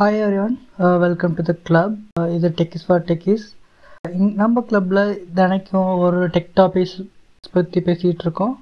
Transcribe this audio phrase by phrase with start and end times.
[0.00, 0.54] Hi everyone
[1.02, 1.96] welcome to the club
[2.34, 3.42] இது techies for techies
[4.40, 5.00] நம்ம கிளப்பில்
[5.38, 6.94] தினைக்கும் ஒரு டெக் டாபிக்ஸ்
[7.56, 8.54] பற்றி பேசிகிட்டு இருக்கோம்.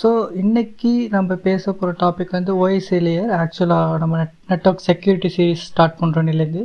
[0.00, 0.10] ஸோ
[0.42, 5.98] இன்னைக்கு நம்ம பேச போகிற டாபிக் வந்து ஓஎஸ்ஏ லேயர் ஆக்சுவலாக நம்ம net network security series start
[6.00, 6.64] பண்ணுறோன்னிலேருந்து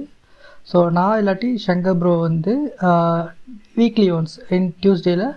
[0.71, 2.55] so நான் இல்லாட்டி ஷங்கர் ப்ரோ வந்து
[3.81, 5.27] வீக்லி ஒன்ஸ் இன் டியூஸ்டேயில்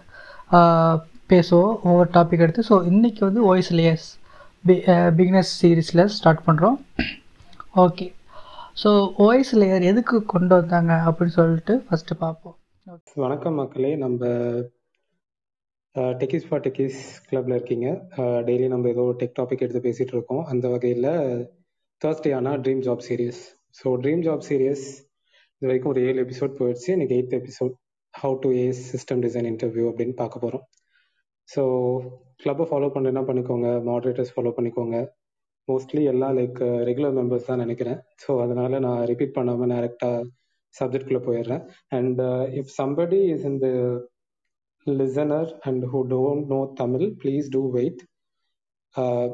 [1.35, 1.75] பேசுவோம்.
[1.89, 2.69] ஒவ்வொரு டாபிக் எடுத்து.
[2.71, 4.09] ஸோ இன்றைக்கி வந்து ஓஎஸ் லேயர்ஸ்
[4.65, 4.79] பி
[5.21, 6.79] பிகினஸ் சீரீஸில் ஸ்டார்ட் பண்ணுறோம்
[7.87, 8.09] ஓகே
[8.77, 8.91] ஸோ
[9.25, 12.57] ஓஎஸ் லேயர் எதுக்கு கொண்டு வந்தாங்க அப்படின்னு சொல்லிட்டு ஃபஸ்ட்டு பார்ப்போம்.
[13.25, 13.91] வணக்கம் மக்களே.
[14.05, 14.21] நம்ம
[16.21, 17.89] டெக்கிஸ் ஃபார் டெக்கிஸ் கிளப்ல இருக்கீங்க.
[18.49, 20.43] டெய்லி நம்ம ஏதோ டெக் டாபிக் எடுத்து பேசிட்டு இருக்கோம்.
[20.53, 21.11] அந்த வகையில்
[22.03, 23.43] தேர்ஸ்டே ஆனால் dream job series
[23.81, 24.87] so dream job series
[25.63, 26.91] இது வரைக்கும் ஒரு ஏழு எபிசோட் போயிடுச்சு.
[26.97, 27.75] இன்னைக்கு eighth episode
[28.15, 30.65] how to ace system design interview அப்படின்னு பார்க்க போகிறோம்
[31.49, 31.63] ஸோ
[32.43, 33.69] கிளப்பை ஃபாலோ பண்ணுறேன்னா பண்ணிக்கோங்க?
[33.89, 34.97] மாடரேட்டர்ஸ் ஃபாலோ பண்ணிக்கோங்க.
[35.71, 36.61] மோஸ்ட்லி எல்லாம் லைக்
[36.91, 37.99] ரெகுலர் மெம்பர்ஸ் தான் நினைக்கிறேன்.
[38.23, 40.27] ஸோ அதனால நான் ரிப்பீட் பண்ணாமல் டேரெக்டாக
[40.75, 41.63] சப்ஜெக்ட்குள்ளே போயிடுறேன்.
[41.99, 42.21] And
[42.61, 43.69] if somebody is in the
[44.87, 48.03] listener and who don't know Tamil please do wait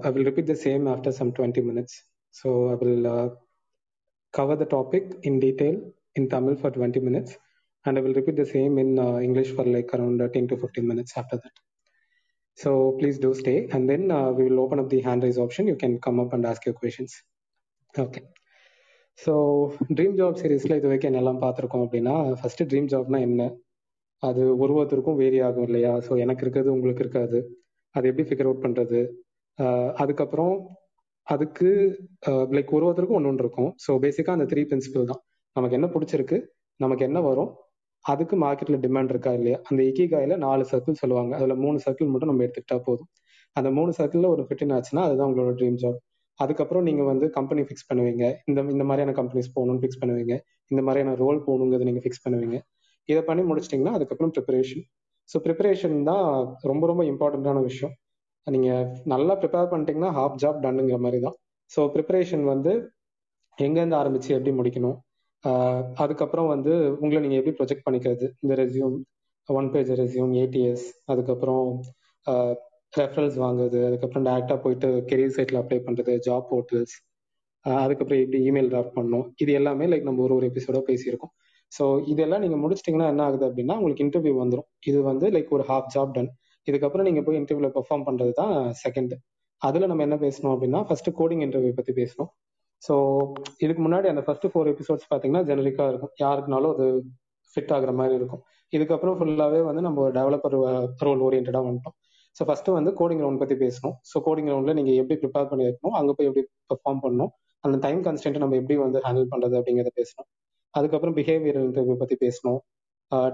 [0.06, 1.98] I will repeat the same after some twenty minutes
[2.34, 3.06] so I will
[4.34, 5.76] cover the topic in detail
[6.16, 7.36] in Tamil for 20 minutes.
[7.84, 10.56] And I will repeat the same in uh, English for like around uh, 10 to
[10.56, 11.54] 15 minutes after that.
[12.58, 15.66] So please do stay and then uh, we will open up the hand raise option.
[15.72, 17.12] You can come up and ask your questions.
[17.94, 18.24] Okay.
[19.18, 19.34] So
[19.96, 23.42] dream job சீரீஸில் இது வரைக்கும் என்னெல்லாம் பார்த்துருக்கோம் அப்படின்னா first dream Jaffna என்ன?
[24.22, 25.92] அது ஒரு ஒருத்தருக்கும் வேரி ஆகும் இல்லையா?
[26.06, 27.38] ஸோ எனக்கு இருக்கிறது உங்களுக்கு இருக்காது.
[27.94, 29.00] அது எப்படி ஃபிகர் அவுட் பண்ணுறது
[30.02, 30.52] அதுக்கப்புறம்
[31.34, 31.68] அதுக்கு
[32.56, 33.70] லைக் ஒரு ஒருத்தருக்கும் ஒன்று ஒன்று இருக்கும்.
[33.84, 35.22] ஸோ பேசிக்காக அந்த த்ரீ பிரின்சிபிள் தான்.
[35.58, 36.40] நமக்கு என்ன பிடிச்சிருக்கு?
[36.84, 37.50] நமக்கு என்ன வரும்?
[38.06, 39.58] அதுக்கு மார்க்கெட்டில் டிமாண்ட் இருக்கா இல்லையா?
[39.68, 41.32] அந்த இக்கிகாயில நாலு சர்க்கிள் சொல்லுவாங்க.
[41.38, 43.08] அதில் மூணு சர்க்கிள் மட்டும் நம்ம எடுத்துக்கிட்டா போதும்.
[43.56, 45.98] அந்த மூணு சர்க்கிளில் ஒரு ஃபிட்டின் ஆச்சுன்னா அதுதான் உங்களோட ட்ரீம் ஜாப்
[46.38, 48.24] அதுக்கப்புறம் நீங்கள் வந்து கம்பெனி ஃபிக்ஸ் பண்ணுவீங்க.
[48.48, 50.34] இந்த இந்த மாதிரியான கம்பெனிஸ் போகணும்னு ஃபிக்ஸ் பண்ணுவீங்க.
[50.70, 52.56] இந்த மாதிரியான ரோல் போகணுங்கிறத நீங்கள் ஃபிக்ஸ் பண்ணுவீங்க.
[53.08, 54.84] இதை பண்ணி முடிச்சிட்டிங்கன்னா அதுக்கப்புறம் ப்ரிப்பரேஷன்
[55.30, 56.26] ஸோ ப்ரிப்பரேஷன் தான்
[56.70, 57.94] ரொம்ப ரொம்ப இம்பார்ட்டண்ட்டான விஷயம்.
[58.46, 61.36] நீங்கள் நல்லா ப்ரிப்பேர் பண்ணிட்டீங்கன்னா ஹாஃப் ஜாப் டன்னுங்கிற மாதிரி தான்
[61.70, 62.72] ஸோ ப்ரிப்பரேஷன் வந்து
[63.58, 64.96] எங்கேருந்து ஆரம்பிச்சு எப்படி முடிக்கணும்?
[66.02, 68.26] அதுக்கப்புறம் வந்து உங்களை நீங்கள் எப்படி ப்ரொஜெக்ட் பண்ணிக்கிறது?
[68.42, 68.94] இந்த resume
[69.48, 71.66] one page resume ATS அதுக்கப்புறம்
[72.92, 76.94] ரெஃபரன்ஸ் வாங்குறது அதுக்கப்புறம் டேரெக்டாக போயிட்டு கெரியர் சைட்டில் அப்ளை பண்ணுறது ஜாப் போர்ட்டல்ஸ்
[77.64, 79.26] அதுக்கப்புறம் எப்படி இமெயில் டிராஃப்ட் பண்ணணும்?
[79.42, 81.32] இது எல்லாமே லைக் நம்ம ஒரு ஒரு எபிசோட பேசியிருக்கோம்.
[81.72, 85.88] ஸோ இதெல்லாம் நீங்கள் முடிச்சிட்டிங்கன்னா என்ன ஆகுது அப்படின்னா உங்களுக்கு இன்டர்வியூ வந்துடும் இது வந்து லைக் ஒரு ஹாஃப்
[85.94, 86.30] ஜாப் டன்
[86.68, 89.14] இதுக்கப்புறம் நீங்கள் போய் இன்டர்வியூவில் பெர்ஃபார்ம் பண்ணுறது தான் செகண்ட்
[89.62, 92.30] அதில் நம்ம என்ன பேசணும் அப்படின்னா ஃபர்ஸ்ட் கோடிங் இன்டர்வியூ பற்றி பேசணும்.
[92.86, 92.94] ஸோ
[93.64, 96.12] இதுக்கு முன்னாடி அந்த ஃபர்ஸ்ட் ஃபோர் எபிசோட்ஸ் பார்த்தீங்கன்னா ஜெனரிக்காக இருக்கும்.
[96.24, 96.86] யாருக்குனாலும் அது
[97.54, 98.42] ஃபிட் ஆகுற மாதிரி இருக்கும்.
[98.76, 100.56] இதுக்கப்புறம் ஃபுல்லாகவே வந்து நம்ம டெவலப்பர்
[101.06, 101.96] ரோல் ஓரியன்டாக வந்துட்டோம்.
[102.36, 103.96] ஸோ ஃபர்ஸ்ட் வந்து கோடிங் ரவுண்ட் பற்றி பேசணும்.
[104.10, 105.66] ஸோ கோடிங் ரவுண்டில் நீங்கள் எப்படி ப்ரிப்பேர் பண்ணி
[106.00, 107.32] அங்கே போய் எப்படி பெர்ஃபார்ம் பண்ணணும்
[107.64, 110.28] அந்த டைம் கன்ஸ்டன்ட் நம்ம எப்படி வந்து ஹேண்டில் பண்ணுறது அப்படிங்கிறத பேசணும்.
[110.74, 112.58] அதுக்கப்புறம் பிஹேவியர் இன்டர்வியூ பற்றி பேசணும்.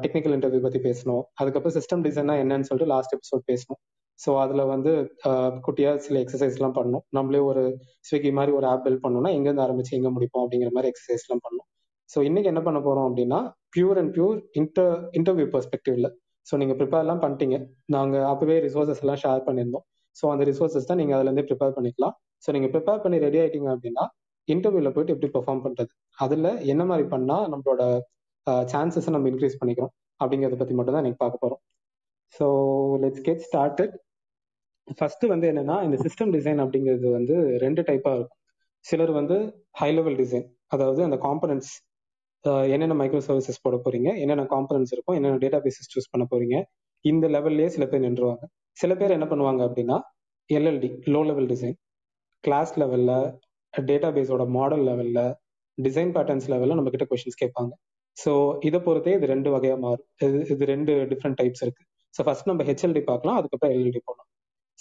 [0.03, 1.23] டெக்னிக்கல் இன்டர்வியூ பற்றி பேசணும்.
[1.41, 3.81] அதுக்கப்புறம் சிஸ்டம் டிசைனா என்னன்னு சொல்லிட்டு லாஸ்ட் எபிசோட் பேசணும்.
[4.23, 4.93] ஸோ அதில் வந்து
[5.67, 7.63] குட்டியாக சில எக்ஸசைஸ்லாம் பண்ணணும் நம்மளே ஒரு
[8.09, 11.69] ஸ்விக்கி மாதிரி ஒரு ஆப் பில்ட் பண்ணோம்னா எங்கேருந்து ஆரம்பிச்சு எங்கே முடிப்போம் அப்படிங்கிற மாதிரி எக்ஸசைஸ்லாம் பண்ணணும்
[12.11, 13.41] ஸோ இன்னைக்கு என்ன பண்ண போகிறோம் அப்படின்னா
[13.77, 16.09] pure and pure inter interview பெர்ஸ்பெக்டிவ்ல
[16.47, 17.57] so நீங்கள் ப்ரிப்பேர்லாம் பண்ணிட்டீங்க.
[17.95, 19.85] நாங்கள் அப்போவே ரிசோர்ஸஸ் எல்லாம் ஷேர் பண்ணியிருந்தோம்.
[20.17, 22.15] ஸோ அந்த ரிசோர்ஸஸ் தான் நீங்கள் அதுலேருந்தே ப்ரிப்பேர் பண்ணிக்கலாம்.
[22.45, 24.05] ஸோ நீங்கள் ப்ரிப்பேர் பண்ணி ரெடி ஆகிட்டீங்க அப்படின்னா
[24.49, 27.83] இன்டர்வியூவில் போயிட்டு எப்படி பெர்ஃபார்ம் பண்ணுறது அதில் என்ன மாதிரி பண்ணால் நம்மளோட
[28.73, 31.61] சான்சஸை நம்ம இன்க்ரீஸ் பண்ணிக்கிறோம் அப்படிங்கிறத பற்றி மட்டும் தான் இன்னைக்கு பார்க்க போகிறோம்
[32.35, 32.47] so
[33.05, 33.95] let's get started
[34.99, 37.35] first வந்து என்னன்னா இந்த சிஸ்டம் டிசைன் அப்படிங்கிறது வந்து
[37.65, 38.39] ரெண்டு டைப்பாக இருக்கும்.
[38.85, 39.37] சிலர் வந்து
[39.81, 41.73] ஹை லெவல் டிசைன் அதாவது அந்த காம்பனன்ட்ஸ்
[42.75, 46.57] என்னென்ன மைக்ரோ சர்வீசஸ் போட போறீங்க என்னென்ன காம்பனன்ஸ் இருக்கும் என்னென்ன டேட்டா பேசஸ் சூஸ் பண்ண போறீங்க
[47.05, 48.45] இந்த லெவல்லே சில பேர் நின்றுவாங்க.
[48.81, 49.97] சில பேர் என்ன பண்ணுவாங்க அப்படின்னா
[50.51, 51.77] LLD low level design
[52.45, 53.13] class லெவல்ல
[53.75, 55.21] டேட்டா பேஸோட மாடல் லெவல்ல
[55.79, 57.73] டிசைன் பேட்டர்ன்ஸ் லெவல்ல நம்ம கிட்ட கொஸ்டின்ஸ் கேட்பாங்க.
[58.17, 58.33] ஸோ
[58.69, 60.07] இதை பொறுத்தே இது ரெண்டு வகையா மாறும்.
[60.27, 61.83] இது இது ரெண்டு டிஃப்ரெண்ட் டைப்ஸ் இருக்கு.
[62.15, 64.29] ஸோ ஃபர்ஸ்ட் நம்ம ஹெச்எல்டி பார்க்கலாம் அதுக்கப்புறம் எல்எல்டி போகலாம்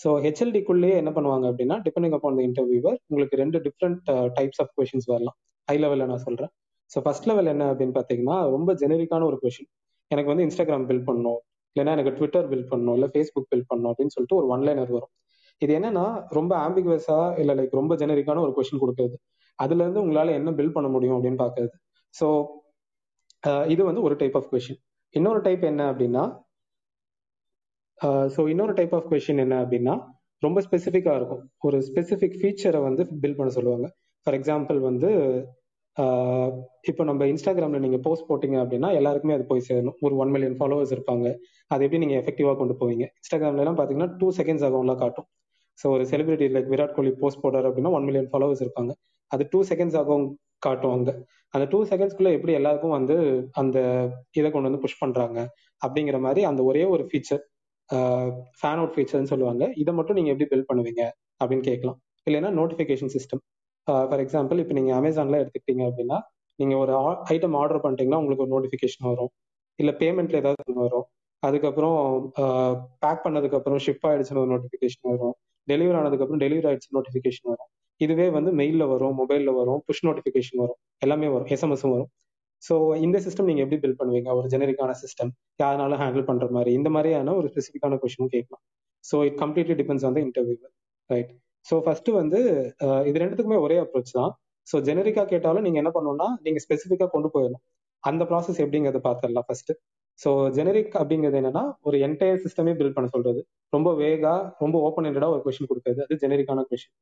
[0.02, 5.08] ஸோ ஹெச்எல்டிக்குள்ளேயே என்ன பண்ணுவாங்க அப்படின்னா டிபெண்டிங் அப்பான் த இன்டர்வியூவர் உங்களுக்கு ரெண்டு டிஃப்ரெண்ட் டைப்ஸ் ஆஃப் கொஷின்ஸ்
[5.14, 5.36] வரலாம்.
[5.68, 6.52] ஹை லெவலில் நான் சொல்கிறேன்
[6.92, 9.70] ஸோ ஃபர்ஸ்ட் லெவல் என்ன அப்படின்னு பார்த்தீங்கன்னா ரொம்ப ஜெனரிக்கான ஒரு கொஷின்
[10.12, 11.40] எனக்கு வந்து இன்ஸ்டாகிராம் பில்ட் பண்ணணும்
[11.76, 15.12] இல்லைன்னா எனக்கு ட்விட்டர் பில்ட் பண்ணணும் இல்லை ஃபேஸ்புக் பில்ட் பண்ணணும் அப்படின்னு சொல்லிட்டு ஒரு ஒன் லைனர் வரும்.
[15.62, 16.06] இது என்னன்னா
[16.38, 19.16] ரொம்ப ஆம்பிகுவஸா இல்லை லைக் ரொம்ப ஜெனரிக்கான ஒரு கொஷின் கொடுக்குறது.
[19.60, 21.74] அதுல இருந்து உங்களால என்ன பில்ட் பண்ண முடியும் அப்படின்னு பாக்குறது
[22.16, 22.28] ஸோ
[23.44, 24.80] uh, இது வந்து ஒரு டைப் ஆஃப் கொஷின்
[25.16, 26.24] இன்னொரு டைப் என்ன அப்படின்னா
[28.36, 29.96] ஸோ இன்னொரு டைப் ஆஃப் கொஷின் என்ன அப்படின்னா
[30.44, 31.42] ரொம்ப ஸ்பெசிஃபிக்காக இருக்கும்.
[31.68, 33.88] ஒரு ஸ்பெசிஃபிக் ஃபீச்சரை வந்து பில் பண்ண சொல்லுவாங்க.
[34.24, 35.10] ஃபார் எக்ஸாம்பிள் வந்து
[36.90, 39.98] இப்போ நம்ம இன்ஸ்டாகிராமில் நீங்கள் போஸ்ட் போட்டிங்க அப்படின்னா எல்லாருக்குமே அது போய் சேரணும்.
[40.06, 41.28] ஒரு ஒன் மில்லியன் ஃபாலோவர்ஸ் இருப்பாங்க.
[41.74, 43.06] அது எப்படி நீங்கள் எஃபெக்டிவாக கொண்டு போவீங்க?
[43.20, 45.28] இன்ஸ்டாகிராம்லாம் பார்த்தீங்கன்னா டூ செகண்ட்ஸ் ஆகும்லாம் காட்டும்.
[45.80, 48.94] ஸோ ஒரு celebrity like Virat Kohli post போடுறாரு அப்படின்னா ஒன் மில்லியன் ஃபாலோவர்ஸ் இருப்பாங்க.
[49.32, 50.26] அது டூ செகண்ட்ஸ் ஆகும்
[50.66, 51.14] காட்டும் அங்கே.
[51.54, 53.16] அந்த டூ செகண்ட்ஸ்க்குள்ளே எப்படி எல்லாருக்கும் வந்து
[53.62, 53.78] அந்த
[54.40, 55.40] இதை கொண்டு வந்து புஷ் பண்ணுறாங்க
[55.82, 57.42] அப்படிங்கிற மாதிரி அந்த ஒரே ஒரு ஃபீச்சர்
[58.60, 59.64] ஃபேன் அவுட் ஃபீச்சர்னு சொல்லுவாங்க.
[59.82, 61.04] இதை மட்டும் நீங்க எப்படி பில்ட் பண்ணுவீங்க
[61.44, 61.98] அப்படின்னு கேட்கலாம்.
[62.30, 63.42] இல்லைன்னா நோட்டிஃபிகேஷன் சிஸ்டம்
[64.10, 66.18] ஃபார் எக்ஸாம்பிள் இப்போ நீங்க அமேசான்ல எடுத்துக்கிட்டீங்க அப்படின்னா
[66.60, 66.94] நீங்க ஒரு
[67.34, 69.32] ஐட்டம் ஆர்டர் பண்ணிட்டீங்கன்னா உங்களுக்கு ஒரு நோட்டிஃபிகேஷன் வரும்.
[69.80, 71.08] இல்லை பேமெண்ட்ல ஏதாவது வரும்.
[71.44, 71.98] அதுக்கப்புறம்
[73.04, 75.36] பேக் பண்ணதுக்கப்புறம் ஷிப் ஆயிடுச்சுன்னு ஒரு நோட்டிஃபிகேஷன் வரும்.
[75.68, 77.70] டெலிவரி ஆனதுக்கப்புறம் டெலிவரி ஆயிடுச்சு நோட்டிஃபிகேஷன் வரும்.
[78.02, 80.80] இதுவே வந்து மெயிலில் வரும் மொபைலில் வரும் புஷ் நோட்டிஃபிகேஷன் வரும்.
[81.06, 81.50] எல்லாமே வரும்.
[81.56, 82.10] எஸ்எம்எஸும் வரும்.
[82.68, 82.74] ஸோ
[83.06, 84.30] இந்த சிஸ்டம் நீங்க எப்படி பில்ட் பண்ணுவீங்க?
[84.40, 85.32] ஒரு ஜெனரிக்கான சிஸ்டம்
[85.62, 86.72] யாருனாலும் ஹேண்டில் பண்ற மாதிரி.
[86.80, 88.64] இந்த மாதிரியான ஒரு ஸ்பெசிஃபிக்கான கொஸ்டினும் கேட்கலாம்.
[89.10, 90.58] So it completely depends on the interview
[91.10, 91.32] right
[91.70, 92.40] so first வந்து
[93.10, 94.32] இது ரெண்டுத்துக்குமே ஒரே அப்ரோச் தான்.
[94.68, 97.64] ஸோ ஜெனரிக்கா கேட்டாலும் நீங்க என்ன பண்ணணும்னா நீங்க ஸ்பெசிஃபிக்கா கொண்டு போயிடணும்.
[98.04, 99.72] அந்த ப்ராசஸ் எப்படிங்கிறத பார்த்துடலாம் ஃபர்ஸ்ட்
[100.20, 103.42] ஸோ ஜெனரிக் அப்படிங்கிறது என்னன்னா ஒரு என்டையர் சிஸ்டமே பில்ட் பண்ண சொல்றது.
[103.76, 106.96] ரொம்ப வேகா ரொம்ப ஓப்பன் ஹெண்டடா ஒரு கொஸ்டின் கொடுக்குறது அது ஜெனரிக்கான கொஸ்டின்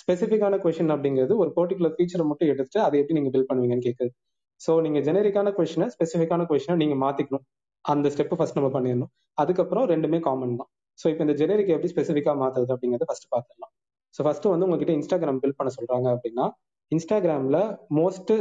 [0.00, 4.12] ஸ்பெசிஃபிக்கான கொஷின் அப்படிங்கிறது ஒரு பர்டிகுலர் ஃபீச்சரை மட்டும் எடுத்துட்டு அதை எப்படி நீங்கள் பில்ட் பண்ணுவீங்கன்னு கேட்குது
[4.60, 7.44] ஸோ நீங்கள் ஜெனரிக்கான கொஷினை ஸ்பெசிஃபிக்கான கொஷினை நீங்கள் மாற்றிக்கணும்
[7.84, 9.10] அந்த ஸ்டெப்பு ஃபர்ஸ்ட் நம்ம பண்ணிடணும்.
[9.42, 10.70] அதுக்கப்புறம் ரெண்டுமே காமன் தான்.
[11.00, 13.72] ஸோ இப்போ இந்த ஜெனரிக் எப்படி ஸ்பெசிஃபிக்காக மாற்றுறது அப்படிங்கிறத ஃபர்ஸ்ட் பார்த்துடலாம்
[14.14, 16.46] ஸோ ஃபர்ஸ்ட் வந்து உங்ககிட்ட இன்ஸ்டாகிராம் பில்ட் பண்ண சொல்கிறாங்க அப்படின்னா
[16.92, 17.60] இன்ஸ்டாகிராமில்
[17.98, 18.32] மோஸ்ட்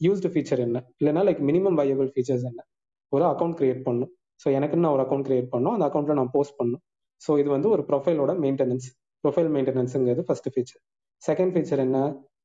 [0.00, 0.78] யூஸ்டு ஃபீச்சர் என்ன?
[1.00, 2.60] இல்லைன்னா லைக் மினிமம் வயபிள் ஃபீச்சர்ஸ் என்ன?
[3.14, 4.10] ஒரு அக்கௌண்ட் கிரியேட் பண்ணும்.
[4.42, 5.74] ஸோ எனக்குன்னு நான் ஒரு அக்கௌண்ட் கிரியேட் பண்ணும்?
[5.76, 6.82] அந்த அக்கௌண்ட்டில் நான் போஸ்ட் பண்ணும்.
[7.22, 8.86] ஸோ இது வந்து ஒரு ப்ரொஃபைலோட மெயின்டெனன்ஸ்
[9.24, 10.80] ப்ரொஃபைல் மெயின்டெனன்ஸுங்கிறது ஃபர்ஸ்ட் ஃபீச்சர்
[11.22, 11.98] செகண்ட் ஃபீச்சர் என்ன?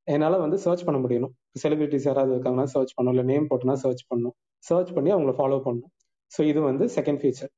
[0.08, 1.34] என்னால் வந்து சர்ச் பண்ண முடியணும்.
[1.62, 3.14] செலிபிரிட்டிஸ் யாராவது இருக்காங்கன்னா சர்ச் பண்ணணும்.
[3.16, 4.36] இல்லை நேம் போட்டுனா சர்ச் பண்ணணும்.
[4.64, 5.92] சர்ச் பண்ணி அவங்கள ஃபாலோ பண்ணணும்.
[6.32, 7.52] ஸோ இது வந்து செகண்ட் ஃபீச்சர்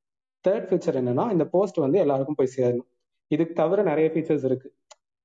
[0.46, 2.90] தேர்ட் ஃபீச்சர் என்னன்னா இந்த போஸ்ட் வந்து எல்லாருக்கும் போய் சேரணும்.
[3.32, 4.70] இதுக்கு தவிர நிறைய ஃபீச்சர்ஸ் இருக்கு.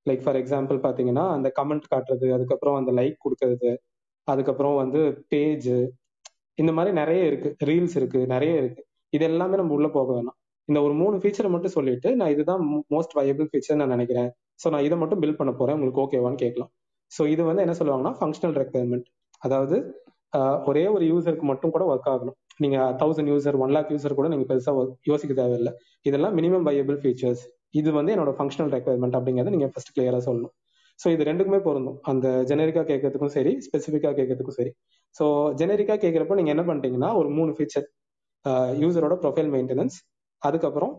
[0.06, 3.70] லைக் ஃபார் எக்ஸாம்பிள் பார்த்தீங்கன்னா அந்த கமெண்ட் காட்டுறது அதுக்கப்புறம் அந்த லைக் கொடுக்கறது
[4.28, 5.00] அதுக்கப்புறம் வந்து
[5.32, 5.72] பேஜ்
[6.58, 7.50] இந்த மாதிரி நிறைய இருக்கு.
[7.70, 8.82] ரீல்ஸ் இருக்கு நிறைய இருக்கு.
[9.12, 10.38] இது எல்லாமே நம்ம உள்ள போக வேணாம்.
[10.68, 12.62] இந்த ஒரு மூணு ஃபீச்சரை மட்டும் சொல்லிட்டு நான் இதுதான்
[12.94, 14.28] மோஸ்ட் வயபிள் ஃபீச்சர் நான் நினைக்கிறேன்.
[14.62, 15.76] ஸோ நான் இதை மட்டும் பில்ட் பண்ண போறேன்.
[15.78, 16.70] உங்களுக்கு ஓகேவான்னு கேட்கலாம்.
[17.12, 19.08] ஸோ இது வந்து என்ன சொல்லுவாங்கன்னா ஃபங்க்ஷனல் ரெக்குயர்மெண்ட்
[19.46, 19.76] அதாவது
[20.70, 22.36] ஒரே ஒரு யூசருக்கு மட்டும் கூட ஒர்க் ஆகணும்.
[22.62, 24.72] நீங்க thousand user one lakh user கூட நீங்க பெருசா
[25.10, 25.72] யோசிக்க தேவையில்லை.
[26.08, 27.42] இதெல்லாம் மினிமம் வயபிள் ஃபீச்சர்ஸ்
[27.80, 30.52] இது வந்து என்னோட ஃபங்க்ஷனல் ரெக்குயர்மெண்ட் அப்படிங்கறத நீங்க ஃபர்ஸ்ட் கிளியரா சொல்லணும்.
[31.02, 31.98] ஸோ இது ரெண்டுக்குமே பொருந்தும்.
[32.10, 34.72] அந்த ஜெனரிக்கா கேட்கறதுக்கும் சரி ஸ்பெசிஃபிக்கா கேட்கறதுக்கும் சரி.
[35.18, 35.24] ஸோ
[35.60, 37.86] ஜெனரிக்கா கேட்கறப்ப நீங்க என்ன பண்றீங்கன்னா ஒரு மூணு ஃபீச்சர்
[38.82, 39.96] யூசரோட ப்ரொஃபைல் மெயின்டெனன்ஸ்
[40.48, 40.94] அதுக்கப்புறம்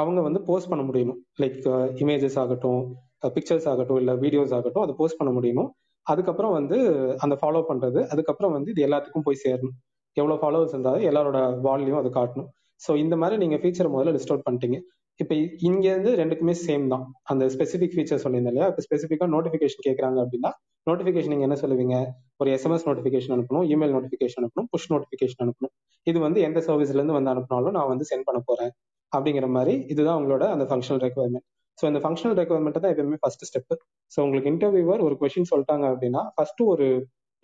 [0.00, 1.58] அவங்க வந்து போஸ்ட் பண்ண முடியணும் லைக்
[2.02, 2.82] இமேஜஸ் ஆகட்டும்
[3.24, 5.70] uh, பிக்சர்ஸ் ஆகட்டும் இல்லை வீடியோஸ் ஆகட்டும் அதை போஸ்ட் பண்ண முடியணும்
[6.06, 6.76] அதுக்கப்புறம் வந்து
[7.24, 9.76] அந்த ஃபாலோ பண்றது அதுக்கப்புறம் வந்து இது எல்லாத்துக்கும் போய் சேரணும்.
[10.16, 12.48] எவ்வளோ ஃபாலோவர்ஸ் இருந்தாலும் எல்லாரோட வால்லையும் அது காட்டணும்.
[12.80, 14.78] ஸோ இந்த மாதிரி நீங்க ஃபீச்சர் முதல்ல லிஸ்ட் அவுட் பண்ணிட்டீங்க.
[15.20, 15.34] இப்போ
[15.68, 17.04] இங்கேருந்து ரெண்டுக்குமே சேம் தான்.
[17.30, 18.68] அந்த ஸ்பெசிபிக் ஃபீச்சர் சொல்லியிருந்தேன் இல்லையா?
[18.72, 20.50] இப்போ ஸ்பெசிஃபிக்காக நோட்டிஃபிகேஷன் கேட்குறாங்க அப்படின்னா
[20.86, 21.96] நோட்டிஃபிகேஷன் நீங்க என்ன சொல்லுவீங்க?
[22.42, 25.72] ஒரு எஸ்எம்எஸ் நோட்டிஃபிகேஷன் அனுப்பணும் இமெயில் நோட்டிஃபிகேஷன் அனுப்பணும் புஷ் நோட்டிஃபிகேஷன் அனுப்பணும்.
[26.10, 28.72] இது வந்து எந்த சர்வீஸ்ல இருந்து வந்து அனுப்பினாலும் நான் வந்து சென்ட் பண்ண போறேன்.
[29.12, 31.46] அப்படிங்கிற மாதிரி இதுதான் உங்களோட அந்த ஃபங்க்ஷனல் ரெக்குவயர்மெண்ட்
[31.78, 33.74] ஸோ இந்த ஃபங்க்ஷனல் ரெக்குவயர்மெண்ட் தான் எப்பவுமே ஃபர்ஸ்ட் ஸ்டெப்
[34.12, 36.86] ஸோ உங்களுக்கு இன்டர்வியூவர் ஒரு கொஸ்டின் சொல்லிட்டாங்க அப்படின்னா ஃபர்ஸ்ட் ஒரு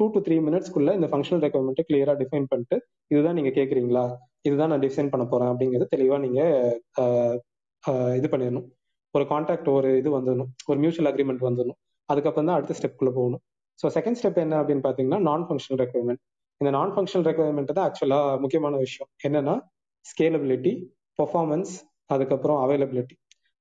[0.01, 2.77] டூ டு த்ரீ மினிட்ஸ்க்குள்ள இந்த ஃபங்க்ஷனல் ரெக்குவயர்மெண்ட்டை கிளியரா டிஃபைன் பண்ணிட்டு
[3.13, 4.05] இதுதான் நீங்க கேட்குறீங்களா
[4.49, 6.41] இதுதான் நான் டிசைன் பண்ண போறேன் அப்படிங்கிறது தெளிவா நீங்க
[8.19, 8.67] இது பண்ணிடணும்.
[9.15, 10.51] ஒரு கான்ட்ராக்ட் ஒரு இது வந்துடணும்.
[10.71, 11.79] ஒரு மியூச்சுவல் அக்ரிமெண்ட் வந்துடணும்.
[12.09, 13.43] அதுக்கப்புறம் தான் அடுத்த ஸ்டெப்குள்ள போகணும்.
[13.81, 16.23] ஸோ செகண்ட் ஸ்டெப் என்ன அப்படின்னு பார்த்தீங்கன்னா நான் ஃபங்க்ஷனல் ரெக்குவயர்மெண்ட்
[16.61, 19.09] இந்த நான் ஃபங்க்ஷனல் ரெக்குவயர்மெண்ட் தான் ஆக்சுவலாக முக்கியமான விஷயம்.
[19.27, 19.55] என்னன்னா
[20.11, 20.73] ஸ்கேலபிலிட்டி
[21.19, 21.73] பர்ஃபார்மன்ஸ்
[22.15, 23.17] அதுக்கப்புறம் அவைலபிலிட்டி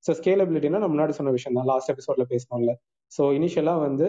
[0.05, 1.67] ஸோ ஸ்கேலபிலிட்டினா நம்ம முன்னாடி சொன்ன விஷயம் தான்.
[1.71, 2.73] லாஸ்ட் எபிசோட்ல பேசணும்ல
[3.11, 4.07] ஸோ இனிஷியலாக வந்து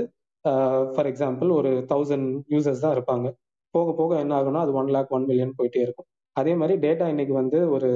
[0.94, 3.26] ஃபார் எக்ஸாம்பிள் ஒரு தௌசண்ட் யூசர்ஸ் தான் இருப்பாங்க.
[3.74, 6.08] போக போக என்ன ஆகும்னா அது ஒன் லேக் ஒன் மில்லியன் போயிட்டே இருக்கும்.
[6.36, 7.90] அதே மாதிரி டேட்டா இன்னைக்கு வந்து ஒரு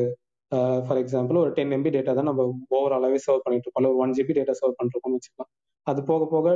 [0.87, 2.45] ஃபார் எக்ஸாம்பிள் ஒரு டென் எம்பி டேட்டா தான் நம்ம
[2.79, 3.99] ஓவராலாவே சர்வ் பண்ணிட்டு இருக்கோம்.
[4.05, 5.51] ஒன் ஜிபி டேட்டா சர்வ் பண்ணிருக்கோம்னு வச்சுக்கலாம்.
[5.87, 6.49] அது போக போக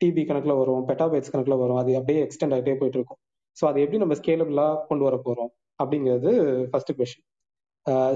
[0.00, 1.78] டிபி கணக்குல வரும் பெட்டாபைட்ஸ் கணக்குல வரும்.
[1.82, 3.20] அது அப்படியே எக்ஸ்டெண்ட் ஆகிட்டே போயிட்டு இருக்கும்.
[3.56, 5.50] ஸோ அது எப்படி நம்ம ஸ்கேலபிளா கொண்டு வர போறோம்
[5.82, 6.30] அப்படிங்கிறது
[6.70, 7.26] ஃபர்ஸ்ட் கொஸ்டின்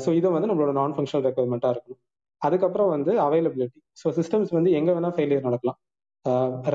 [0.04, 2.00] ஸோ இது வந்து நம்மளோட நான் ஃபங்க்ஷனல் ரெக்குவயர்மெண்ட்டாக இருக்கணும்.
[2.42, 5.78] அதுக்கப்புறம் வந்து அவைலபிலிட்டி ஸோ சிஸ்டம்ஸ் வந்து எங்கே வேணால் ஃபெயிலியர் நடக்கலாம்.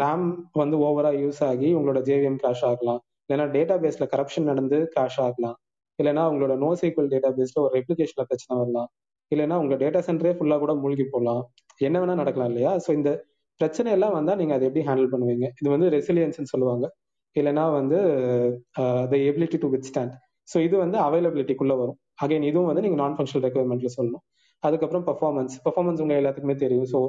[0.02, 0.28] ரேம்
[0.62, 3.02] வந்து ஓவராக யூஸ் ஆகி உங்களோட ஜேவிஎம் கிராஷ் ஆகலாம்.
[3.26, 5.58] இல்லைன்னா டேட்டா பேஸில் கரப்ஷன் நடந்து கிராஷ் ஆகலாம்.
[6.00, 8.90] இல்லைன்னா உங்களோட நோ சீக்வல் டேட்டா பேஸ்ல ஒரு ரெப்ளிகேஷனில் பிரச்சனை வரலாம்.
[9.32, 11.42] இல்லைன்னா உங்க டேட்டா சென்டரே ஃபுல்லாக கூட மூழ்கி போகலாம்
[11.88, 12.72] என்ன வேணா நடக்கலாம் இல்லையா?
[12.86, 13.12] ஸோ இந்த
[13.62, 15.48] பிரச்சனை எல்லாம் வந்தால் நீங்கள் அதை எப்படி ஹேண்டில் பண்ணுவீங்க?
[15.60, 16.86] இது வந்து ரெசிலியன்ஸ்னு சொல்லுவாங்க.
[17.36, 18.00] இல்லைன்னா வந்து
[19.12, 20.16] the ability to withstand
[20.52, 21.98] so இது வந்து அவைலபிலிட்டிக்குள்ள வரும்.
[22.24, 24.24] அகைன் இதுவும் வந்து நீங்க நான் ஃபங்க்ஷனல் ரெக்குவயர்மெண்ட்ல சொல்லணும்.
[24.64, 26.88] அதுக்கப்புறம் பர்ஃபார்மன்ஸ் பர்ஃபார்மன்ஸ் உங்க எல்லாத்துக்குமே தெரியும்.
[26.94, 27.00] ஸோ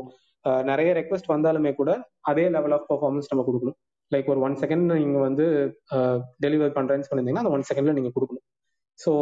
[0.70, 1.90] நிறைய ரெக்வஸ்ட் வந்தாலுமே கூட
[2.30, 3.76] அதே லெவல் ஆஃப் பர்ஃபார்மன்ஸ் நம்ம கொடுக்கணும்.
[4.12, 5.44] லைக் ஒரு ஒன் செகண்ட் நீங்க வந்து
[6.44, 8.44] டெலிவர் பண்றேன்னு சொல்லியிருந்தீங்கன்னா அந்த ஒன் செகண்ட்ல நீங்க கொடுக்கணும்.
[8.98, 9.12] ஸோ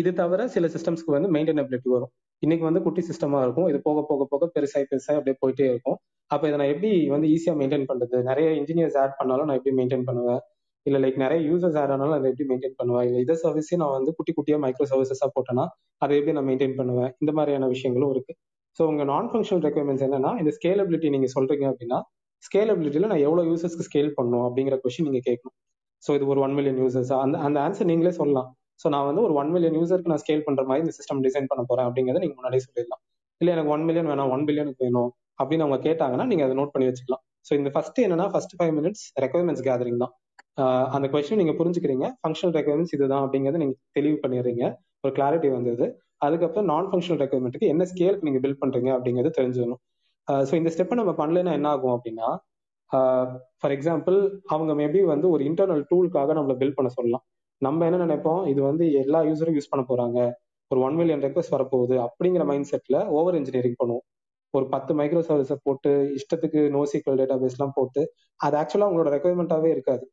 [0.00, 2.12] இது தவிர சில சிஸ்டம்ஸ்க்கு வந்து மெயின்டெனபிலிட்டி வரும்.
[2.42, 3.66] இன்னைக்கு வந்து குட்டி சிஸ்டமா இருக்கும்.
[3.70, 5.96] இது போக போக போக பெருசாக பெருசாக அப்படியே போயிட்டே இருக்கும்.
[6.30, 8.16] அப்போ இதை நான் எப்படி வந்து ஈஸியாக மெயின்டைன் பண்றது?
[8.30, 10.40] நிறைய இன்ஜினியர்ஸ் ஆட் பண்ணாலும் நான் எப்படி மெயின்டைன் பண்ணுவேன்?
[10.86, 13.06] இல்லை லைக் நிறைய யூசர்ஸ் ஆட் ஆனாலும் அதை எப்படி மெயின்டைன் பண்ணுவேன்?
[13.08, 15.64] இல்லை இதை சர்வீஸே நான் வந்து குட்டி குட்டியாக மைக்ரோ சர்வீசஸாக போட்டேன்னா
[16.04, 17.10] அதை எப்படி நான் மெயின்டைன் பண்ணுவேன்?
[17.22, 18.34] இந்த மாதிரியான விஷயங்களும் இருக்கு.
[18.78, 21.98] ஸோ உங்க நான் ஃபங்க்ஷனல் ரெக்குவயர்மெண்ட்ஸ் என்னன்னா இந்த ஸ்கேலபிலிட்டி நீங்க சொல்றீங்க அப்படின்னா
[22.46, 25.56] ஸ்கேலபிலிட்டியில் நான் எவ்வளோ யூசர்ஸ்க்கு ஸ்கேல் பண்ணும் அப்படிங்கிற கொஸ்டின் நீங்கள் கேட்கணும்.
[26.02, 28.48] ஸோ இது ஒரு ஒன் மில்லியன் யூசர்ஸ் அந்த அந்த ஆன்சர் நீங்களே சொல்லலாம்.
[28.82, 31.62] ஸோ நான் வந்து ஒரு ஒன் மில்லியன் யூசருக்கு நான் ஸ்கேல் பண்ணுற மாதிரி இந்த சிஸ்டம் டிசைன் பண்ண
[31.70, 33.02] போறேன் அப்படிங்கிறத நீங்கள் முன்னாடியே சொல்லிடலாம்.
[33.40, 35.10] இல்லை எனக்கு ஒன் மில்லியன் வேணாம் ஒன் பில்லியனுக்கு வேணும்
[35.40, 37.22] அப்படின்னு அவங்க கேட்டாங்கன்னா நீங்க அதை நோட் பண்ணி வச்சுக்கலாம்.
[37.46, 40.12] ஸோ இந்த ஃபர்ஸ்ட் என்னன்னா first five minutes requirements gathering தான்.
[40.96, 42.06] அந்த கொஸ்டின் நீங்க புரிஞ்சுக்கிறீங்க.
[42.20, 44.64] ஃபங்க்ஷனல் ரெக்குவயர்மெண்ட்ஸ் இதுதான் அப்படிங்கறத நீங்க தெளிவு பண்ணிடுறீங்க.
[45.04, 45.86] ஒரு கிளாரிட்டி வந்தது.
[46.26, 49.80] அதுக்கப்புறம் நான் ஃபங்க்ஷனல் ரெக்குவயர்மெண்ட்டுக்கு என்ன ஸ்கேலுக்கு நீங்க பில்ட் பண்றீங்க அப்படிங்கிறது தெரிஞ்சுக்கணும்.
[50.48, 52.28] ஸோ இந்த ஸ்டெப்பை நம்ம பண்ணலைன்னா என்ன ஆகும் அப்படின்னா
[53.60, 54.16] ஃபார் எக்ஸாம்பிள்
[54.54, 57.24] அவங்க மேபி வந்து ஒரு இன்டர்னல் டூலுக்காக நம்மளை பில்ட் பண்ண சொல்லலாம்.
[57.66, 58.40] நம்ம என்ன நினைப்போம்?
[58.52, 60.18] இது வந்து எல்லா யூசரும் யூஸ் பண்ண போறாங்க.
[60.70, 64.04] ஒரு ஒன் மில்லியன் ரெக்வஸ்ட் வரப்போகுது அப்படிங்கிற மைண்ட் செட்ல ஓவர் இன்ஜினியரிங் பண்ணுவோம்.
[64.54, 68.02] ஒரு பத்து மைக்ரோ சர்வீஸை போட்டு இஷ்டத்துக்கு நோசிக்கல் டேட்டா பேஸ்லாம் போட்டு
[68.40, 70.04] அது ஆக்சுவலா உங்களோட ரெக்குவயர்மெண்ட்டாவே இருக்காது.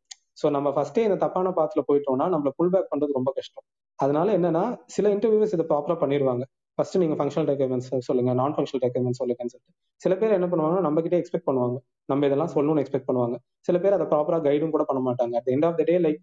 [0.42, 3.66] ஸோ நம்ம ஃபர்ஸ்டே இந்த தப்பான பாத்துல போயிட்டோம்னா நம்மளை புல் பேக் பண்றது ரொம்ப கஷ்டம்.
[4.00, 4.64] அதனால என்னன்னா
[4.96, 6.44] சில இன்டர்வியூஸ் இதை ப்ராப்பரா பண்ணிடுவாங்க
[6.78, 9.74] ஃபர்ஸ்ட் நீங்க ஃபங்க்ஷனல் ரெக்குவயர்மெண்ட்ஸ் சொல்லுங்க நான் ஃபங்க்ஷனல் ரெக்குவயர்மெண்ட் சொல்லுங்கன்னு சொல்லிட்டு.
[10.02, 11.78] சில பேர் என்ன பண்ணுவாங்கன்னா நம்ம கிட்டே எக்ஸ்பெக்ட் பண்ணுவாங்க.
[12.12, 13.38] நம்ம இதெல்லாம் சொல்லணும்னு எக்ஸ்பெக்ட் பண்ணுவாங்க.
[13.68, 15.34] சில பேர் அதை ப்ராப்பரா கைடும் கூட பண்ண மாட்டாங்க.
[15.40, 16.22] At end of the day like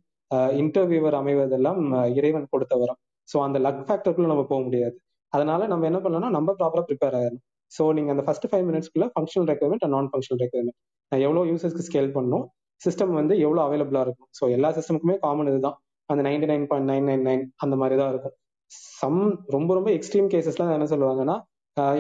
[0.61, 1.81] interviewer அமைவதெல்லாம்
[2.19, 2.99] இறைவன் கொடுத்த வரம்.
[3.29, 4.97] ஸோ அந்த லக் ஃபேக்டருக்குள்ள நம்ம போக முடியாது.
[5.33, 7.43] அதனால நம்ம என்ன பண்ணலாம்னா நம்ம ப்ராப்பரா ப்ரிப்பேர் ஆகணும்
[7.73, 10.79] ஸோ நீங்க அந்த first five மினிட்ஸ்க்குள்ள functional requirement and non functional requirement
[11.13, 12.45] நான் எவ்வளோ யூசர்ஸ்க்கு ஸ்கேல் பண்ணணும்
[12.81, 15.77] சிஸ்டம் வந்து எவ்வளோ அவைலபிளா இருக்கும் ஸோ எல்லா சிஸ்டமுக்குமே காமன் இதுதான்.
[16.09, 18.35] அந்த ninety nine point nine nine nine அந்த மாதிரி தான் இருக்கும்.
[19.01, 19.21] சம்
[19.55, 21.37] ரொம்ப ரொம்ப எக்ஸ்ட்ரீம் கேசஸ்லாம் என்ன சொல்லுவாங்கன்னா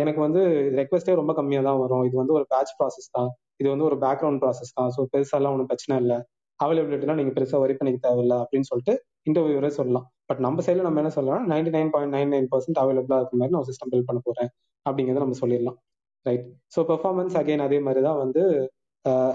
[0.02, 0.40] எனக்கு வந்து
[0.80, 2.04] ரெக்வஸ்டே ரொம்ப கம்மியாக தான் வரும்.
[2.08, 3.30] இது வந்து ஒரு பேட்ச் ப்ராசஸ் தான்.
[3.60, 4.90] இது வந்து ஒரு பேக்ரவுண்ட் ப்ராசஸ் தான்.
[4.96, 6.18] ஸோ பெருசாலாம் ஒன்றும் பிரச்சனை இல்லை.
[6.64, 8.94] அவைலபிலிட்டிலாம் நீங்கள் பெருசாக வரி பண்ணிக்க தேவையில்லை அப்படின்னு சொல்லிட்டு
[9.28, 10.06] இன்டர்வியூவரே சொல்லலாம்.
[10.28, 13.54] பட் நம்ம சைடில் நம்ம என்ன சொல்லலாம் ninety nine point nine nine percent அவைலபிளாக இருக்க மாதிரி
[13.56, 14.50] நான் சிஸ்டம் பில்ட் பண்ண போகிறேன்
[14.86, 15.78] அப்படிங்கிறத நம்ம சொல்லிடலாம்.
[16.26, 18.42] ரைட் ஸோ பெர்ஃபார்மன்ஸ் அகைன் அதே மாதிரி தான் வந்து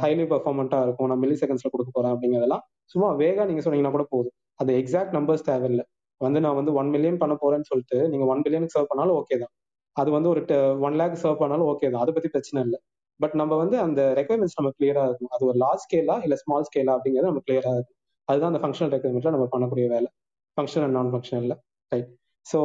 [0.03, 1.09] ஹைலி பெர்ஃபார்மண்ட்டாக இருக்கும்.
[1.11, 2.63] நான் மில்லி செகண்ட்ஸில் கொடுக்க போகிறேன் அப்படிங்கிறதெல்லாம்
[2.93, 4.35] சும்மா வேகா நீங்கள் சொன்னீங்கன்னா கூட போதும்.
[4.61, 5.85] அது எக்ஸாக்ட் நம்பர்ஸ் தேவையில்லை.
[6.25, 9.53] வந்து நான் வந்து ஒன் மில்லியன் பண்ண போறேன்னு சொல்லிட்டு நீங்க ஒன் பில்லியனுக்கு சர்வ் பண்ணாலும் ஓகே தான்.
[9.95, 10.41] அது வந்து ஒரு
[10.87, 12.03] ஒன் லேக் சர்வ் பண்ணாலும் ஓகே தான்.
[12.03, 12.79] அதை பத்தி பிரச்சனை இல்லை.
[13.19, 16.93] பட் நம்ம வந்து அந்த ரெக்குவயர்மெண்ட்ஸ் நம்ம கிளியரா இருக்கும் அது ஒரு லார்ஜ் ஸ்கேலா இல்ல ஸ்மால் ஸ்கேலா
[16.97, 20.09] அப்படிங்கிறது நம்ம கிளியரா இருக்கும் அதுதான் அந்த ஃபங்க்ஷனல் ரெக்குவயர்மெண்ட்ல நம்ம பண்ணக்கூடிய வேலை.
[20.57, 21.55] ஃபங்க்ஷனல் அண்ட் நான் ஃபங்க்ஷனல்ல
[21.91, 22.09] ரைட்
[22.45, 22.59] ஸோ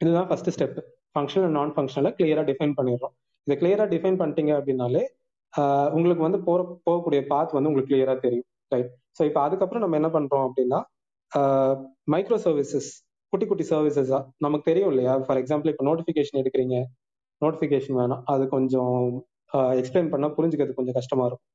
[0.00, 0.78] இதுதான் first step
[1.16, 3.14] functional and non ஃபங்க்ஷனல கிளியரா டிஃபைன் பண்ணிடுறோம்.
[3.46, 5.02] இதை கிளியரா டிஃபைன் பண்ணிட்டீங்க அப்படின்னாலே
[5.96, 8.48] உங்களுக்கு வந்து போற போகக்கூடிய பாத் வந்து உங்களுக்கு கிளியரா தெரியும்.
[8.72, 10.80] ரைட் ஸோ இப்போ அதுக்கப்புறம் நம்ம என்ன பண்றோம் அப்படின்னா
[12.12, 12.90] மைக்ரோ சர்வீசஸ்
[13.32, 15.12] குட்டி குட்டி சர்வீசஸா நமக்கு தெரியும் இல்லையா?
[15.26, 16.76] ஃபார் எக்ஸாம்பிள் இப்போ நோட்டிஃபிகேஷன் எடுக்கிறீங்க.
[17.42, 18.22] நோட்டிஃபிகேஷன் வேணாம்.
[18.32, 18.96] அது கொஞ்சம்
[19.80, 21.46] எக்ஸ்பிளைன் பண்ணால் புரிஞ்சுக்கிறது கொஞ்சம் கஷ்டமா இருக்கும்.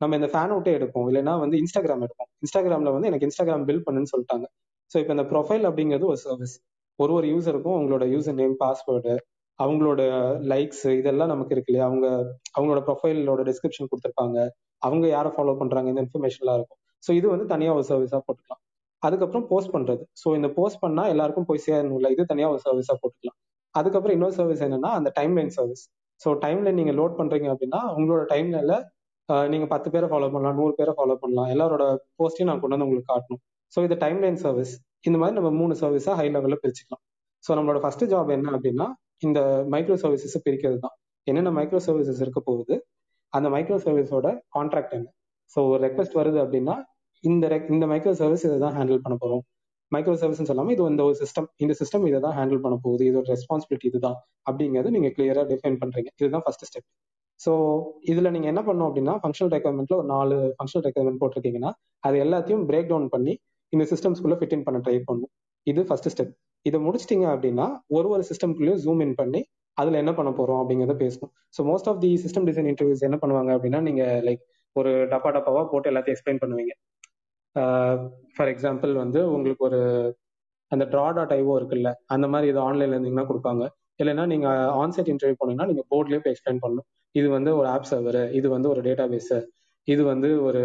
[0.00, 1.06] நம்ம இந்த ஃபேன் அவுட்டே எடுப்போம்.
[1.10, 2.30] இல்லைன்னா வந்து இன்ஸ்டாகிராம் எடுப்போம்.
[2.44, 4.46] இன்ஸ்டாகிராம்ல வந்து எனக்கு இன்ஸ்டாகிராம் பில் பண்ணுன்னு சொல்லிட்டாங்க.
[4.90, 6.54] ஸோ இப்போ இந்த ப்ரொஃபைல் அப்படிங்கிறது ஒரு சர்வீஸ்
[6.98, 9.14] ஒரு ஒரு யூசருக்கும் அவங்களோட யூசர் நேம் பாஸ்வேர்டு
[9.58, 10.00] அவங்களோட
[10.52, 11.86] லைக்ஸ் இதெல்லாம் நமக்கு இருக்கு இல்லையா?
[11.90, 12.06] அவங்க
[12.56, 14.38] அவங்களோட ப்ரொஃபைலோட டிஸ்கிரிப்ஷன் கொடுத்துருப்பாங்க.
[14.82, 15.88] அவங்க யாரை ஃபாலோ பண்றாங்க?
[15.92, 16.80] இந்த இன்ஃபர்மேஷன்லாம் இருக்கும்.
[17.02, 18.62] ஸோ இது வந்து தனியாக ஒரு சர்வீஸாக போட்டுக்கலாம்.
[19.02, 20.02] அதுக்கப்புறம் போஸ்ட் பண்றது.
[20.22, 22.10] ஸோ இந்த போஸ்ட் பண்ணா எல்லாருக்கும் போய் சேரணும்ல.
[22.10, 23.38] இது தனியாக ஒரு சர்வீஸாக போட்டுக்கலாம்.
[23.74, 25.84] அதுக்கப்புறம் இன்னொரு சர்வீஸ் என்னன்னா அந்த டைம் லைன் சர்வீஸ்
[26.20, 28.74] ஸோ டைம்ல நீங்க லோட் பண்றீங்க அப்படின்னா உங்களோட டைம்ல
[29.52, 31.48] நீங்க பத்து பேரை ஃபாலோ பண்ணலாம் நூறு பேரை ஃபாலோ பண்ணலாம்.
[31.54, 31.84] எல்லாரோட
[32.18, 33.40] போஸ்டையும் நான் கொண்டு வந்து உங்களுக்கு காட்டணும்.
[33.74, 34.72] ஸோ இது டைம் லைன் சர்வீஸ்
[35.08, 37.02] இந்த மாதிரி நம்ம மூணு சர்வீஸா ஹை லெவலில் பிரிச்சுக்கலாம்.
[37.44, 38.86] ஸோ நம்மளோட ஃபர்ஸ்ட் ஜாப் என்ன அப்படின்னா
[39.26, 39.40] இந்த
[39.72, 40.94] மைக்ரோ சர்வீசஸ் பிரிக்கிறது தான்.
[41.26, 42.74] என்னென்ன மைக்ரோ சர்வீசஸ் இருக்க போகுது
[43.32, 45.08] அந்த மைக்ரோ சர்வீஸோட கான்ட்ராக்ட் என்ன?
[45.54, 46.76] ஸோ ஒரு ரெக்வஸ்ட் வருது அப்படின்னா
[47.24, 47.44] இந்த
[47.74, 49.44] இந்த மைக்ரோ சர்வீஸ் இதை தான் ஹேண்டில் பண்ண போறோம்.
[49.92, 53.02] மைக்ரோ சர்வீஸ் சொல்லாம இது இந்த ஒரு சிஸ்டம் இந்த சிஸ்டம் இதை தான் ஹேண்டில் பண்ண போகுது.
[53.10, 54.16] இதோட ரெஸ்பான்சிபிலிட்டி இதுதான்
[54.48, 56.08] அப்படிங்கிறது நீங்க கிளியரா டிஃபைன் பண்றீங்க.
[56.20, 56.86] இதுதான் ஃபர்ஸ்ட் ஸ்டெப்
[57.40, 57.52] ஸோ
[58.12, 61.70] இதுல நீங்க என்ன பண்ணணும் அப்படின்னா ஃபங்க்ஷனல் ரெக்குவயர்மெண்ட்ல ஒரு நாலு ஃபங்க்ஷனல் ரெக்குவயர்மெண்ட் போட்டிருக்கீங்கன்னா
[62.08, 63.32] அது எல்லாத்தையும் பிரேக் டவுன் பண்ணி
[63.72, 65.32] இந்த சிஸ்டம்ஸ்குள்ள ஃபிட் இன் பண்ண ட்ரை பண்ணும்
[65.66, 66.32] இது ஃபர்ஸ்ட் ஸ்டெப்
[66.66, 67.66] இதை முடிச்சிட்டீங்க அப்படின்னா
[67.96, 69.40] ஒரு ஒரு சிஸ்டம்குள்ளேயும் ஜூம் இன் பண்ணி
[69.76, 71.32] அதுல என்ன பண்ண போறோம் அப்படிங்கிறத பேசணும்.
[71.56, 74.42] So most of the system design interviews என்ன பண்ணுவாங்க அப்படின்னா நீங்க லைக்
[74.76, 76.72] ஒரு டப்பா டப்பாவா போட்டு எல்லாத்தையும் எக்ஸ்பிளைன் பண்ணுவீங்க.
[78.34, 79.80] ஃபார் எக்ஸாம்பிள் வந்து உங்களுக்கு ஒரு
[80.72, 83.64] அந்த ட்ரா டாட் ஐஓ இருக்குல்ல அந்த மாதிரி இது ஆன்லைன்ல இருந்தீங்கன்னா கொடுப்பாங்க.
[84.02, 84.48] இல்லைன்னா நீங்க
[84.82, 86.86] ஆன்சைட் இன்டர்வியூ போனீங்கன்னா நீங்க போர்ட்லயே போய் எக்ஸ்பிளைன் பண்ணணும்.
[87.14, 89.36] இது வந்து ஒரு ஆப் சர்வர் இது வந்து ஒரு டேட்டா பேஸ்
[89.88, 90.60] இது வந்து ஒரு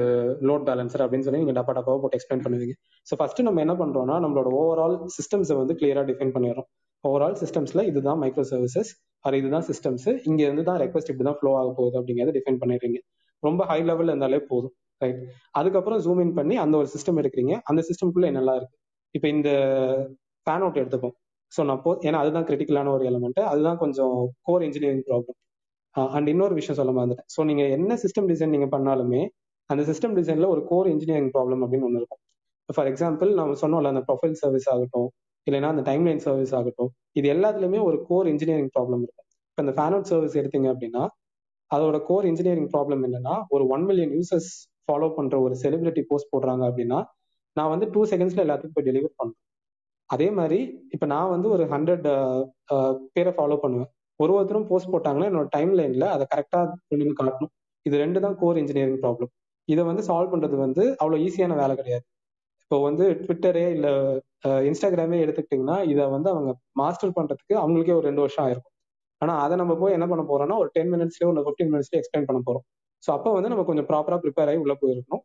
[0.50, 2.76] லோட் பேலன்சர் அப்படின்னு சொல்லி நீங்க டப்பா டப்பாவை போட்டு எக்ஸ்பிளைன் பண்ணுவீங்க.
[3.08, 6.68] ஸோ ஃபர்ஸ்ட் நம்ம என்ன பண்றோம்னா நம்மளோட ஓவரால் சிஸ்டம்ஸை வந்து கிளியரா டிஃபைன் பண்ணிடுறோம்.
[7.04, 8.92] ஓவரால் சிஸ்டம்ஸ்ல இதுதான் மைக்ரோ சர்வீசஸ்
[9.26, 13.00] அது இதுதான் சிஸ்டம்ஸ் இங்க இருந்து தான் ரெக்வஸ்ட் இப்படி தான் ஃப்ளோ ஆக போகுது அப்படிங்கிறத டிஃபைன் பண்ணிடுறீங்க.
[13.44, 14.74] ரொம்ப ஹை லெவல்ல இருந்தாலே போதும்.
[15.04, 15.20] ரைட்
[15.60, 17.54] அதுக்கப்புறம் ஜூம் இன் பண்ணி அந்த ஒரு சிஸ்டம் எடுக்கிறீங்க.
[17.70, 18.76] அந்த சிஸ்டம்குள்ள என்னெல்லாம் இருக்கு?
[19.16, 19.50] இப்போ இந்த
[20.48, 21.16] ஃபேன் அவுட் எடுத்துப்போம்.
[21.52, 24.16] ஸோ நான் போ ஏன்னா அதுதான் கிரிட்டிக்கலான ஒரு எலமெண்ட் அதுதான் கொஞ்சம்
[24.48, 25.38] கோர் இன்ஜினியரிங் ப்ராப்ளம்
[26.16, 27.30] அண்ட் இன்னொரு விஷயம் சொல்ல மறந்துட்டேன்.
[27.36, 29.22] ஸோ நீங்க என்ன சிஸ்டம் டிசைன் நீங்க பண்ணாலுமே
[29.70, 32.22] அந்த சிஸ்டம் டிசைன்ல ஒரு கோர் இன்ஜினியரிங் ப்ராப்ளம் அப்படின்னு ஒன்று இருக்கும்.
[32.70, 35.10] ஃபார் எக்ஸாம்பிள் நம்ம சொன்னோம்ல அந்த ப்ரொஃபைல் சர்வீஸ் ஆகட்டும்
[35.48, 36.90] இல்லைன்னா அந்த டைம் லைன் சர்வீஸ் ஆகட்டும்
[37.20, 39.28] இது எல்லாத்துலயுமே ஒரு கோர் இன்ஜினியரிங் ப்ராப்ளம் இருக்கும்.
[39.50, 41.04] இப்போ இந்த ஃபேன் அவுட் சர்வீஸ் எடுத்தீங்க அப்படின்னா
[41.72, 44.52] அதோட கோர் இன்ஜினியரிங் ப்ராப்ளம் என்னன்னா ஒரு ஒன் மில்லியன் யூசர்ஸ்
[44.92, 47.00] ஃபாலோ பண்ற ஒரு செலிபிரிட்டி போஸ்ட் போடுறாங்க அப்படின்னா
[47.58, 49.40] நான் வந்து டூ செகண்ட்ஸ்ல எல்லாத்துக்கும் போய் டெலிவர் பண்றேன்
[50.10, 50.60] அதே மாதிரி
[50.96, 52.06] இப்ப நான் வந்து ஒரு ஹண்ட்ரட்
[53.16, 53.90] பேரை ஃபாலோ பண்ணுவேன்.
[54.20, 57.52] ஒரு ஒருத்தரும் போஸ்ட் போட்டாங்கன்னா என்னோட டைம் லைன்ல அதை கரெக்டா பண்ணி காட்டணும்.
[57.86, 59.32] இது ரெண்டு தான் கோர் இன்ஜினியரிங் ப்ராப்ளம்
[59.68, 62.04] இதை வந்து சால்வ் பண்றது வந்து அவ்வளோ ஈஸியான வேலை கிடையாது.
[62.64, 63.88] இப்போ வந்து ட்விட்டரே இல்ல
[64.70, 68.76] இன்ஸ்டாகிராமே எடுத்துக்கிட்டிங்கன்னா இதை வந்து அவங்க மாஸ்டர் பண்றதுக்கு அவங்களுக்கே ஒரு ரெண்டு வருஷம் ஆயிருக்கும்
[69.22, 72.40] ஆனா அதை நம்ம போய் என்ன பண்ண போறோம்னா ஒரு டென் மினிட்ஸ்லயோ இல்லை ஃபிஃப்டீன் மினிட்ஸ்லயோ எக்ஸ்பிளைன் பண்ண
[72.48, 72.66] போறோம்.
[73.04, 75.24] ஸோ அப்போ வந்து நம்ம கொஞ்சம் ப்ராப்பராக ப்ரிப்பேர் ஆகி உள்ளே போயிருக்கணும்.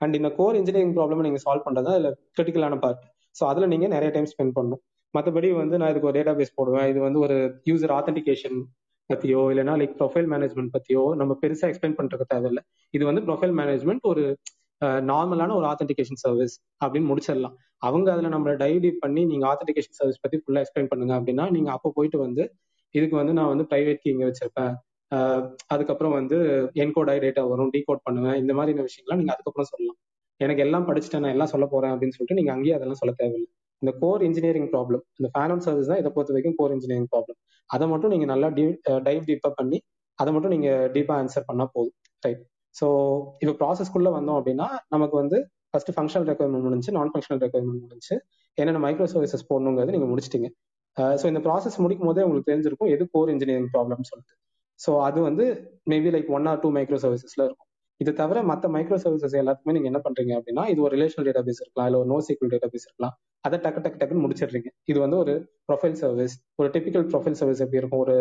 [0.00, 3.00] அண்ட் இந்த கோர் இன்ஜினியரிங் ப்ராப்ளம் நீங்கள் சால்வ் பண்ணுறது அதில் கிரிட்டிக்கலான பார்ட்
[3.38, 4.82] ஸோ அதில் நீங்கள் நிறைய டைம் ஸ்பெண்ட் பண்ணணும்.
[5.14, 6.86] மற்றபடி வந்து நான் இதுக்கு ஒரு டேட்டா பேஸ் போடுவேன்.
[6.92, 7.36] இது வந்து ஒரு
[7.70, 8.58] யூசர் ஆத்தன்டிகேஷன்
[9.10, 12.62] பத்தியோ இல்லைனா லைக் ப்ரொஃபைல் மேனேஜ்மெண்ட் பத்தியோ நம்ம பெருசாக எக்ஸ்பிளைன் பண்ணுறதுக்கு தேவையில்லை.
[12.94, 14.24] இது வந்து ப்ரொஃபைல் மேனேஜ்மெண்ட் ஒரு
[15.10, 17.54] நார்மலான ஒரு ஆத்தன்டிகேஷன் சர்வீஸ் அப்படின்னு முடிச்சிடலாம்.
[17.86, 21.70] அவங்க அதில் நம்ம டைவ் டீப் பண்ணி நீங்க ஆத்தன்டிகேஷன் சர்வீஸ் பத்தி ஃபுல்லாக எக்ஸ்பிளைன் பண்ணுங்க அப்படின்னா நீங்க
[21.76, 22.44] அப்போ போயிட்டு வந்து
[22.94, 24.74] இதுக்கு வந்து நான் வந்து பிரைவேட் கீ இங்க வச்சிருப்பேன்.
[25.72, 26.36] அதுக்கப்புறம் வந்து
[26.84, 28.36] என்கோட் ஆகி டேட்டா வரும் டீகோட் பண்ணுவேன்.
[28.42, 29.98] இந்த மாதிரியான விஷயங்கள்லாம் நீங்க அதுக்கப்புறம் சொல்லலாம்.
[30.40, 33.48] எனக்கு எல்லாம் படிச்சுட்டேன் நான் எல்லாம் சொல்ல போறேன் அப்படின்னு சொல்லிட்டு நீங்க அங்கேயே அதெல்லாம் சொல்ல தேவையில்லை.
[33.82, 37.38] இந்த கோர் இன்ஜினியரிங் ப்ராப்ளம் இந்த ஃபேன் சர்வீஸ் தான் இதை பொறுத்த வரைக்கும் கோர் இன்ஜினியரிங் ப்ராப்ளம்
[37.70, 38.64] அதை மட்டும் நீங்க நல்லா டீ
[39.08, 39.78] டைவ் டீப்பா பண்ணி
[40.18, 42.42] அதை மட்டும் நீங்க டீப்பா ஆன்சர் பண்ணா போதும் ரைட்
[42.74, 42.86] ஸோ
[43.42, 45.38] இப்போ ப்ராசஸ்க்குள்ள வந்தோம் அப்படின்னா நமக்கு வந்து
[45.70, 48.14] ஃபர்ஸ்ட் ஃபங்க்ஷனல் ரெக்குவயர்மெண்ட் முடிஞ்சு நான் ஃபங்க்ஷனல் ரெக்குவயர்மெண்ட் முடிஞ்சு
[48.58, 50.48] என்னென்ன மைக்ரோ சர்வீசஸ் போடணுங்கிறது நீங்க முடிச்சிட்டீங்க.
[51.20, 54.34] ஸோ இந்த ப்ராசஸ் முடிக்கும் போதே உங்களுக்கு தெரிஞ்சிருக்கும் எது கோர் இன்ஜினியரிங் ப்ராப்ளம் சொல்லிட்டு.
[54.80, 55.44] ஸோ அது வந்து
[55.92, 57.64] maybe like one or two micro சர்வீசஸ்ல இருக்கும்.
[58.00, 61.62] இது தவிர மற்ற மைக்ரோ சர்வீசஸ் எல்லாத்துக்குமே நீங்க என்ன பண்றீங்க அப்படின்னா இது ஒரு ரிலேஷனல் டேட்டா பேஸ்
[61.64, 63.14] இருக்கலாம் இல்லை ஒரு நோ சீக்வல் டேட்டா பேஸ் இருக்கலாம்.
[63.44, 64.68] அதை டக்கு டக்கு டக்குன்னு முடிச்சிடுறீங்க.
[64.90, 65.32] இது வந்து ஒரு
[65.68, 68.02] ப்ரொஃபைல் சர்வீஸ் ஒரு டிபிக்கல் ப்ரொஃபைல் சர்வீஸ் எப்படி இருக்கும்?
[68.06, 68.16] ஒரு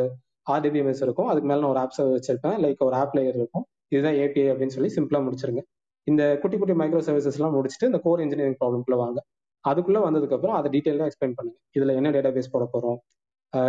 [0.55, 1.29] ஆர்டிபிஎம்எஸ் இருக்கும்.
[1.31, 2.57] அதுக்கு மேல நான் ஒரு ஆப் சர்வீஸ் வச்சிருப்பேன்.
[2.65, 3.65] லைக் ஒரு ஆப் லேயர் இருக்கும்.
[3.93, 5.61] இதுதான் ஏபிஐ அப்படின்னு சொல்லி சிம்பிளா முடிச்சிருங்க.
[6.07, 9.19] இந்த குட்டி குட்டி மைக்ரோ சர்வீசஸ் எல்லாம் முடிச்சுட்டு இந்த கோர் இன்ஜினியரிங் ப்ராப்ளம்குள்ள வாங்க.
[9.65, 11.57] அதுக்குள்ள வந்ததுக்கு அப்புறம் அதை டீட்டெயிலாக எக்ஸ்பிளைன் பண்ணுங்க.
[11.77, 12.97] இதுல என்ன டேட்டா பேஸ் போட போறோம்?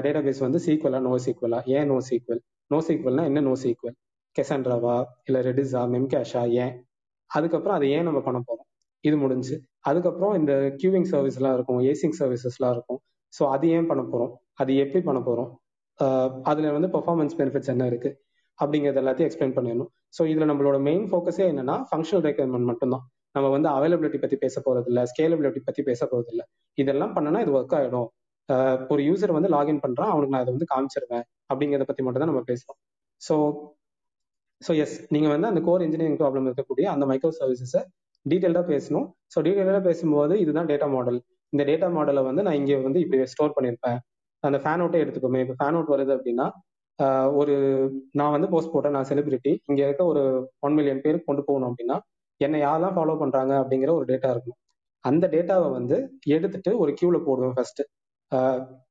[0.05, 2.41] டேட்டா பேஸ் வந்து சீக்வலா நோ சீக்வலா ஏன் நோ சீக்வல்
[2.71, 3.97] நோ சீக்வல்னா என்ன நோ சீக்வல்
[4.37, 4.97] கெசாண்ட்ராவா
[5.29, 6.75] இல்ல ரெடிஸா மெம்கேஷா ஏன்?
[7.31, 8.67] அதுக்கப்புறம் அதை ஏன் நம்ம பண்ண போறோம்?
[9.05, 9.57] இது முடிஞ்சு.
[9.89, 13.01] அதுக்கப்புறம் இந்த கியூவிங் சர்வீஸ் எல்லாம் இருக்கும் ஏசிங் சர்வீசஸ் எல்லாம் இருக்கும்.
[13.33, 14.33] ஸோ அது ஏன் பண்ண போறோம்?
[14.63, 15.51] அது எப்படி பண்ண போறோம்?
[16.51, 18.11] அதுல வந்து பெர்ஃபார்மன்ஸ் பெனிஃபிட்ஸ் என்ன இருக்கு?
[18.59, 19.91] அப்படிங்கிறது எல்லாத்தையும் எக்ஸ்பிளைன் பண்ணிடணும்.
[20.17, 23.05] ஸோ இதுல நம்மளோட மெயின் ஃபோக்கஸே என்னன்னா ஃபங்க்ஷனல் ரெக்குயர்மெண்ட் மட்டும்தான்.
[23.37, 26.43] நம்ம வந்து அவைலபிலிட்டி பத்தி பேச போறது இல்ல ஸ்கேலபிலிட்டி பத்தி பேச போறது இல்ல
[26.79, 28.09] இதெல்லாம் பண்ணனா இது ஒர்க் ஆயிடும்.
[28.93, 32.45] ஒரு யூசர் வந்து லாகின் பண்றான் அவனுக்கு நான் அதை வந்து காமிச்சிருவேன் அப்படிங்கிறத பத்தி மட்டும் தான் நம்ம
[32.51, 32.79] பேசுறோம்.
[33.23, 33.35] ஸோ
[34.63, 37.83] ஸோ எஸ் நீங்க வந்து அந்த கோர் இன்ஜினியரிங் ப்ராப்ளம் இருக்கக்கூடிய அந்த மைக்ரோ சர்வீசஸை
[38.27, 39.07] டீட்டெயிலாக பேசணும்.
[39.33, 41.19] ஸோ டீட்டெயிலாக பேசும்போது இதுதான் டேட்டா மாடல்
[41.53, 43.99] இந்த டேட்டா மாடலை வந்து நான் இங்கே வந்து இப்படி ஸ்டோர் பண்ணியிருப்பேன்.
[44.45, 45.41] அந்த ஃபேன் அவுட்டே எடுத்துக்கோமே.
[45.45, 46.47] இப்போ ஃபேன் அவுட் வருது அப்படின்னா
[47.41, 47.55] ஒரு
[48.19, 50.23] நான் வந்து போஸ்ட் போட்டேன் நான் செலிபிரிட்டி இங்கே இருக்க ஒரு
[50.67, 51.97] ஒன் மில்லியன் பேருக்கு கொண்டு போகணும் அப்படின்னா
[52.41, 54.59] என்னை யாரெல்லாம் ஃபாலோ பண்ணுறாங்க அப்படிங்கிற ஒரு டேட்டா இருக்கும்
[55.05, 55.97] அந்த டேட்டாவை வந்து
[56.37, 57.83] எடுத்துட்டு ஒரு கியூவில் போடுவேன் ஃபர்ஸ்ட்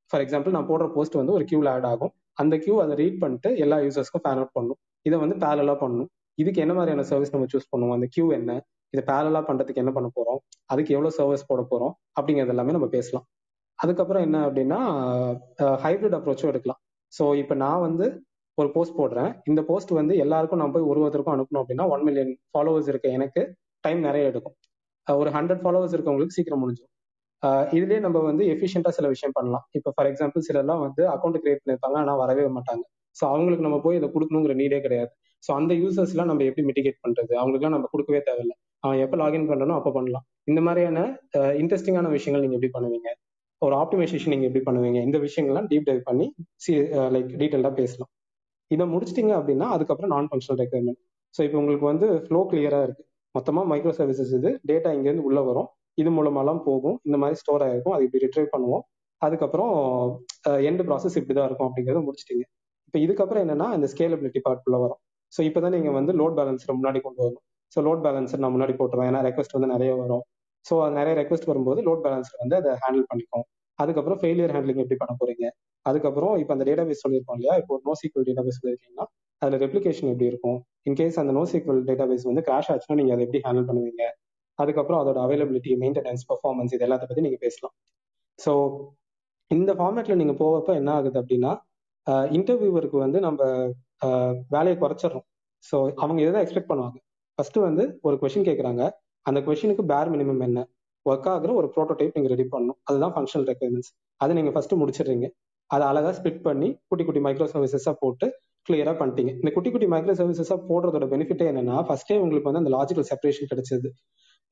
[0.09, 2.13] ஃபார் எக்ஸாம்பிள் நான் போடுற போஸ்ட் வந்து ஒரு கியூல ஆட் ஆகும்.
[2.41, 4.79] அந்த கியூ அதை ரீட் பண்ணிட்டு எல்லா யூசர்ஸ்க்கும் ஃபேன் அவுட் பண்ணும்.
[5.07, 6.09] இதை வந்து பேரலா பண்ணணும்
[6.41, 8.51] இதுக்கு என்ன மாதிரியான சர்வீஸ் நம்ம சூஸ் பண்ணுவோம் அந்த கியூ என்ன?
[8.93, 10.39] இதை பேரலா பண்றதுக்கு என்ன பண்ண போறோம்?
[10.71, 11.93] அதுக்கு எவ்வளவு சர்வீஸ் போட போறோம்?
[12.17, 13.25] அப்படிங்கிறது எல்லாமே நம்ம பேசலாம்.
[13.79, 14.79] அதுக்கப்புறம் என்ன அப்படின்னா
[15.85, 16.79] ஹைபிரிட் அப்ரோச்சும் எடுக்கலாம்.
[17.13, 18.05] ஸோ இப்போ நான் வந்து
[18.57, 19.31] ஒரு போஸ்ட் போடுறேன்.
[19.49, 23.41] இந்த போஸ்ட் வந்து எல்லாருக்கும் நான் போய் ஒரு ஒருத்தருக்கும் அனுப்பணும் அப்படின்னா ஒன் மில்லியன் ஃபாலோவர்ஸ் இருக்க எனக்கு
[23.85, 24.55] டைம் நிறைய எடுக்கும்.
[25.07, 26.93] ஒரு ஹண்ட்ரட் ஃபாலோவர்ஸ் இருக்கவங்களுக்கு சீக்கிரம் முடிஞ்சிடும்.
[27.77, 29.65] இதுலயே நம்ம வந்து எஃபிஷியண்டா சில விஷயம் பண்ணலாம்.
[29.77, 32.83] இப்போ ஃபார் எக்ஸாம்பிள் சிலர்லாம் வந்து அக்கௌண்ட் கிரியேட் பண்ணிருப்பாங்க ஆனால் வரவே மாட்டாங்க.
[33.15, 35.11] ஸோ அவங்களுக்கு நம்ம போய் இதை கொடுக்கணுங்கிற நீடே கிடையாது.
[35.45, 37.33] ஸோ அந்த யூசர்ஸ்லாம் நம்ம எப்படி மிட்டிகேட் பண்றது?
[37.41, 38.55] அவங்களுக்குலாம் நம்ம கொடுக்கவே தேவையில்லை.
[38.85, 40.25] அவன் எப்போ லாகின் பண்ணணும் அப்போ பண்ணலாம்.
[40.51, 40.99] இந்த மாதிரியான
[41.61, 43.09] இன்ட்ரெஸ்டிங்கான விஷயங்கள் நீங்க எப்படி பண்ணுவீங்க?
[43.61, 44.99] ஒரு ஆப்டிமைசேஷன் நீங்க எப்படி பண்ணுவீங்க?
[45.07, 46.25] இந்த விஷயங்கள்லாம் டீப் டைவ் பண்ணி
[46.63, 46.73] சி
[47.15, 48.11] லைக் டீட்டெயிலாக பேசலாம்.
[48.71, 51.01] இதை முடிச்சிட்டிங்க அப்படின்னா அதுக்கப்புறம் நான் ஃபங்க்ஷனல் ரெக்குயர்மெண்ட்
[51.35, 53.03] ஸோ இப்போ உங்களுக்கு வந்து ஃப்ளோ கிளியரா இருக்கு.
[53.35, 55.69] மொத்தமாக மைக்ரோ சர்வீசஸ் இது டேட்டா இங்கேருந்து உள்ள வரும்.
[56.01, 56.97] இது மூலமாலாம் போகும்.
[57.07, 57.95] இந்த மாதிரி ஸ்டோர் ஆயிருக்கும்.
[57.95, 58.83] அது இப்படி ரிட்ரைவ் பண்ணுவோம்.
[59.21, 59.73] அதுக்கப்புறம்
[60.69, 62.43] எண்ட் ப்ராசஸ் இப்படிதான் இருக்கும் அப்படிங்கிறத முடிச்சிட்டீங்க.
[62.87, 65.01] இப்போ இதுக்கப்புறம் என்னன்னா இந்த ஸ்கேலபிலிட்டி பார்ட்குள்ள வரும்.
[65.33, 67.43] ஸோ இப்போதான் நீங்க வந்து லோட் பேலன்ஸர் முன்னாடி கொண்டு வரணும்.
[67.73, 69.09] ஸோ லோட் பேலன்சர் நான் முன்னாடி போட்டுருவேன்.
[69.11, 70.23] ஏன்னா ரெக்வஸ்ட் வந்து நிறைய வரும்.
[70.65, 73.45] ஸோ நிறைய ரெக்வஸ்ட் வரும்போது லோட் பேலன்சர் வந்து அதை ஹேண்டில் பண்ணிக்கும்.
[73.79, 75.45] அதுக்கப்புறம் ஃபெயிலியர் ஹேண்ட்லிங் எப்படி பண்ண போறீங்க?
[75.85, 77.55] அதுக்கப்புறம் இப்போ அந்த டேட்டாபேஸ் சொல்லியிருக்கோம் இல்லையா?
[77.61, 79.05] இப்போ நோ சீக்வல் டேட்டாபேஸ் சொல்லியிருக்கீங்கன்னா
[79.41, 80.57] அதுல ரெப்ளிகேஷன் எப்படி இருக்கும்?
[80.89, 84.05] இன்கேஸ் அந்த நோ சீக்வல் டேட்டாபேஸ் வந்து கிராஷ் ஆச்சுன்னா நீங்க அதை எப்படி ஹேண்டில் பண்ணுவீங்க?
[84.61, 87.73] அதுக்கப்புறம் அதோட அவைலபிலிட்டி மெயின்டெனன்ஸ் பர்ஃபார்மன்ஸ் இது எல்லாத்த பத்தி நீங்க பேசலாம்.
[88.39, 88.51] ஸோ
[89.51, 91.51] இந்த ஃபார்மேட்ல நீங்க போவப்ப என்ன ஆகுது அப்படின்னா
[92.37, 93.41] இன்டர்வியூவருக்கு வந்து நம்ம
[94.55, 95.25] வேலையை குறைச்சிடறோம்
[95.69, 96.97] ஸோ அவங்க இதை எக்ஸ்பெக்ட் பண்ணுவாங்க?
[97.37, 98.83] ஃபர்ஸ்ட் வந்து ஒரு கொஷின் கேட்குறாங்க
[99.25, 100.59] அந்த கொஷினுக்கு பேர் மினிமம் என்ன?
[101.05, 102.77] ஒர்க் ஆகுற ஒரு ப்ரோட்டோடைப் நீங்க ரெடி பண்ணணும்.
[102.87, 103.91] அதுதான் ஃபங்க்ஷனல் ரெக்குயர்மெண்ட்ஸ்
[104.21, 105.27] அதை நீங்க ஃபர்ஸ்ட் முடிச்சிடுறீங்க.
[105.69, 108.27] அதை அழகா ஸ்பிட் பண்ணி குட்டி குட்டி மைக்ரோ சர்வீசஸா போட்டு
[108.67, 109.31] கிளியரா பண்ணிட்டீங்க.
[109.41, 113.89] இந்த குட்டி குட்டி மைக்ரோ சர்வீசஸா போடுறதோட பெனிஃபிட்டே என்னன்னா ஃபர்ஸ்டே உங்களுக்கு வந்து அந்த லாஜிக்கல் செப்பரேஷன் கிடைச்சது.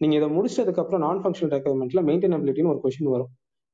[0.02, 3.32] நீங்கள் இதை முடிச்சதுக்கு அப்புறம் நான் ஃபங்க்ஷனல் ரெக்குவயர்மெண்ட்ல மெயின்டெனபிலிட்டின்னு ஒரு கொஷின் வரும்.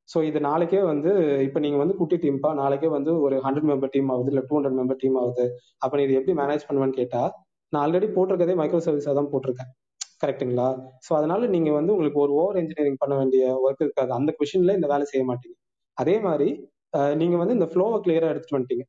[0.10, 1.12] ஸோ இது நாளைக்கே வந்து
[1.48, 4.78] இப்போ நீங்கள் வந்து குட்டி டீம்ப்பா நாளைக்கே வந்து ஒரு ஹண்ட்ரட் மெம்பர் டீம் ஆகுது இல்லை டூ ஹண்ட்ரட்
[4.80, 5.46] மெம்பர் டீம் ஆகுது.
[5.84, 7.30] அப்போ நீ இது எப்படி மேனேஜ் பண்ணுவேன்னு கேட்டால்
[7.74, 9.72] நான் ஆல்ரெடி போட்டிருக்கதே மைக்ரோ சர்வீஸாக தான் போட்டிருக்கேன்.
[10.24, 10.68] கரெக்டுங்களா
[11.06, 14.12] ஸோ அதனால நீங்கள் வந்து உங்களுக்கு ஒரு ஓவர் இன்ஜினியரிங் பண்ண வேண்டிய ஒர்க் இருக்காது.
[14.20, 15.56] அந்த கொஷின்ல இந்த வேலை செய்ய மாட்டீங்க.
[15.98, 16.50] அதே மாதிரி
[17.22, 18.86] நீங்கள் வந்து இந்த ஃப்ளோவை கிளியராக எடுத்துகிட்டு வந்துட்டீங்க.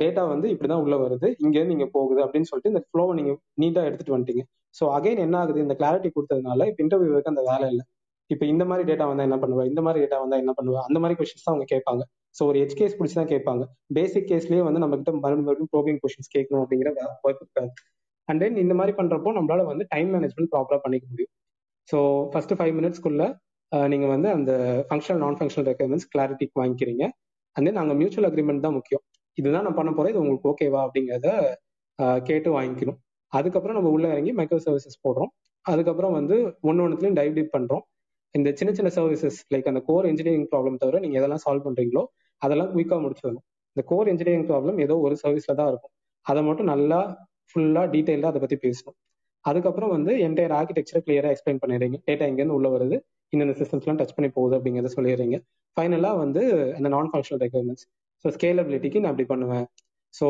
[0.00, 1.28] டேட்டா வந்து இப்படிதான் உள்ள வருது.
[1.44, 4.44] இங்க நீங்க போகுது அப்படின்னு சொல்லிட்டு இந்த ஃப்ளோவை நீங்க நீட்டா எடுத்துட்டு வந்துட்டீங்க.
[4.78, 5.58] ஸோ அகைன் என்ன ஆகுது?
[5.66, 7.84] இந்த கிளாரிட்டி கொடுத்ததுனால இப்போ இன்டர்வியூக்கு அந்த வேலை இல்லை.
[8.30, 9.64] இப்போ இந்த மாதிரி டேட்டா வந்தா என்ன பண்ணுவா?
[9.70, 10.80] இந்த மாதிரி டேட்டா வந்தா என்ன பண்ணுவா?
[10.88, 12.02] அந்த மாதிரி கொஸ்டின்ஸ் தான் அவங்க கேட்பாங்க.
[12.38, 13.64] ஸோ ஒரு எச் கேஸ் பிடிச்சி தான் கேட்பாங்க.
[13.98, 16.90] பேசிக் கேஸ்லயே வந்து நம்ம கிட்ட மறுபடியும் மறுபடியும் ப்ரோபிங் கொஸ்டின்ஸ் கேட்கணும் அப்படிங்கிற
[17.24, 17.70] வாய்ப்பு இருக்காது
[18.28, 21.32] அண்ட் தென் இந்த மாதிரி பண்றப்போ நம்மளால வந்து டைம் மேனேஜ்மெண்ட் ப்ராப்பரா பண்ணிக்க முடியும்.
[21.88, 21.98] ஸோ
[22.32, 23.24] ஃபர்ஸ்ட் ஃபைவ் மினிட்ஸ்க்குள்ள
[23.92, 24.52] நீங்க வந்து அந்த
[24.88, 27.04] ஃபங்க்ஷனல் நான் ஃபங்க்ஷனல் ரெக்குயர்மெண்ட்ஸ் கிளாரிட்டிக்கு வாங்கிக்கிறீங்க.
[27.56, 29.04] அண்ட் தென் அங்கே மியூச்சுவல் அக்ரிமெண்ட் தான் முக்கியம்.
[29.38, 31.28] இதுதான் நான் பண்ண போறேன் இது உங்களுக்கு ஓகேவா அப்படிங்கிறத
[32.28, 32.98] கேட்டு வாங்கிக்கணும்.
[33.32, 35.30] அதுக்கப்புறம் நம்ம உள்ள இறங்கி மைக்ரோ சர்வீசஸ் போடுறோம்.
[35.66, 36.36] அதுக்கப்புறம் வந்து
[36.68, 37.84] ஒன்று ஒன்றுத்துலையும் டைவ் டீப் பண்றோம்.
[38.34, 42.02] இந்த சின்ன சின்ன சர்வீசஸ் லைக் அந்த கோர் இன்ஜினியரிங் ப்ராப்ளம் தவிர நீங்க எதெல்லாம் சால்வ் பண்றீங்களோ
[42.42, 43.44] அதெல்லாம் குயிக்காக முடிச்சிடணும்
[43.76, 45.92] இந்த கோர் இன்ஜினியரிங் ப்ராப்ளம் ஏதோ ஒரு சர்வீஸ்ல தான் இருக்கும்.
[46.26, 47.00] அதை மட்டும் நல்லா
[47.50, 48.96] ஃபுல்லா டீட்டெயிலாக அதை பத்தி பேசணும்.
[49.44, 51.98] அதுக்கப்புறம் வந்து என்டையர் ஆர்கிடெக்சரை கிளியரா எக்ஸ்பிளைன் பண்ணிடுறீங்க.
[52.08, 52.96] டேட்டா எங்கேருந்து உள்ள வருது
[53.32, 55.36] இந்த சிஸ்டம்ஸ்லாம் டச் பண்ணி போகுது அப்படிங்கிறத சொல்லிடுறீங்க.
[55.76, 56.42] ஃபைனலாக வந்து
[56.78, 57.86] அந்த நான் ஃபங்க்ஷனல் ரெக்யர்மெண்ட்ஸ்
[58.22, 59.66] ஸோ ஸ்கேலபிலிட்டிக்கு நான் அப்படி பண்ணுவேன்.
[60.14, 60.26] ஸோ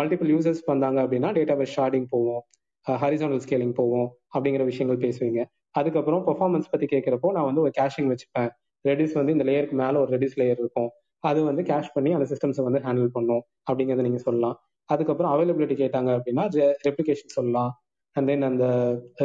[0.00, 2.42] மல்டிபிள் யூசர்ஸ் வந்தாங்க அப்படின்னா டேட்டா பேஸ் ஷார்டிங் போவோம்.
[2.86, 5.40] ஹரிசானல் ஸ்கேலிங் போவோம் அப்படிங்கிற விஷயங்கள் பேசுவீங்க.
[5.78, 8.50] அதுக்கப்புறம் பெர்ஃபார்மன்ஸ் பத்தி கேட்குறப்போ நான் வந்து ஒரு கேஷிங் வச்சுப்பேன்.
[8.84, 10.90] ரெடிஸ் வந்து இந்த லேயருக்கு மேலே ஒரு ரெடிஸ் லேயர் இருக்கும்.
[11.24, 14.56] அது வந்து கேஷ் பண்ணி அந்த சிஸ்டம்ஸை வந்து ஹேண்டில் பண்ணும் அப்படிங்கிறத நீங்க சொல்லலாம்.
[14.88, 16.44] அதுக்கப்புறம் அவைலபிலிட்டி கேட்டாங்க அப்படின்னா
[16.88, 17.70] ரெப்ளிகேஷன் சொல்லலாம்.
[18.16, 18.66] அண்ட் தென் அந்த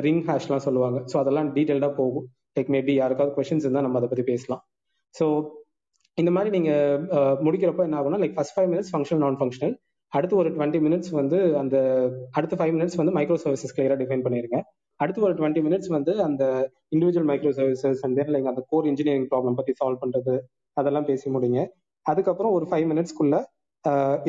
[0.05, 0.97] ரிங் ஹேஷ்லாம் சொல்லுவாங்க.
[1.11, 2.25] ஸோ அதெல்லாம் டீட்டெயில்டாக போகும்.
[2.57, 4.63] லைக் மேபி யாருக்காவது கொஸ்டின்ஸ் இருந்தால் நம்ம அதை பற்றி பேசலாம்.
[5.15, 5.25] ஸோ
[6.17, 6.71] இந்த மாதிரி நீங்க
[7.45, 9.73] முடிக்கிறப்ப என்ன ஆகும்னா like first five minutes functional non functional
[10.13, 11.75] அடுத்து ஒரு டுவெண்ட்டி மினிட்ஸ் வந்து அந்த
[12.37, 14.57] அடுத்த ஃபைவ் மினிட்ஸ் வந்து மைக்ரோ சர்வீசஸ் கிளியரா டிஃபைன் பண்ணிருங்க.
[14.99, 16.43] அடுத்து ஒரு டுவெண்ட்டி மினிட்ஸ் வந்து அந்த
[16.95, 20.35] individual micro services and like அந்த கோர் இன்ஜினியரிங் ப்ராப்ளம் பத்தி சால்வ் பண்றது
[20.77, 21.59] அதெல்லாம் பேசி முடிங்க.
[22.05, 23.35] அதுக்கப்புறம் ஒரு ஃபைவ் மினிட்ஸ்க்குள்ள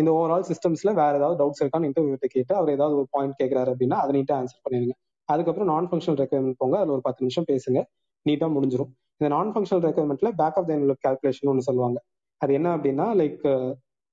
[0.01, 3.99] இந்த ஓவரால் சிஸ்டம்ஸ்ல வேற ஏதாவது டவுட்ஸ் இருக்கான்னு இன்டர்வியூ கேட்டு அவர் ஏதாவது ஒரு பாயிண்ட் கேட்கறாரு அப்படின்னா
[4.05, 4.94] அதை நீட்டா ஆன்சர் பண்ணிருங்க
[5.29, 7.81] அதுக்கப்புறம் நான் ஃபங்க்ஷனல் ரெக்குவயர்மெண்ட் போங்க அதில் ஒரு பத்து நிமிஷம் பேசுங்க.
[8.27, 11.98] நீட்டா முடிஞ்சிடும் இந்த நான் functional ரெக்குவயர்மெண்ட்ல back of the envelope calculation ஒன்று சொல்லுவாங்க.
[12.40, 13.44] அது என்ன அப்படின்னா லைக்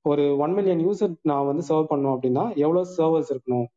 [0.06, 3.68] ஒரு ஒன் மில்லியன் யூசர் நான் வந்து சர்வ் பண்ணோம் அப்படின்னா எவ்வளோ சர்வர்ஸ் இருக்கணும்?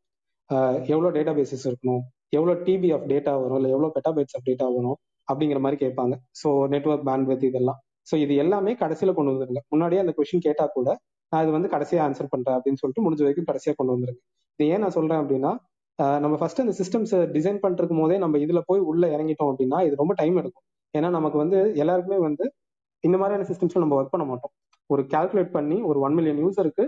[0.93, 2.01] எவ்வளோ டேட்டா பேசஸ் இருக்கணும்?
[2.37, 3.57] எவ்வளோ டிபி ஆஃப் டேட்டா வரும்?
[3.59, 4.97] இல்லை எவ்வளோ பெட்டாபைட்ஸ் ஆஃப் டேட்டா வரும்?
[5.27, 6.15] அப்படிங்கிற மாதிரி கேட்பாங்க.
[6.41, 7.79] ஸோ நெட்ஒர்க் பேண்ட்வித் இதெல்லாம்.
[8.09, 9.61] ஸோ இது எல்லாமே கடைசியில் கொண்டு வந்துருங்க.
[9.73, 10.89] முன்னாடியே அந்த கொஸ்டின் கேட்டா கூட
[11.31, 14.21] நான் இது வந்து கடைசியாக ஆன்சர் பண்றேன் அப்படின்னு சொல்லிட்டு முடிஞ்ச வரைக்கும் கடைசியாக கொண்டு வந்துருங்க.
[14.59, 15.51] இது ஏன் நான் சொல்றேன் அப்படின்னா
[16.23, 20.13] நம்ம ஃபர்ஸ்ட் அந்த சிஸ்டம்ஸ் டிசைன் பண்றதுக்கு போதே நம்ம இதுல போய் உள்ள இறங்கிட்டோம் அப்படின்னா இது ரொம்ப
[20.21, 20.65] டைம் எடுக்கும்.
[20.97, 22.45] ஏன்னா நமக்கு வந்து எல்லாருக்குமே வந்து
[23.03, 24.53] இந்த மாதிரியான சிஸ்டம்ஸ்ல நம்ம ஒர்க் பண்ண மாட்டோம்.
[24.89, 26.83] ஒரு கால்குலேட் பண்ணி ஒரு ஒன் மில்லியன் யூசருக்கு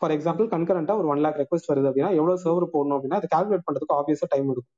[0.00, 3.66] ஃபார் எக்ஸாம்பிள் கன்கரண்டா ஒரு ஒன் லேக் ரெக்வஸ்ட் வருது அப்படின்னா எவ்வளவு சர்வர் போடணும் அப்படின்னா அதை கால்குலேட்
[3.66, 4.74] பண்றதுக்கு ஆப்வியஸா டைம் எடுக்கும்.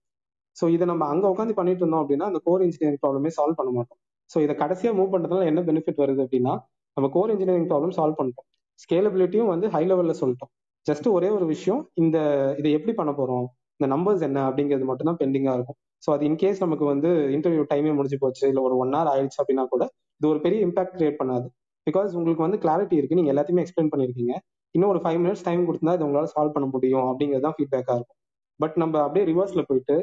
[0.57, 3.99] ஸோ இதை நம்ம அங்க உட்காந்து பண்ணிட்டு இருந்தோம் அப்படின்னா அந்த கோர் இன்ஜினியரிங் ப்ராப்ளமே சால்வ் பண்ண மாட்டோம்.
[4.31, 6.55] ஸோ இதை கடைசியா மூவ் பண்றதுனால என்ன பெனிஃபிட் வருது அப்படின்னா
[6.97, 8.47] நம்ம கோர் இன்ஜினியரிங் ப்ராப்ளம் சால்வ் பண்ணிட்டோம்.
[8.83, 10.53] ஸ்கேலபிலிட்டியும் வந்து ஹை லெவல்ல சொல்லிட்டோம்.
[10.87, 12.19] ஜஸ்ட் ஒரே ஒரு விஷயம் இந்த
[12.61, 13.47] இதை எப்படி பண்ண போறோம்?
[13.81, 15.79] இந்த நம்பர்ஸ் என்ன அப்படிங்கிறது மட்டும் தான் பெண்டிங்கா இருக்கும்.
[16.03, 19.65] ஸோ அது இன்கேஸ் நமக்கு வந்து இன்டர்வியூ டைமே முடிஞ்சு போச்சு இல்லை ஒரு ஒன் ஹவர் ஆயிடுச்சு அப்படின்னா
[19.75, 19.85] கூட
[20.21, 21.47] இது ஒரு பெரிய இம்பாக்ட் கிரியேட் பண்ணாது.
[21.87, 24.35] பிகாஸ் உங்களுக்கு வந்து கிளாரிட்டி இருக்கு நீங்க எல்லாத்தையுமே எக்ஸ்பிளைன் பண்ணிருக்கீங்க.
[24.75, 28.19] இன்னும் ஒரு ஃபைவ் மினிட்ஸ் டைம் கொடுத்தா இது உங்களால் சால்வ் பண்ண முடியும் அப்படிங்கிறது தான் ஃபீட்பேக்காக இருக்கும்.
[28.61, 29.97] பட் நம்ம அப்படியே ரிவர்ஸ்ல போயிட்டு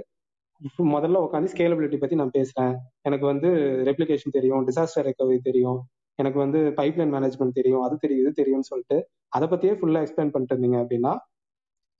[0.95, 2.73] முதல்ல உட்காந்து ஸ்கேலபிலிட்டி பத்தி நான் பேசுறேன்.
[3.07, 3.49] எனக்கு வந்து
[3.89, 5.79] ரெப்ளிகேஷன் தெரியும் டிசாஸ்டர் ரெக்கவரி தெரியும்.
[6.19, 8.97] எனக்கு வந்து பைப்லைன் மேனேஜ்மெண்ட் தெரியும் அது தெரியும் இது தெரியும்னு சொல்லிட்டு
[9.37, 11.13] அதை பத்தியே ஃபுல்லா எக்ஸ்பிளைன் பண்ணிட்டு இருந்தீங்க அப்படின்னா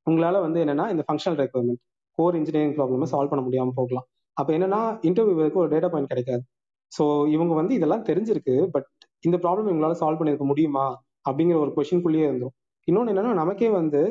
[0.08, 1.82] உங்களால வந்து என்னன்னா இந்த functional requirement
[2.20, 4.08] core engineering problem solve பண்ண முடியாமல் போகலாம்.
[4.38, 6.44] அப்போ என்னன்னா இன்டர்வியூக்கு ஒரு டேட்டா பாயிண்ட் கிடைக்காது.
[6.92, 7.04] ஸோ
[7.36, 8.88] இவங்க வந்து இதெல்லாம் தெரிஞ்சிருக்கு பட்
[9.28, 10.86] இந்த ப்ராப்ளம் இவங்களால சால்வ் பண்ணியிருக்க முடியுமா?
[11.28, 12.54] அப்படிங்கிற ஒரு கொஷின்குள்ளேயே இருந்தோம்
[12.88, 14.02] இன்னொன்று என்னன்னா நமக்கே வந்து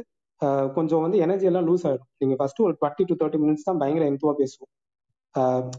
[0.76, 2.08] கொஞ்சம் வந்து எனர்ஜி எல்லாம் லூஸ் ஆயிடும்.
[2.20, 4.70] நீங்க ஃபர்ஸ்ட் ஒரு டுவெண்ட்டி டு தேர்ட்டி மினிட்ஸ் தான் பயங்கர என்த்துவா பேசுவோம்.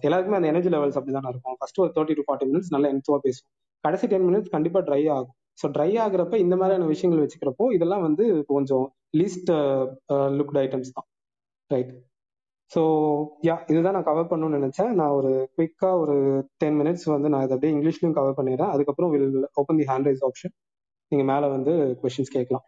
[0.08, 1.56] எல்லாருக்குமே அந்த எனர்ஜி லெவல்ஸ் அப்படிதான் இருக்கும்.
[1.60, 3.52] ஃபர்ஸ்ட் ஒரு தேர்ட்டி டு ஃபார்ட்டி மினிட்ஸ் நல்லா என்த்துவா பேசுவோம்.
[3.84, 5.36] கடைசி டென் மினிட்ஸ் கண்டிப்பா ட்ரை ஆகும்.
[5.62, 8.86] ஸோ ட்ரை ஆகுறப்ப இந்த மாதிரியான விஷயங்கள் வச்சுக்கிறப்போ இதெல்லாம் வந்து கொஞ்சம்
[9.20, 9.52] லீஸ்ட்
[10.40, 11.08] லுக்ட் ஐட்டம்ஸ் தான்.
[11.72, 11.92] ரைட்
[12.74, 12.82] ஸோ
[13.48, 14.92] யா இதுதான் நான் கவர் பண்ணணும்னு நினைச்சேன்.
[15.00, 16.16] நான் ஒரு குவிக்கா ஒரு
[16.62, 18.74] டென் மினிட்ஸ் வந்து நான் இதை அப்படியே இங்கிலீஷ்லயும் கவர் பண்ணிடுறேன்.
[18.74, 20.54] அதுக்கப்புறம் will open the hand raise option
[21.12, 22.66] நீங்க மேல வந்து கொஸ்டின்ஸ் கேட்கலாம்.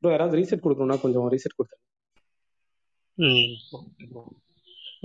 [0.00, 1.84] ப்ரோ யாராவது ரீசெட் கொடுக்கணும்னா கொஞ்சம் ரீசெட் கொடுத்துருங்க.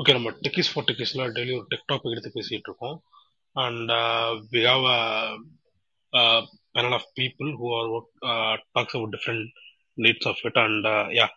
[0.02, 2.98] ஓகே நம்ம டெக்கிஸ் ஃபார் டெக்கிஸ்ல டெய்லி ஒரு டெக் டாபிக் எடுத்து பேசிட்டு இருக்கோம்.
[3.66, 3.92] And
[4.56, 5.00] we have a
[6.76, 7.88] panel of people who are
[8.32, 9.44] uh, talks about different
[10.04, 10.56] needs of it.
[10.64, 11.28] And uh,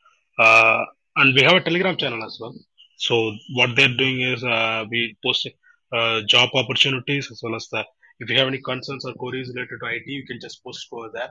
[0.44, 0.80] uh,
[1.16, 2.54] and we have a telegram channel as well.
[2.96, 5.48] So what they're doing is uh, we post
[5.92, 7.84] uh, job opportunities as well as the
[8.20, 11.10] if you have any concerns or queries related to it you can just post over
[11.12, 11.30] there.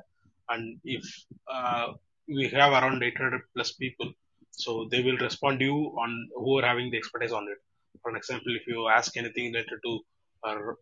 [0.50, 1.04] And if
[1.52, 1.93] uh,
[2.28, 4.12] we have around 800 plus people
[4.52, 7.58] so they will respond to you on who are having the expertise on it.
[8.02, 10.00] For example if you ask anything related to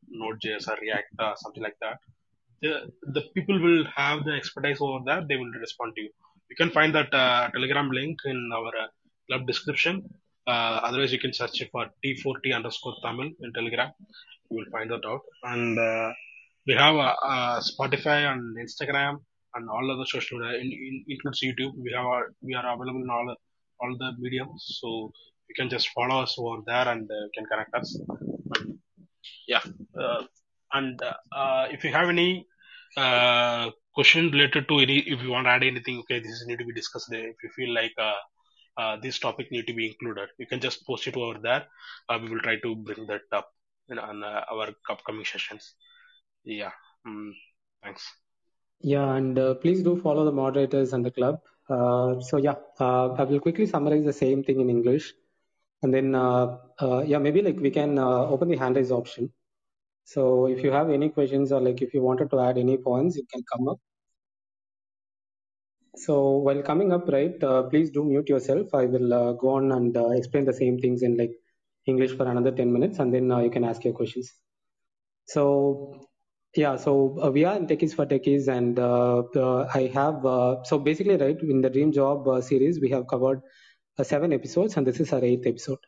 [0.10, 2.00] node.js or react or something like that
[2.62, 6.10] the, the people will have the expertise over that they will respond to you
[6.52, 8.90] you can find that uh, telegram link in our uh,
[9.28, 9.96] club description.
[10.48, 13.92] Uh, otherwise you can search for t4t underscore tamil in telegram.
[14.50, 15.24] You will find that out.
[15.54, 15.78] And
[16.68, 16.96] we have
[17.72, 19.14] spotify and instagram
[19.56, 21.74] and all other social media, in, in, includes YouTube.
[21.86, 23.36] We have our, we are available in all
[23.82, 25.12] all the mediums, so
[25.50, 28.00] you can just follow us over there and uh, can connect us.
[29.48, 29.64] Yeah,
[30.00, 30.24] uh,
[30.74, 32.46] and uh, if you have any
[32.98, 36.60] uh, question related to any, if you want to add anything, okay, this is need
[36.60, 37.10] to be discussed.
[37.10, 37.28] There.
[37.28, 38.14] If you feel like uh,
[38.78, 41.66] uh, this topic need to be included, you can just post it over there.
[42.10, 43.50] Uh, we will try to bring that up
[43.90, 45.76] in, on uh, our upcoming sessions.
[46.44, 46.72] Yeah.
[47.08, 47.32] Mm,
[47.84, 48.06] thanks.
[48.82, 51.40] Yeah, and please do follow the moderators and the club.
[51.70, 55.14] So yeah, I will quickly summarize the same thing in English,
[55.84, 59.32] and then yeah, maybe like we can open the hand raise option.
[60.14, 63.16] So if you have any questions or like if you wanted to add any points,
[63.16, 63.80] you can come up.
[65.96, 68.74] So while coming up, right, uh, please do mute yourself.
[68.74, 71.32] I will uh, go on and uh, explain the same things in like
[71.86, 74.34] English for another 10 minutes, and then uh, you can ask your questions.
[75.26, 76.08] So
[76.56, 80.22] yeah, so uh, we are in Techies for Techies, and uh, I have
[80.66, 83.42] so basically right in the Dream Job series we have covered
[84.04, 85.80] seven episodes, and this is our eighth episode.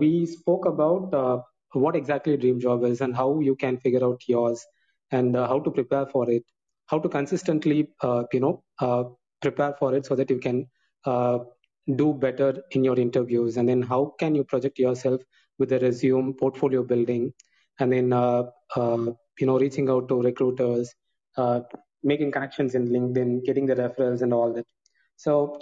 [0.00, 4.64] We spoke about what exactly Dream Job is and how you can figure out yours,
[5.10, 6.44] and uh, how to prepare for it,
[6.86, 9.04] how to consistently uh, you know uh,
[9.40, 10.66] prepare for it so that you can
[11.04, 11.38] uh,
[11.96, 15.20] do better in your interviews, and then how can you project yourself
[15.58, 17.32] with a resume, portfolio building,
[17.80, 18.44] and then uh,
[18.76, 19.06] uh,
[19.38, 20.94] you know reaching out to recruiters
[22.04, 24.64] making connections in linkedin getting the referrals and all that.
[25.16, 25.60] So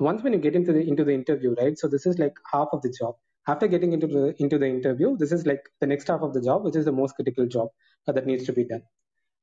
[0.00, 1.78] once when you get into the into the interview right?
[1.78, 3.14] So this is like half of the job
[3.48, 6.40] after getting into the into the interview this is like the next half of the
[6.40, 7.68] job which is the most critical job
[8.06, 8.82] uh, that needs to be done.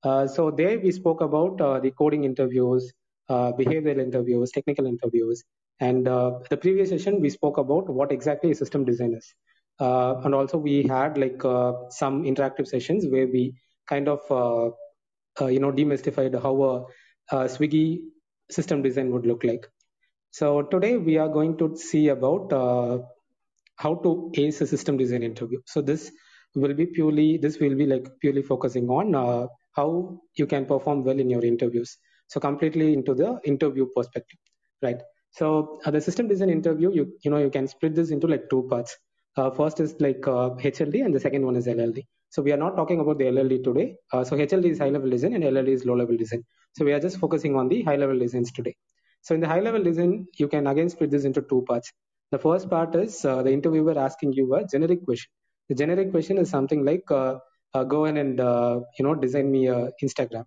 [0.03, 2.93] Uh, so there we spoke about uh, the coding interviews
[3.29, 5.43] uh, behavioral interviews technical interviews
[5.79, 9.33] and uh, the previous session we spoke about what exactly a system design is.
[9.79, 11.41] Uh, and also we had like
[11.89, 13.53] some interactive sessions where we
[13.87, 14.19] kind of
[15.41, 17.99] you know demystified how a, a swiggy
[18.51, 19.67] system design would look like.
[20.31, 22.51] So today we are going to see about
[23.83, 24.11] how to
[24.43, 26.11] ace a system design interview so this
[26.63, 29.45] will be purely this will be like purely focusing on uh,
[29.79, 29.89] how
[30.35, 34.39] you can perform well in your interviews so completely into the interview perspective
[34.87, 35.01] right
[35.39, 38.49] so uh, the system design interview you you know you can split this into like
[38.49, 38.97] two parts
[39.39, 42.05] uh, first is like uh, HLD and the second one is LLD.
[42.29, 43.95] So we are not talking about the LLD today.
[44.11, 46.43] Uh, so HLD is high level design and LLD is low level design.
[46.75, 48.75] So we are just focusing on the high level designs today.
[49.21, 51.91] So in the high level design, you can again split this into two parts.
[52.31, 55.31] The first part is uh, the interviewer asking you a generic question.
[55.69, 57.39] The generic question is something like, uh,
[57.73, 60.45] uh, go ahead and uh, you know design me a Instagram.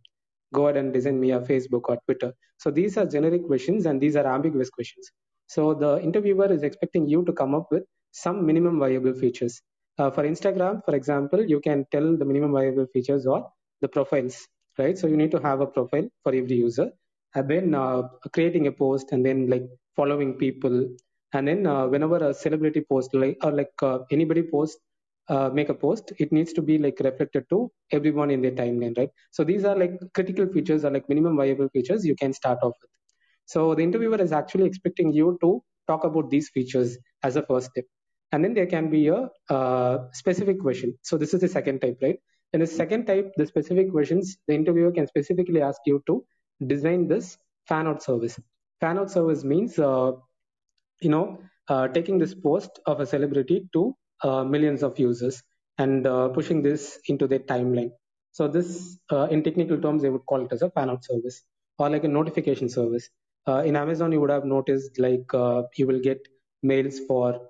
[0.54, 2.32] Go ahead and design me a Facebook or Twitter.
[2.58, 5.10] So these are generic questions and these are ambiguous questions.
[5.46, 9.60] So the interviewer is expecting you to come up with some minimum viable features.
[9.98, 14.46] Uh, for Instagram, for example, you can tell the minimum viable features or the profiles,
[14.78, 14.96] right?
[14.96, 16.90] So you need to have a profile for every user,
[17.34, 19.64] and then uh, creating a post, and then like
[19.96, 20.88] following people,
[21.32, 24.78] and then uh, whenever a celebrity post, like or like uh, anybody post,
[25.28, 28.96] uh, make a post, it needs to be like reflected to everyone in their timeline,
[28.98, 29.10] right?
[29.30, 32.74] So these are like critical features, or like minimum viable features you can start off
[32.80, 32.90] with.
[33.46, 37.70] So the interviewer is actually expecting you to talk about these features as a first
[37.70, 37.84] step
[38.32, 40.98] and then there can be a uh, specific question.
[41.02, 42.18] So this is the second type, right?
[42.54, 46.24] In the second type, the specific questions, the interviewer can specifically ask you to
[46.66, 48.38] design this fan out service.
[48.80, 50.12] Fan out service means, uh,
[51.02, 51.38] you know,
[51.68, 55.42] uh, taking this post of a celebrity to uh, millions of users
[55.78, 57.90] and uh, pushing this into their timeline.
[58.32, 61.42] So this, uh, in technical terms, they would call it as a fan out service
[61.78, 63.08] or like a notification service.
[63.46, 66.26] Uh, in Amazon, you would have noticed like uh, you will get
[66.62, 67.40] mails for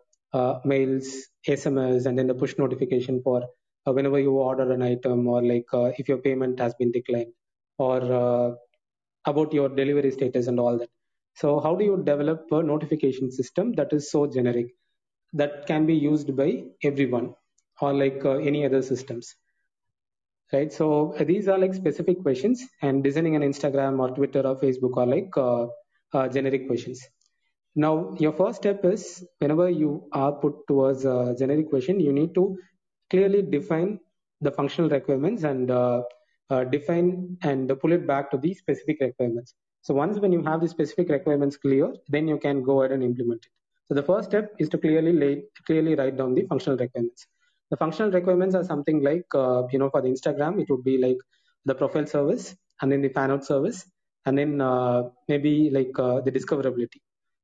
[0.65, 1.07] mails,
[1.47, 3.43] SMS, and then the push notification for
[3.85, 5.67] whenever you order an item or like
[5.99, 7.33] if your payment has been declined
[7.79, 8.59] or
[9.27, 10.89] about your delivery status and all that.
[11.35, 14.75] So how do you develop a notification system that is so generic
[15.33, 17.35] that can be used by everyone
[17.81, 19.35] or like uh, any other systems?
[20.53, 20.71] Right.
[20.71, 25.07] So these are like specific questions and designing an Instagram or Twitter or Facebook are
[25.07, 25.67] like uh,
[26.13, 27.03] uh, generic questions.
[27.75, 32.35] Now, your first step is whenever you are put towards a generic question, you need
[32.35, 32.59] to
[33.09, 33.99] clearly define
[34.43, 36.03] the functional requirements and uh,
[36.51, 39.55] uh, define and pull it back to the specific requirements.
[39.83, 43.03] So once when you have the specific requirements clear, then you can go ahead and
[43.03, 43.51] implement it.
[43.89, 47.27] So the first step is to clearly lay, clearly write down the functional requirements.
[47.71, 50.99] The functional requirements are something like, uh, you know, for the Instagram, it would be
[50.99, 51.19] like
[51.65, 53.87] the profile service and then the fan out service
[54.27, 57.01] and then uh, maybe like uh, the discoverability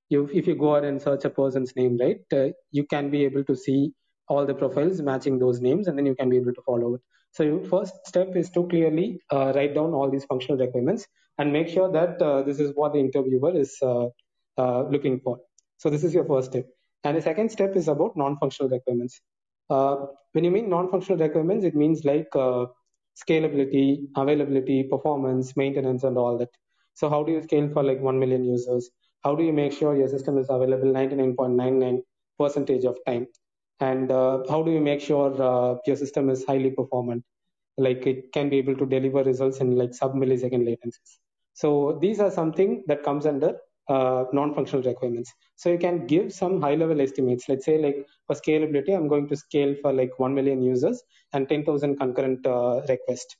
[0.09, 3.25] you if you go ahead and search a person's name right uh, you can be
[3.25, 3.93] able to see
[4.29, 7.01] all the profiles matching those names and then you can be able to follow it
[7.33, 11.07] so first step is to clearly uh, write down all these functional requirements
[11.39, 14.07] and make sure that uh, this is what the interviewer is uh,
[14.59, 15.39] uh, looking for.
[15.79, 16.67] So this is your first step.
[17.05, 19.21] And the second step is about non-functional requirements.
[19.71, 26.39] Uh, when you mean non-functional requirements, it means like scalability, availability, performance, maintenance, and all
[26.39, 26.51] that.
[26.95, 28.91] So how do you scale for like 1 million users?
[29.25, 32.03] How do you make sure your system is available 99.99
[32.39, 33.27] percentage of time?
[33.81, 37.25] And uh, how do you make sure uh, your system is highly performant?
[37.77, 41.19] Like it can be able to deliver results in like sub millisecond latencies.
[41.63, 43.57] So these are something that comes under
[43.89, 45.33] uh, non-functional requirements.
[45.57, 47.49] So you can give some high-level estimates.
[47.49, 51.49] Let's say like for scalability, I'm going to scale for like 1 million users and
[51.49, 53.35] 10,000 concurrent uh, requests,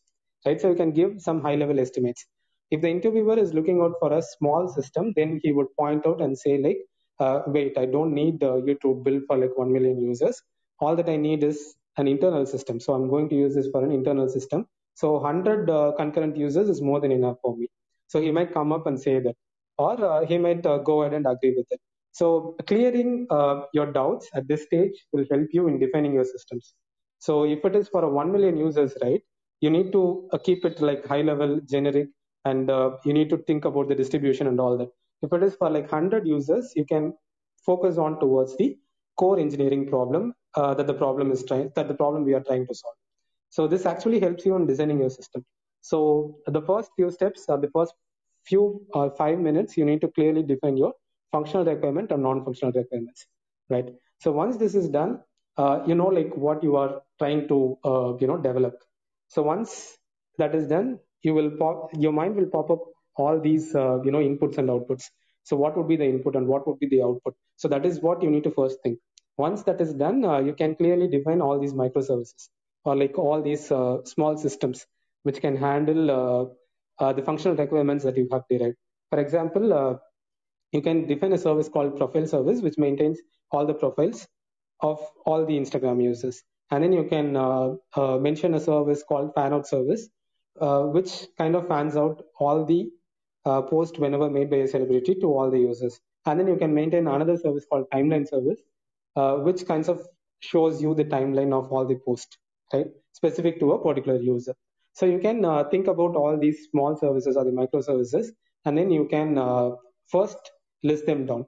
[0.45, 0.61] right?
[0.61, 2.27] So you can give some high-level estimates.
[2.73, 6.21] If the interviewer is looking out for a small system, then he would point out
[6.21, 6.79] and say like,
[7.21, 10.43] uh, wait, I don't need uh, you to build for like 1 million users.
[10.81, 12.81] All that I need is an internal system.
[12.81, 14.67] So I'm going to use this for an internal system.
[14.95, 17.69] So 100 uh, concurrent users is more than enough for me.
[18.09, 19.37] So he might come up and say that
[19.79, 21.81] or uh, he might uh, go ahead and agree with it.
[22.13, 26.75] So clearing uh, your doubts at this stage will help you in defining your systems.
[27.21, 29.23] So if it is for a 1 million users, right,
[29.61, 32.09] you need to uh, keep it like high level, generic,
[32.45, 34.89] and uh, you need to think about the distribution and all that.
[35.23, 37.13] If it is for like 100 users, you can
[37.65, 38.79] focus on towards the
[39.17, 42.67] core engineering problem uh, that the problem is trying, that the problem we are trying
[42.67, 42.95] to solve.
[43.51, 45.45] So this actually helps you in designing your system.
[45.81, 47.95] So the first few steps, the first
[48.45, 50.95] few uh, five minutes, you need to clearly define your
[51.33, 53.27] functional requirement and non-functional requirements,
[53.69, 53.89] right?
[54.21, 55.21] So once this is done,
[55.57, 58.83] uh, you know like what you are trying to uh, you know develop.
[59.29, 59.97] So once
[60.39, 62.81] that is done, you will pop, your mind will pop up
[63.17, 65.05] all these uh, you know inputs and outputs.
[65.45, 67.35] So what would be the input and what would be the output?
[67.57, 68.99] So that is what you need to first think.
[69.37, 72.49] Once that is done, uh, you can clearly define all these microservices
[72.85, 74.87] or like all these uh, small systems
[75.23, 78.77] which can handle uh, uh, the functional requirements that you have derived.
[79.11, 79.97] For example, uh,
[80.73, 83.19] you can define a service called profile service, which maintains
[83.51, 84.27] all the profiles
[84.81, 86.43] of all the Instagram users.
[86.71, 87.33] And then you can
[88.23, 90.09] mention a service called fan out service,
[90.57, 92.91] which kind of fans out all the
[93.47, 95.99] uh, posts whenever made by a celebrity to all the users.
[96.27, 98.61] And then you can maintain another service called timeline service,
[99.17, 100.07] uh, which kinds of
[100.41, 102.37] shows you the timeline of all the posts,
[102.73, 102.87] right?
[103.13, 104.55] Specific to a particular user.
[104.99, 108.31] So you can uh, think about all these small services or the microservices,
[108.65, 109.71] and then you can uh,
[110.09, 110.51] first
[110.83, 111.47] list them down.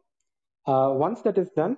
[0.68, 1.76] Uh, once that is done,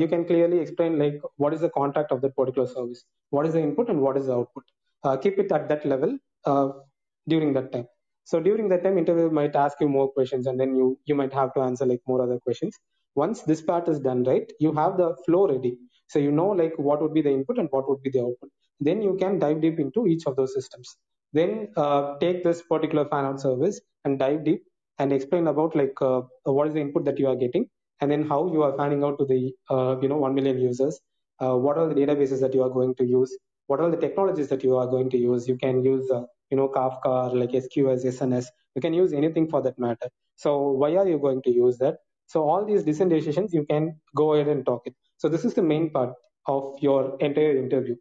[0.00, 3.54] you can clearly explain like what is the contract of that particular service, what is
[3.54, 4.64] the input and what is the output.
[5.22, 6.18] Keep it at that level
[7.26, 7.86] during that time.
[8.24, 11.32] So during that time, interviewer might ask you more questions, and then you you might
[11.40, 12.78] have to answer like more other questions.
[13.14, 15.74] Once this part is done, right, you have the flow ready.
[16.08, 18.50] So you know like what would be the input and what would be the output
[18.80, 20.96] then you can dive deep into each of those systems
[21.32, 24.62] then uh, take this particular fan out service and dive deep
[24.98, 27.68] and explain about like uh, what is the input that you are getting
[28.00, 31.00] and then how you are fanning out to the uh, you know 1 million users.
[31.40, 33.36] Uh, what are the databases that you are going to use?
[33.66, 35.48] What are the technologies that you are going to use?
[35.48, 39.48] You can use uh, you know kafka or like sqs sns you can use anything
[39.48, 40.08] for that matter.
[40.36, 41.96] So why are you going to use that?
[42.26, 44.94] So all these design decisions you can go ahead and talk it.
[45.16, 46.14] So this is the main part
[46.46, 47.96] of your entire interview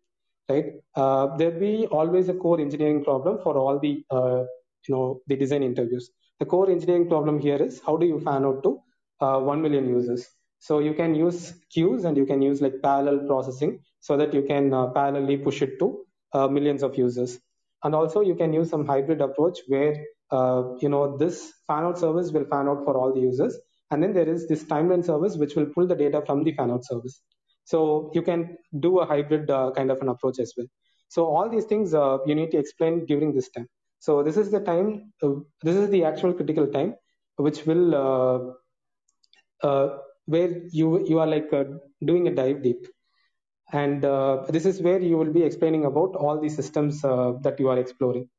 [0.49, 0.65] right?
[0.95, 4.43] Uh, there'll be always a core engineering problem for all the uh,
[4.87, 6.11] you know the design interviews.
[6.39, 8.79] The core engineering problem here is how do you fan out to
[9.21, 10.27] uh, one million users?
[10.59, 14.43] So you can use queues and you can use like parallel processing so that you
[14.43, 17.39] can uh, parallelly push it to uh, millions of users.
[17.83, 19.95] And also you can use some hybrid approach where
[20.31, 23.57] uh, you know this fan out service will fan out for all the users,
[23.91, 26.71] and then there is this timeline service which will pull the data from the fan
[26.71, 27.21] out service.
[27.65, 30.67] So you can do a hybrid uh, kind of an approach as well.
[31.09, 33.67] So all these things uh, you need to explain during this time.
[33.99, 36.95] So this is the time, uh, this is the actual critical time,
[37.37, 38.39] which will uh,
[39.67, 41.63] uh, where you you are like uh,
[42.03, 42.85] doing a dive deep,
[43.71, 44.03] and
[44.49, 48.29] this is where you will be explaining about all the systems that you are exploring,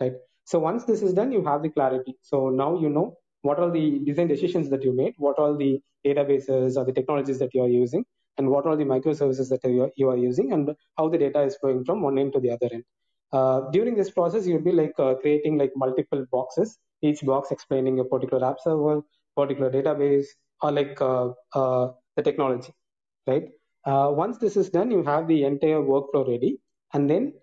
[0.00, 0.14] right?
[0.44, 2.16] So once this is done, you have the clarity.
[2.22, 5.80] So now you know what are the design decisions that you made, what are the
[6.04, 8.04] databases or the technologies that you are using,
[8.38, 11.42] and what are the microservices that you are, you are using and how the data
[11.42, 12.84] is flowing from one end to the other end.
[13.32, 17.98] Uh, during this process, you'll be like uh, creating like multiple boxes, each box explaining
[18.00, 19.00] a particular app server,
[19.36, 20.26] particular database,
[20.62, 22.72] or like uh, uh the technology,
[23.26, 23.48] right?
[23.84, 26.58] Uh, once this is done, you have the entire workflow ready,
[26.94, 27.34] and then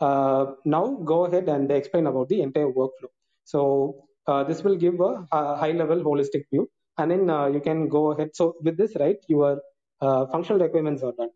[0.00, 3.10] uh, now go ahead and explain about the entire workflow.
[3.44, 4.08] So
[4.48, 8.30] this will give a, a high-level holistic view, and then you can go ahead.
[8.34, 9.60] So with this, right, you are
[10.02, 11.30] uh, functional requirements are done.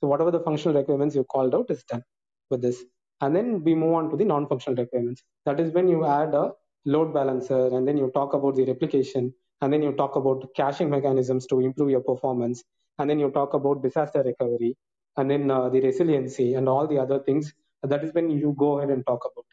[0.00, 2.02] So whatever the functional requirements you called out is done
[2.50, 2.84] with this.
[3.20, 5.22] And then we move on to the non-functional requirements.
[5.46, 6.52] That is when you add a
[6.84, 10.90] load balancer, and then you talk about the replication, and then you talk about caching
[10.90, 12.62] mechanisms to improve your performance,
[12.98, 14.76] and then you talk about disaster recovery,
[15.16, 17.52] and then uh, the resiliency and all the other things.
[17.82, 19.46] That is when you go ahead and talk about.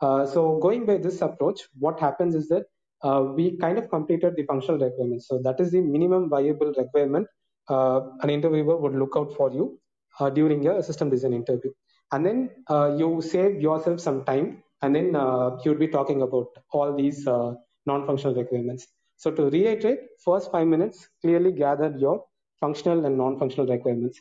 [0.00, 2.64] Uh, so going by this approach, what happens is that
[3.02, 5.28] uh, we kind of completed the functional requirements.
[5.28, 7.28] So that is the minimum viable requirement
[7.68, 9.78] an interviewer would look out for you
[10.20, 11.72] uh, during a system design interview.
[12.12, 16.22] And then uh, you save yourself some time, and then uh, you would be talking
[16.22, 17.54] about all these uh,
[17.86, 18.86] non-functional requirements.
[19.16, 22.24] So to reiterate, first five minutes clearly gather your
[22.60, 24.20] functional and non-functional requirements.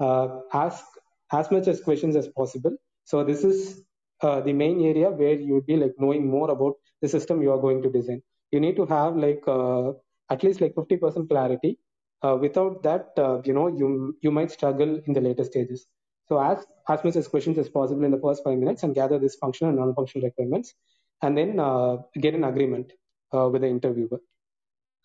[0.00, 0.84] Uh, ask
[1.32, 2.74] as much as questions as possible.
[3.04, 3.82] So this is
[4.22, 7.52] uh, the main area where you would be like knowing more about the system you
[7.52, 8.22] are going to design.
[8.50, 9.92] You need to have like uh,
[10.30, 11.78] at least like 50% clarity.
[12.22, 15.86] Uh, without that, uh, you know, you you might struggle in the later stages.
[16.28, 19.18] So ask as much as questions as possible in the first five minutes and gather
[19.18, 20.74] this functional and non-functional requirements,
[21.22, 22.92] and then uh, get an agreement
[23.32, 24.20] uh, with the interviewer,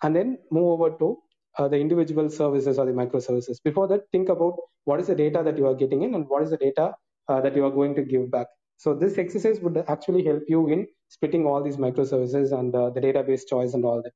[0.01, 1.17] and then move over to
[1.59, 3.61] uh, the individual services or the microservices.
[3.63, 6.43] Before that, think about what is the data that you are getting in and what
[6.43, 6.93] is the data
[7.29, 8.47] uh, that you are going to give back.
[8.77, 13.47] So this exercise would actually help you in splitting all these microservices and the database
[13.47, 14.11] choice and all that.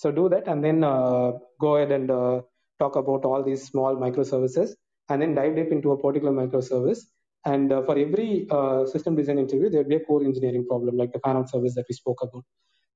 [0.00, 2.40] So do that and then uh, go ahead and uh,
[2.78, 4.70] talk about all these small microservices
[5.10, 7.00] and then dive deep into a particular microservice.
[7.44, 8.46] And uh, for every
[8.90, 11.94] system design interview, there'll be a core engineering problem like the fan-out service that we
[11.94, 12.44] spoke about.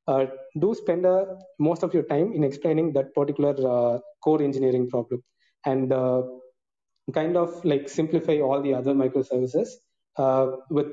[0.07, 0.27] Uh,
[0.59, 1.27] do spend uh,
[1.59, 5.23] most of your time in explaining that particular uh, core engineering problem
[5.67, 5.93] and
[7.13, 9.69] kind of like simplify all the other microservices
[10.71, 10.93] with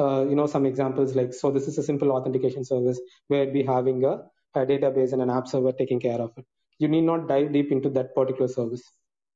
[0.00, 4.04] you know some examples like so this is a simple authentication service where we having
[4.04, 4.18] a,
[4.54, 6.44] a database and an app server taking care of it.
[6.78, 8.82] You need not dive deep into that particular service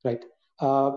[0.05, 0.25] right?
[0.59, 0.93] Uh,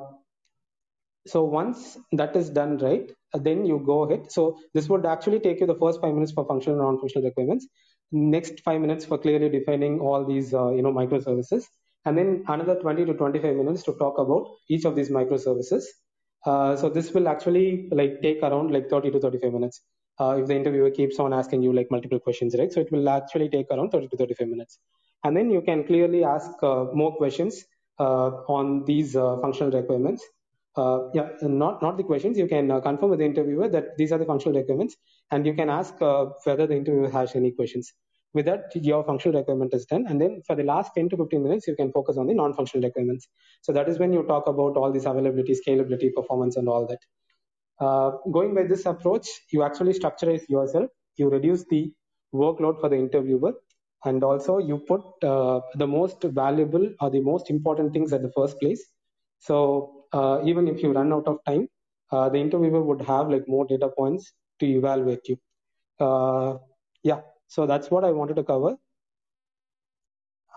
[1.27, 4.31] so once that is done right then you go ahead.
[4.31, 7.67] So this would actually take you the first five minutes for functional and non-functional requirements
[8.11, 11.65] next five minutes for clearly defining all these uh, you know microservices
[12.05, 15.83] and then another 20 to 25 minutes to talk about each of these microservices.
[16.45, 19.81] Uh, so this will actually like take around like 30 to 35 minutes
[20.19, 23.09] uh, if the interviewer keeps on asking you like multiple questions right so it will
[23.09, 24.79] actually take around 30 to 35 minutes
[25.23, 27.65] and then you can clearly ask uh, more questions
[27.99, 30.23] uh, on these uh, functional requirements
[30.77, 32.37] uh, yeah, not not the questions.
[32.37, 34.95] You can confirm with the interviewer that these are the functional requirements,
[35.31, 37.91] and you can ask whether the interviewer has any questions.
[38.33, 41.43] With that, your functional requirement is done, and then for the last 10 to 15
[41.43, 43.27] minutes, you can focus on the non-functional requirements.
[43.61, 46.99] So that is when you talk about all this availability, scalability, performance, and all that.
[47.79, 50.89] Uh, going by this approach, you actually structurize yourself.
[51.17, 51.91] You reduce the
[52.33, 53.53] workload for the interviewer,
[54.05, 58.31] and also you put uh, the most valuable or the most important things at the
[58.35, 58.83] first place.
[59.39, 61.67] So uh, even if you run out of time,
[62.11, 65.37] uh, the interviewer would have like more data points to evaluate you.
[65.99, 66.57] Uh,
[67.03, 68.77] yeah, so that's what I wanted to cover.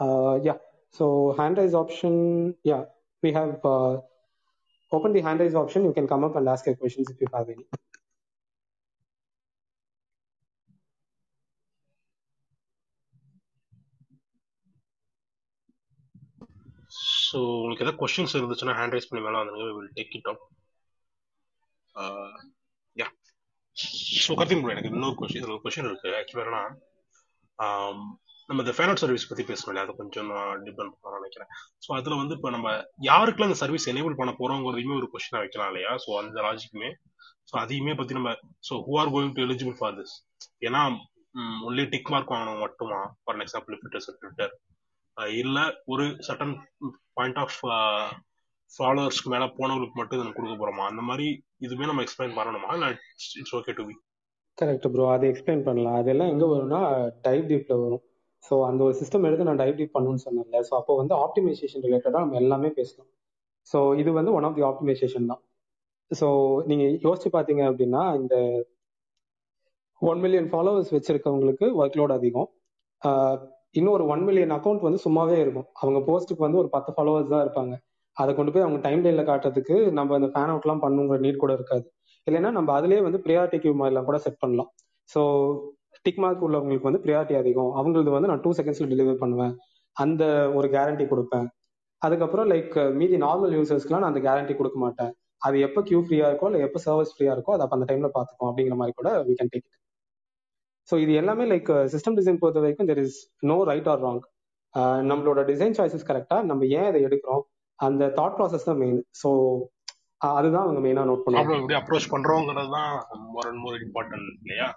[0.01, 0.59] Yeah,
[0.91, 2.55] so hand raise option.
[2.65, 2.85] Yeah,
[3.23, 3.61] we have
[4.93, 5.85] uh, opened the hand raise option.
[5.85, 7.67] You can come up and ask your questions if you have any.
[17.27, 20.43] So உங்களுக்கு எதாவது questions இருந்துச்சுன்னா hand raise பண்ணி மேலே வந்துருங்க will take it up
[22.97, 23.07] yeah
[24.25, 26.65] so கருத்தின் bro எனக்கு இன்னொரு question ஒரு கொஷின் இருக்குது ஆக்சுவலாக என்னன்னா
[27.59, 27.99] um,
[28.53, 31.51] நம்ம இந்த ஃபேன் சர்வீஸ் பத்தி பேசணும் அதை கொஞ்சம் நான் டிபெண்ட் பண்ண நினைக்கிறேன்.
[31.85, 32.69] ஸோ அதுல வந்து இப்போ நம்ம
[33.09, 35.93] யாருக்கெல்லாம் இந்த சர்வீஸ் எனேபிள் பண்ண போறோங்கிறதையுமே ஒரு கொஸ்டினா வைக்கலாம் இல்லையா?
[36.05, 36.91] ஸோ அந்த லாஜிக்குமே
[37.51, 38.33] ஸோ அதையுமே பத்தி நம்ம
[38.69, 40.15] so who are going to eligible for this
[40.69, 40.83] ஏன்னா
[41.69, 43.01] ஒன்லி டிக் மார்க் வாங்கணும் மட்டுமா?
[43.23, 44.53] ஃபார் எக்ஸாம்பிள் ட்விட்டர் ட்விட்டர்
[45.43, 46.55] இல்லை ஒரு சட்டன்
[47.17, 47.59] பாயிண்ட் ஆஃப்
[48.73, 50.85] ஃபாலோவர்ஸ்க்கு மேல போனவங்களுக்கு மட்டும் இதை கொடுக்க போறோமா?
[50.93, 51.27] அந்த மாதிரி
[51.67, 52.71] இதுவுமே நம்ம எக்ஸ்பிளைன் பண்ணணுமா?
[52.77, 52.89] இல்லை
[53.41, 53.97] it's okay to be
[54.59, 55.99] correct bro அதை எக்ஸ்பிளைன் பண்ணலாம்.
[56.03, 56.81] அதெல்லாம் எங்க வரும்னா
[57.27, 58.07] டைப் டீப்ல வரும்.
[58.45, 60.61] ஸோ அந்த ஒரு சிஸ்டம் எடுத்து நான் டைப் டீப் பண்ணணும்னு சொன்னேன்ல.
[60.69, 63.11] ஸோ அப்போ வந்து ஆப்டிமைசேஷன் ரிலேட்டடாக நம்ம எல்லாமே பேசணும்.
[63.73, 65.43] ஸோ இது வந்து ஒன் ஆஃப் தி ஆப்டிமைசேஷன் தான்.
[66.11, 66.27] ஸோ
[66.71, 68.35] நீங்க யோசிச்சு பார்த்தீங்க அப்படின்னா இந்த
[70.03, 72.49] ஒன் மில்லியன் ஃபாலோவர்ஸ் வச்சிருக்கவங்களுக்கு ஒர்க் லோட் அதிகம்.
[73.79, 75.69] இன்னும் ஒரு ஒன் மில்லியன் அக்கௌண்ட் வந்து சும்மாவே இருக்கும்.
[75.83, 77.75] அவங்க போஸ்ட்டுக்கு வந்து ஒரு பத்து ஃபாலோவர்ஸ் தான் இருப்பாங்க.
[78.17, 81.85] அதை கொண்டு போய் அவங்க டைம் லைன்ல காட்டுறதுக்கு நம்ம அந்த ஃபேன் அவுட்லாம் பண்ணுங்கிற நீட் கூட இருக்காது.
[82.27, 84.71] இல்லைன்னா நம்ம அதுலேயே வந்து ப்ரியாரிட்டி கியூ மாதிரிலாம் கூட செட் பண்ணலாம்.
[85.09, 85.21] ஸோ
[86.07, 87.73] டிக் மார்க் உள்ளவங்களுக்கு வந்து ப்ரியாரிட்டி அதிகம்.
[87.81, 89.53] அவங்களுக்கு வந்து நான் டூ செகண்ட்ஸ்ல டெலிவர் பண்ணுவேன்.
[89.97, 90.23] அந்த
[90.59, 91.47] ஒரு கேரண்டி கொடுப்பேன்.
[92.03, 95.13] அதுக்கப்புறம் லைக் மீதி நார்மல் யூசர்ஸ்க்குலாம் நான் அந்த கேரண்டி கொடுக்க மாட்டேன்.
[95.47, 98.49] அது எப்போ கியூ ஃப்ரீயா இருக்கோ இல்லை எப்போ சர்வீஸ் ஃப்ரீயா இருக்கோ அதை அப்போ அந்த டைம்ல பார்த்துப்போம்
[98.51, 99.69] அப்படிங்கிற மாதிரி கூட வி கேன் டேக்
[100.89, 103.19] ஸோ இது எல்லாமே லைக் சிஸ்டம் டிசைன் பொறுத்த வரைக்கும் there is
[103.51, 104.23] no right or wrong
[105.11, 107.43] நம்மளோட டிசைன் சாய்ஸஸ் கரெக்டா நம்ம ஏன் இதை எடுக்கிறோம்?
[107.79, 109.31] அந்த தாட் ப்ராசஸ் தான் மெயின் ஸோ
[110.31, 111.55] அதுதான் அவங்க மெயினா நோட் பண்ணுவாங்க.
[111.61, 112.93] எப்படி அப்ரோச் பண்றோங்கிறது தான்
[113.35, 114.69] மோர் அண்ட் மோர் இம்பார்ட்டன்ட் இல்லையா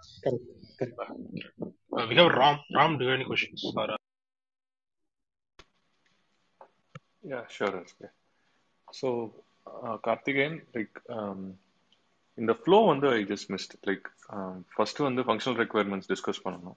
[0.77, 2.59] Uh, we have Ram.
[2.73, 3.63] Ram, do you have any questions?
[3.75, 3.97] Or, uh,
[7.23, 7.67] Yeah, sure.
[7.69, 8.09] Okay.
[8.87, 9.33] So,
[9.67, 11.43] uh, Karthikeyan, like, um,
[12.37, 14.07] இந்த ஃப்ளோ வந்து I just missed like
[14.73, 16.75] first வந்து functional requirements discuss பண்ணணும்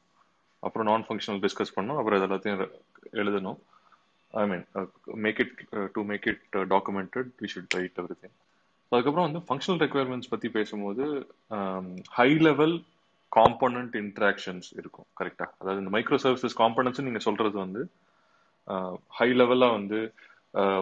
[0.63, 2.61] அப்புறம் நான் functional discuss பண்ணணும் அப்புறம் இது எல்லாத்தையும்
[3.23, 3.59] எழுதணும்
[4.35, 4.63] I mean
[5.25, 5.57] make it
[5.97, 8.37] to make it documented we should write everything
[8.93, 11.05] அதுக்கப்புறம் வந்து ஃபங்க்ஷனல் ரெக்யர்மெண்ட்ஸ் பற்றி பேசும்போது
[11.57, 11.89] um,
[12.19, 12.77] high level
[13.33, 17.83] component interactions இருக்கும் கரெக்டாக அதாவது இந்த மைக்ரோ சர்வீசஸ் காம்பனன்ட்ஸ் நீங்கள் சொல்றது வந்து
[19.19, 19.99] ஹை லெவலாக வந்து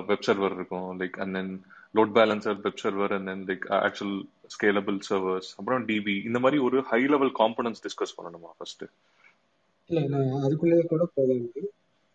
[0.09, 0.89] வெப் சர்வர் இருக்கும்.
[1.01, 1.53] Like and then
[1.99, 4.17] load balancer web server and then like actual
[4.55, 8.85] scalable servers அப்புறம் டிபி இந்த மாதிரி ஒரு ஹை லெவல் காம்பனன்ட்ஸ் டிஸ்கஸ் பண்ணணுமா ஃபர்ஸ்ட்
[9.91, 11.65] இல்லை நான் அதுக்குள்ளேயே கூட போகாது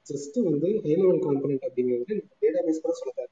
[0.05, 3.27] ஜஸ்ட் வந்து ஹை லெவல் காம்போனன்ட் அப்படிங்கிறது டேட்டா பேஸ் கூட சொல்ல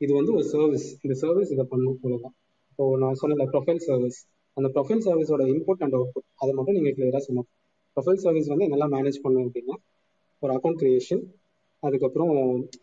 [0.00, 2.34] இது வந்து ஒரு சர்வீஸ் இந்த சர்வீஸ் இதை பண்ணும் போலதான்.
[2.70, 4.18] இப்போ நான் சொன்ன ப்ரொஃபைல் சர்வீஸ்
[4.56, 7.48] அந்த ப்ரொஃபைல் சர்வீஸோட இன்புட் அண்ட் அவுட்புட் அதை மட்டும் நீங்கள் கிளியராக சொல்லணும்.
[7.96, 9.76] ப்ரொஃபைல் சர்வீஸ் வந்து என்னெல்லாம் மேனேஜ் பண்ணணும் அப்படின்னா
[10.42, 11.22] ஒரு அக்கௌண்ட் கிரியேஷன்
[11.82, 12.32] அதுக்கப்புறம்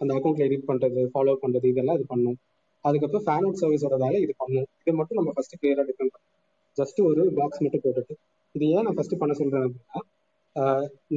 [0.02, 2.38] அந்த அக்கௌண்ட்ல எடிட் பண்ணுறது ஃபாலோ பண்ணுறது இதெல்லாம் இது பண்ணும்
[2.86, 6.32] அதுக்கப்புறம் ஃபேன் அவுட் சர்வீஸோட வேலை இது பண்ணும் இதை மட்டும் நம்ம ஃபர்ஸ்ட் கிளியராக டிஃபைன் பண்ணணும்.
[6.78, 8.16] ஜஸ்ட் ஒரு பாக்ஸ் மட்டும் போட்டுட்டு
[8.56, 10.02] இது ஏன் நான் ஃபர்ஸ்ட் பண்ண சொல்றேன் அப்படின்னா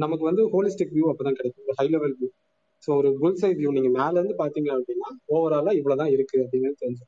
[0.03, 1.65] நமக்கு வந்து ஹோலிஸ்டிக் வியூ அப்பதான் கிடைக்கும்.
[1.67, 2.29] ஒரு ஹை லெவல் வியூ
[2.83, 7.05] ஸோ ஒரு புல் வியூ நீங்க மேல இருந்து பாத்தீங்க அப்படின்னா ஓவராலா இவ்வளவுதான் இருக்கு அப்படிங்கிறது தெரிஞ்சு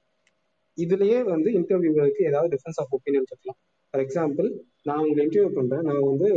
[0.84, 3.58] இதுலயே வந்து இன்டர்வியூவருக்கு ஏதாவது டிஃபரன்ஸ் ஆஃப் ஒப்பீனியன் இருக்கலாம்
[3.94, 4.48] ஃபார் எக்ஸாம்பிள்
[4.88, 5.84] நான் உங்களை இன்டர்வியூ பண்றேன்.
[5.90, 6.28] நான் வந்து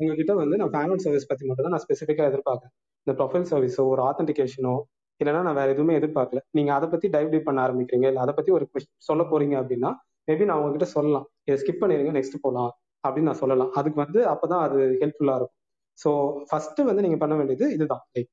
[0.00, 2.72] உங்ககிட்ட வந்து நான் ஃபேமிலி சர்வீஸ் பத்தி மட்டும் தான் நான் ஸ்பெசிஃபிக்கா எதிர்பார்க்கறேன்.
[3.06, 4.74] இந்த ப்ரொஃபைல் சர்வீஸோ ஒரு ஆத்தன்டிகேஷனோ
[5.20, 6.40] இல்லைன்னா நான் வேற எதுவுமே எதிர்பார்க்கல.
[6.56, 8.64] நீங்க அதை பத்தி டைவ் டீப் பண்ண ஆரம்பிக்கிறீங்க இல்ல அதை பத்தி ஒரு
[9.08, 9.90] சொல்ல போறீங்க அப்படின்னா
[10.28, 11.26] மேபி நான் உங்ககிட்ட சொல்லலாம்.
[11.46, 12.70] இதை ஸ்கிப் பண்ணிருங்க நெக்ஸ்ட் போகலாம்
[13.04, 13.70] அப்படின்னு நான் சொல்லலாம்.
[13.78, 15.58] அதுக்கு வந்து அப்பதான் அது ஹெல்ப்ஃபுல்லா இருக்கும்.
[15.98, 16.10] ஸோ
[16.48, 18.02] ஃபர்ஸ்ட் வந்து நீங்க பண்ண வேண்டியது இதுதான்.
[18.14, 18.30] லைக்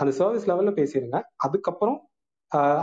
[0.00, 1.18] அந்த சர்வீஸ் லெவல்ல பேசிடுங்க.
[1.46, 1.98] அதுக்கப்புறம்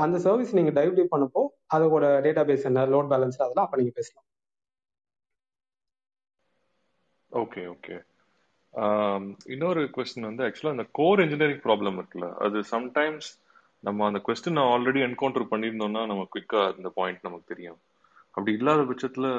[0.03, 1.41] அந்த சர்வீஸ் நீங்க டைவ் டீப் பண்ணப்போ
[1.76, 4.28] அதோட டேட்டா பேஸ் என்ன லோட் பேலன்ஸ் அதெல்லாம் அப்ப நீங்க பேசலாம்.
[7.32, 7.95] ஓகே ஓகே
[9.53, 12.28] இன்னொரு கொஸ்டின் வந்து ஆக்சுவலாக அந்த கோர் இன்ஜினியரிங் ப்ராப்ளம் இருக்குல்ல.
[12.45, 13.30] அது சம்டைம்ஸ்
[13.84, 17.80] நம்ம அந்த கொஸ்டின் ஆல்ரெடி என்கவுண்டர் பண்ணியிருந்தோம்னா நம்ம குயிக்காக அந்த பாயிண்ட் நமக்கு தெரியும்.
[18.36, 19.30] அப்படி இல்லாத பட்சத்தில்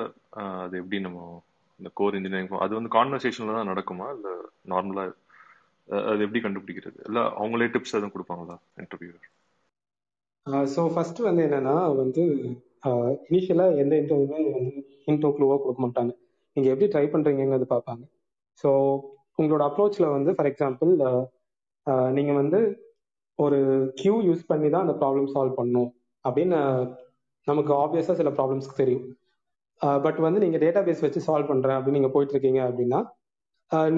[0.64, 1.20] அது எப்படி நம்ம
[1.80, 4.08] இந்த கோர் இன்ஜினியரிங் அது வந்து கான்வர்சேஷனில் தான் நடக்குமா?
[4.16, 4.34] இல்லை
[4.72, 5.12] நார்மலாக
[6.10, 6.98] அது எப்படி கண்டுபிடிக்கிறது?
[7.08, 9.30] இல்லை அவங்களே டிப்ஸ் எதுவும் கொடுப்பாங்களா இன்டர்வியூவர்
[10.74, 12.22] ஸோ ஃபர்ஸ்ட் வந்து என்னன்னா வந்து
[13.28, 14.72] இனிஷியலா எந்த இன்டர்வியூமே வந்து
[15.10, 16.12] இன்டோ க்ளூவாக கொடுக்க மாட்டாங்க.
[16.56, 18.02] நீங்க எப்படி ட்ரை பண்றீங்கிறது பார்ப்பாங்க.
[18.64, 18.70] ஸோ
[19.40, 20.92] உங்களோட அப்ரோச்ல வந்து ஃபார் எக்ஸாம்பிள்
[22.16, 22.58] நீங்க வந்து
[23.38, 23.58] ஒரு
[24.00, 25.88] கியூ யூஸ் பண்ணி தான் அந்த ப்ராப்ளம் சால்வ் பண்ணும்
[26.24, 26.58] அப்படின்னு
[27.46, 29.06] நமக்கு ஆப்வியஸா சில ப்ராப்ளம்ஸ்க்கு தெரியும்.
[30.04, 33.00] பட் வந்து நீங்க டேட்டா பேஸ் வச்சு சால்வ் பண்றேன் அப்படின்னு நீங்க போயிட்டு இருக்கீங்க அப்படின்னா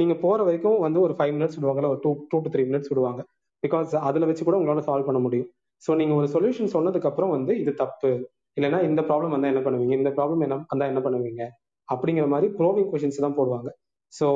[0.00, 3.20] நீங்க போற வரைக்கும் வந்து ஒரு ஃபைவ் மினிட்ஸ் விடுவாங்கல்ல ஒரு two two to three minutes விடுவாங்க.
[3.62, 5.48] பிகாஸ் அதுல வச்சு கூட உங்களால சால்வ் பண்ண முடியும்.
[5.84, 8.10] ஸோ நீங்க ஒரு சொல்யூஷன் சொன்னதுக்கு அப்புறம் வந்து இது தப்பு.
[8.58, 9.94] இல்லைன்னா இந்த ப்ராப்ளம் வந்தா என்ன பண்ணுவீங்க?
[10.00, 11.42] இந்த ப்ராப்ளம் என்ன வந்தா என்ன பண்ணுவீங்க?
[11.88, 13.68] அப்படிங்கிற மாதிரி ப்ரோவிங் கொஷின்ஸ் தான் போடுவாங்க.
[14.12, 14.26] ஸோ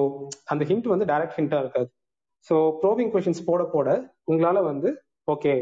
[0.53, 1.89] அந்த ஹிண்ட் வந்து டைரக்ட் ஹிண்டா இருக்காது.
[2.49, 3.89] ஸோ ப்ரோவிங் கொஷின்ஸ் போட போட
[4.31, 4.89] உங்களால வந்து
[5.35, 5.53] ஓகே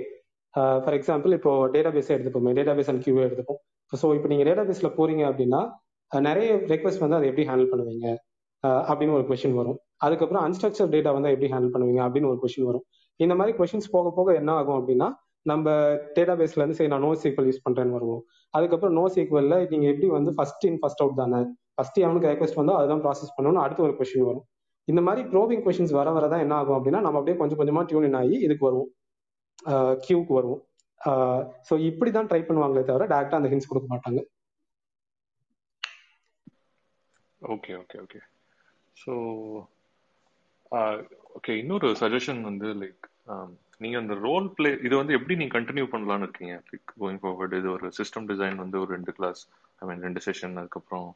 [0.84, 2.52] ஃபார் எக்ஸாம்பிள் இப்போ டேட்டா பேஸே எடுத்துப்போமே.
[2.58, 3.60] டேட்டாபேஸ் அண்ட் கியூ எடுத்துப்போம்.
[3.92, 5.60] ஸோ இப்போ நீங்க டேட்டாபேஸில் போறீங்க அப்படின்னா
[6.12, 8.06] நிறைய ரெக்வஸ்ட் வந்து அதை எப்படி ஹேண்டில் பண்ணுவீங்க?
[8.90, 9.78] அப்படின்னு ஒரு கொஷின் வரும்.
[10.06, 12.00] அதுக்கப்புறம் அன்ஸ்ட்ரக்சர் டேட்டா வந்து எப்படி ஹேண்டில் பண்ணுவீங்க?
[12.06, 12.84] அப்படின்னு ஒரு கொஷின் வரும்.
[13.24, 15.08] இந்த மாதிரி கொஷின்ஸ் போக போக என்ன ஆகும் அப்படின்னா
[15.46, 15.66] நம்ம
[16.16, 18.22] டேட்டாபேஸ்ல இருந்து சரி நான் நோ சீக்வல் யூஸ் பண்றேன்னு வருவோம்.
[18.54, 21.40] அதுக்கப்புறம் நோ சீக்வல்ல நீங்க எப்படி வந்து ஃபர்ஸ்ட் இன் ஃபர்ஸ்ட் அவுட் தானே?
[21.76, 24.46] ஃபர்ஸ்ட் அவனுக்கு ரெக்வஸ்ட் வந்தால் அதுதான் ப்ராசஸ் பண்ணணும்னு அடுத்து ஒரு கொஷின் வரும்.
[24.88, 28.36] இந்த மாதிரி ப்ரோவிங் கொஷின்ஸ் வர வரதான் என்ன ஆகும் அப்படின்னா நம்ம அப்படியே கொஞ்சம் கொஞ்சமா டியூன் ஆகி
[28.46, 28.90] இதுக்கு வருவோம்.
[30.06, 30.62] கியூக்கு வருவோம்.
[31.68, 34.20] ஸோ இப்படி தான் ட்ரை பண்ணுவாங்களே தவிர டேரக்டா அந்த ஹின்ஸ் கொடுக்க மாட்டாங்க.
[37.42, 38.20] Okay okay okay
[38.96, 39.12] so
[41.38, 43.50] okay இன்னொரு சஜஷன் வந்து லைக் um,
[43.80, 46.54] நீங்க அந்த ரோல் பிளே இது வந்து எப்படி நீங்க கண்டினியூ பண்ணலாம்னு இருக்கீங்க?
[46.68, 49.40] லைக் கோயிங் ஃபார்வர்ட் இது ஒரு சிஸ்டம் டிசைன் வந்து ஒரு ரெண்டு கிளாஸ்
[49.82, 51.08] ஐ மீன் ரெண்டு செஷன் அதுக்கப்புறம்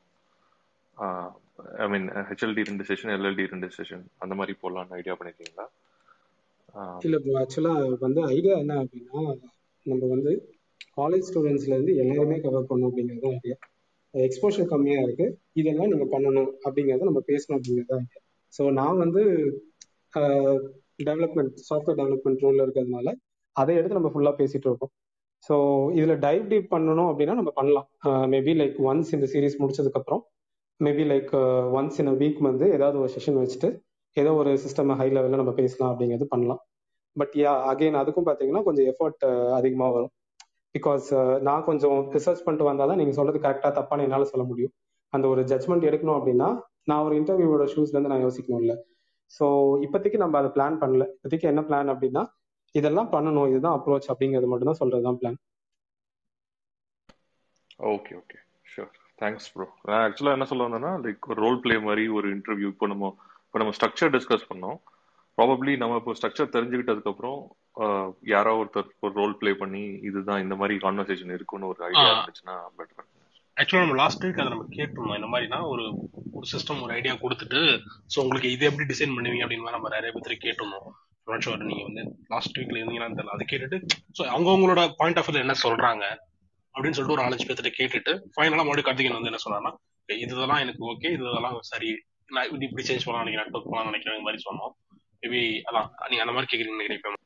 [1.78, 5.66] ஐ மீன் ஹெச்எல்டி ரெண்டு செஷன் எல்எல்டி ரெண்டு செஷன் அந்த மாதிரி போடலாம்னு ஐடியா பண்ணிருக்கீங்களா?
[7.06, 7.72] இல்ல ப்ரோ ஆக்சுவலா
[8.04, 9.22] வந்து ஐடியா என்ன அப்படின்னா
[9.86, 10.32] நம்ம வந்து
[10.98, 13.56] காலேஜ் ஸ்டூடெண்ட்ஸ்ல இருந்து எல்லாருமே கவர் பண்ணணும் அப்படிங்கிறது தான் ஐடியா
[14.14, 15.26] எக்ஸ்போஷர் கம்மியா இருக்கு.
[15.60, 19.22] இதெல்லாம் நீங்க பண்ணணும் அப்படிங்கறத நம்ம பேசணும் அப்படிங்கிறது தான் ஐடியா ஸோ நான் வந்து
[20.98, 23.08] டெவலப்மெண்ட் சாஃப்ட்வேர் டெவலப்மெண்ட் ரோல்ல இருக்கிறதுனால
[23.56, 24.92] அதை எடுத்து நம்ம ஃபுல்லா பேசிட்டு இருக்கோம்.
[25.44, 25.54] ஸோ
[25.98, 27.86] இதுல டைவ் டீப் பண்ணணும் அப்படின்னா நம்ம பண்ணலாம்.
[28.34, 30.22] மேபி லைக் ஒன்ஸ் இந்த சீரீஸ் முடிச்சதுக்கு அப்புறம்
[30.80, 31.32] maybe like
[31.78, 33.68] once in a week வந்து ஏதாவது ஒரு செஷன் வச்சுட்டு
[34.16, 36.60] ஏதோ ஒரு சிஸ்டம் ஹை லெவலில் நம்ம பேசலாம் அப்படிங்கிறது பண்ணலாம்.
[37.16, 39.24] பட் யா அகைன் அதுக்கும் பார்த்தீங்கன்னா கொஞ்சம் எஃபர்ட்
[39.58, 40.12] அதிகமாக வரும்.
[40.74, 41.06] பிகாஸ்
[41.48, 44.72] நான் கொஞ்சம் ரிசர்ச் பண்ணிட்டு வந்தால் தான் நீங்கள் சொல்றது கரெக்டாக தப்பான என்னால் சொல்ல முடியும்.
[45.12, 46.48] அந்த ஒரு ஜட்மெண்ட் எடுக்கணும் அப்படின்னா
[46.90, 48.74] நான் ஒரு இன்டர்வியூவோட ஷூஸ்லேருந்து நான் யோசிக்கணும்ல.
[49.32, 49.44] ஸோ
[49.84, 51.04] இப்போதைக்கு நம்ம அதை பிளான் பண்ணல.
[51.14, 52.22] இப்போதைக்கு என்ன பிளான் அப்படின்னா
[52.74, 53.48] இதெல்லாம் பண்ணணும்.
[53.50, 55.38] இதுதான் அப்ரோச் அப்படிங்கிறது மட்டும் தான் சொல்றது தான் plan
[57.90, 62.04] okay okay sure thanks bro நான் ஆக்சுவலாக என்ன சொல்ல வந்தேன்னா லைக் ஒரு ரோல் பிளே மாதிரி
[62.16, 63.10] ஒரு இன்டர்வியூ இப்போ நம்ம
[63.44, 64.78] இப்போ நம்ம ஸ்ட்ரக்சர் டிஸ்கஸ் பண்ணோம்.
[65.38, 67.38] ப்ராபப்ளி நம்ம இப்போ ஸ்ட்ரக்சர் தெரிஞ்சுக்கிட்டதுக்கு அப்புறம்
[67.76, 72.08] ஆஹ், யாரோ ஒருத்தர் ஒரு ரோல் ப்ளே பண்ணி இதுதான் இந்த மாதிரி கான்வர்சேஷன் இருக்குன்னு ஒரு ஐடியா.
[72.12, 73.08] இருந்துச்சுன்னா பெட்டர்
[73.56, 75.18] ஆக்சுவலாக நம்ம லாஸ்ட் வீக் அதை நம்ம கேட்டிருந்தோம்.
[75.20, 75.84] இந்த மாதிரினா ஒரு
[76.36, 77.60] ஒரு சிஸ்டம் ஒரு ஐடியா கொடுத்துட்டு
[78.12, 80.86] ஸோ உங்களுக்கு இது எப்படி டிசைன் பண்ணுவீங்க அப்படின்னு நம்ம நிறைய பேர் கேட்டிருந்தோம்.
[81.26, 83.34] நாட் நீங்கள் வந்து லாஸ்ட் வீக்ல இருந்தீங்கன்னு தெரியல.
[83.36, 83.78] அதை கேட்டுட்டு
[84.18, 86.04] ஸோ அவங்கவுங்களோட பாயிண்ட் ஆஃப் வியூல என்ன சொல்றாங்க
[86.74, 89.72] அப்படின்னு சொல்லிட்டு ஒரு நாலஞ்சு பேர்த்திட்ட கேட்டுட்டு ஃபைனலாக மறுபடியும் கார்த்திகன் வந்து என்ன சொன்னார்னா
[90.08, 91.90] இதெல்லாம் எனக்கு ஓகே இதெல்லாம் சரி.
[92.34, 94.72] நான் இப்படி இப்படி சேஞ்ச் பண்ணலாம் நினைக்கிறேன் நெட்ஒர்க் பண்ணலாம் நினைக்கிறேன் இந்த மாதிரி சொன்னோம்.
[95.22, 97.21] மேபி அதான் நீங்க அந்த மாதிரி கேட்குறீங்கன்னு நினைக்கிறேன்.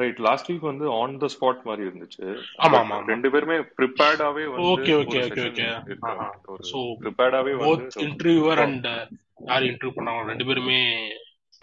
[0.00, 2.24] ரைட் லாஸ்ட் வீக் வந்து ஆன் த ஸ்பாட் மாதிரி இருந்துச்சு
[2.64, 2.96] ஆமா, ஆமா.
[3.06, 4.94] ரெண்டு பேருமே ப்ரிப்பேர்டாவே வந்து okay.
[5.22, 5.64] இருக்காங்க.
[6.10, 6.26] ஆஹா.
[6.48, 8.88] ஒரு So, ப்ரிப்பேர்டாவே வந்து இன்டர்வியூவர் அண்ட்
[9.48, 10.78] யார் இன்டர்வியூ பண்ணாங்க ரெண்டு பேருமே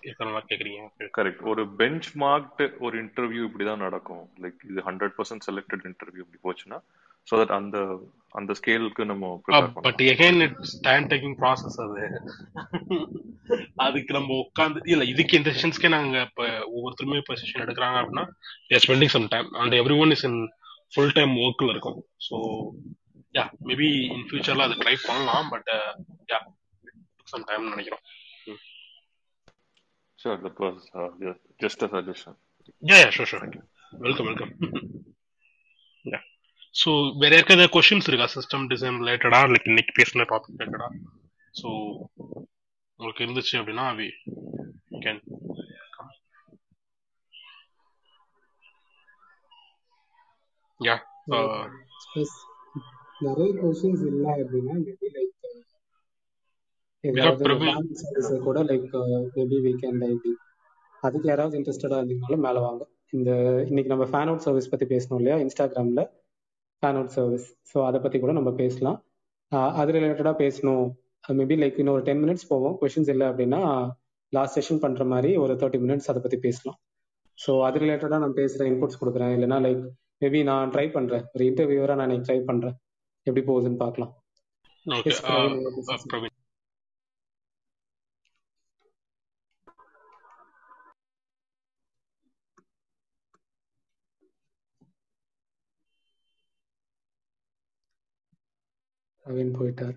[0.03, 0.81] இருக்கிற மாதிரி கேக்குறீங்க.
[1.17, 6.41] கரெக்ட் ஒரு பெஞ்ச் மார்க்டு ஒரு இன்டர்வியூ இப்படிதான் நடக்கும் லைக் இது ஹண்ட்ரட் பர்சன்ட் செலக்டட் இன்டர்வியூ இப்படி
[6.43, 6.79] போச்சுன்னா
[7.27, 7.77] ஸோ தட் அந்த
[8.35, 9.25] அந்த ஸ்கேலுக்கு நம்ம
[9.85, 12.03] but again it's time taking process அது.
[13.85, 18.25] அதுக்கு நம்ம உட்காந்து இல்ல இதுக்கு இந்த செஷன்ஸ்க்கே நாங்க இப்ப ஒவ்வொருத்தருமே இப்போ செஷன் எடுக்கிறாங்க அப்படின்னா
[18.85, 20.39] spending some time and everyone is in
[20.93, 21.97] full time ஒர்க்ல இருக்கும்.
[22.27, 22.35] ஸோ
[23.35, 25.71] யா மேபி இன் ஃபியூச்சர்ல அது ட்ரை பண்ணலாம் பட்
[26.31, 26.39] யா
[27.27, 28.03] சம் டைம் நினைக்கிறோம்.
[30.19, 30.85] Sure that was
[31.63, 32.37] just a suggestion
[32.83, 33.43] yeah yeah sure sure
[34.01, 35.16] welcome welcome yeah
[36.77, 36.89] so
[37.21, 38.27] வேற யாருக்காவது questions இருக்கா?
[38.33, 40.89] System design ரிலேட்டடா லைக் இன்னைக்கு பேசின டாபிக் ரிலேட்டடா
[41.53, 41.67] ஸோ
[42.99, 44.09] உங்களுக்கு இருந்துச்சு அப்படின்னா வி
[45.03, 45.21] கேன்
[50.79, 50.95] யா.
[53.21, 55.33] நிறைய கொஸ்டின்ஸ் இல்லை அப்படின்னா மேபி லைக்
[58.43, 58.93] கூட like
[59.37, 60.27] maybe we can like
[61.03, 62.83] அதுக்கு யாராவது இன்ட்ரெஸ்டடா இருந்தீங்கனாலும் மேலே வாங்க.
[63.13, 63.31] இந்த
[63.67, 65.37] இன்னைக்கு நம்ம ஃபேன் அவுட் சர்வீஸ் பத்தி பேசணும் இல்லையா?
[65.39, 66.01] இன்ஸ்டாகிராம்ல
[66.83, 68.97] ஃபேன் அவுட் சர்வீஸ் ஸோ அதை பத்தி கூட நம்ம பேசலாம்.
[69.81, 70.85] அது ரிலேட்டடா பேசணும்.
[71.39, 72.75] மேபி லைக் இன்னும் ஒரு டென் மினிட்ஸ் போவோம்.
[72.81, 73.61] கொஷின்ஸ் இல்லை அப்படின்னா
[74.33, 76.77] லாஸ்ட் செஷன் பண்ற மாதிரி ஒரு தேர்ட்டி மினிட்ஸ் அதை பத்தி பேசலாம்.
[77.37, 79.33] ஸோ அது ரிலேட்டடா நான் பேசுறேன் இன்புட்ஸ் கொடுக்குறேன்.
[79.37, 79.83] இல்லைன்னா லைக்
[80.23, 81.25] மேபி நான் ட்ரை பண்றேன்.
[81.35, 82.77] ஒரு இன்டர்வியூவரா நான் ட்ரை பண்றேன்.
[83.27, 84.13] எப்படி போகுதுன்னு பார்க்கலாம்
[84.85, 86.35] okay Yes, Praveen, you want to say Praveen
[99.27, 99.95] Praveen போயிட்டார்.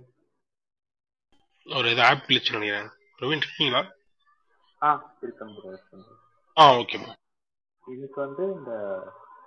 [1.66, 2.89] ஒரு இது ஆப் கிளிச்சு நினைக்கிறேன்.
[3.18, 3.83] பிரவீன் இருக்கீங்களா?
[4.83, 4.91] ஆ
[5.24, 5.72] இருக்கேன் ப்ரோ.
[6.57, 6.99] ஆ ஓகே
[7.85, 8.72] இதுக்கு வந்து இந்த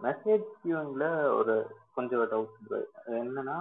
[0.06, 1.06] மெசேஜ் கியூங்ல
[1.40, 1.56] ஒரு
[1.96, 2.80] கொஞ்சம் டவுட் ப்ரோ
[3.22, 3.58] என்னன்னா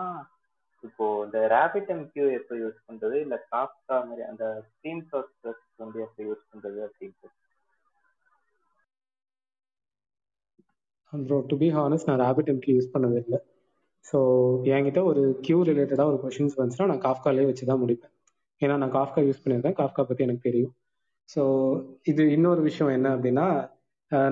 [0.85, 3.17] இப்போ இந்த ரேபிட் எம் கியூ எப்போ யூஸ் பண்றது?
[3.25, 5.35] இல்ல காப்கா மாதிரி அந்த ஸ்ட்ரீம் சோர்ஸ்
[5.83, 7.31] வந்து எப்போ யூஸ் பண்றது அப்படின்ட்டு
[11.13, 13.39] ப்ரோ டு பி ஹானஸ்ட் நான் ரேபிட் எம்கி யூஸ் பண்ணது இல்லை.
[14.11, 14.19] ஸோ
[14.75, 18.13] என்கிட்ட ஒரு கியூ ரிலேட்டடாக ஒரு கொஷின்ஸ் வந்துச்சுன்னா நான் காஃப்காலே வச்சு தான் முடிப்பேன்.
[18.63, 19.77] ஏன்னா நான் காஃப்கா யூஸ் பண்ணியிருக்கேன்.
[19.83, 20.73] காஃப்கா பற்றி எனக்கு தெரியும்.
[21.29, 21.43] ஸோ
[22.11, 23.47] இது இன்னொரு விஷயம் என்ன அப்படின்னா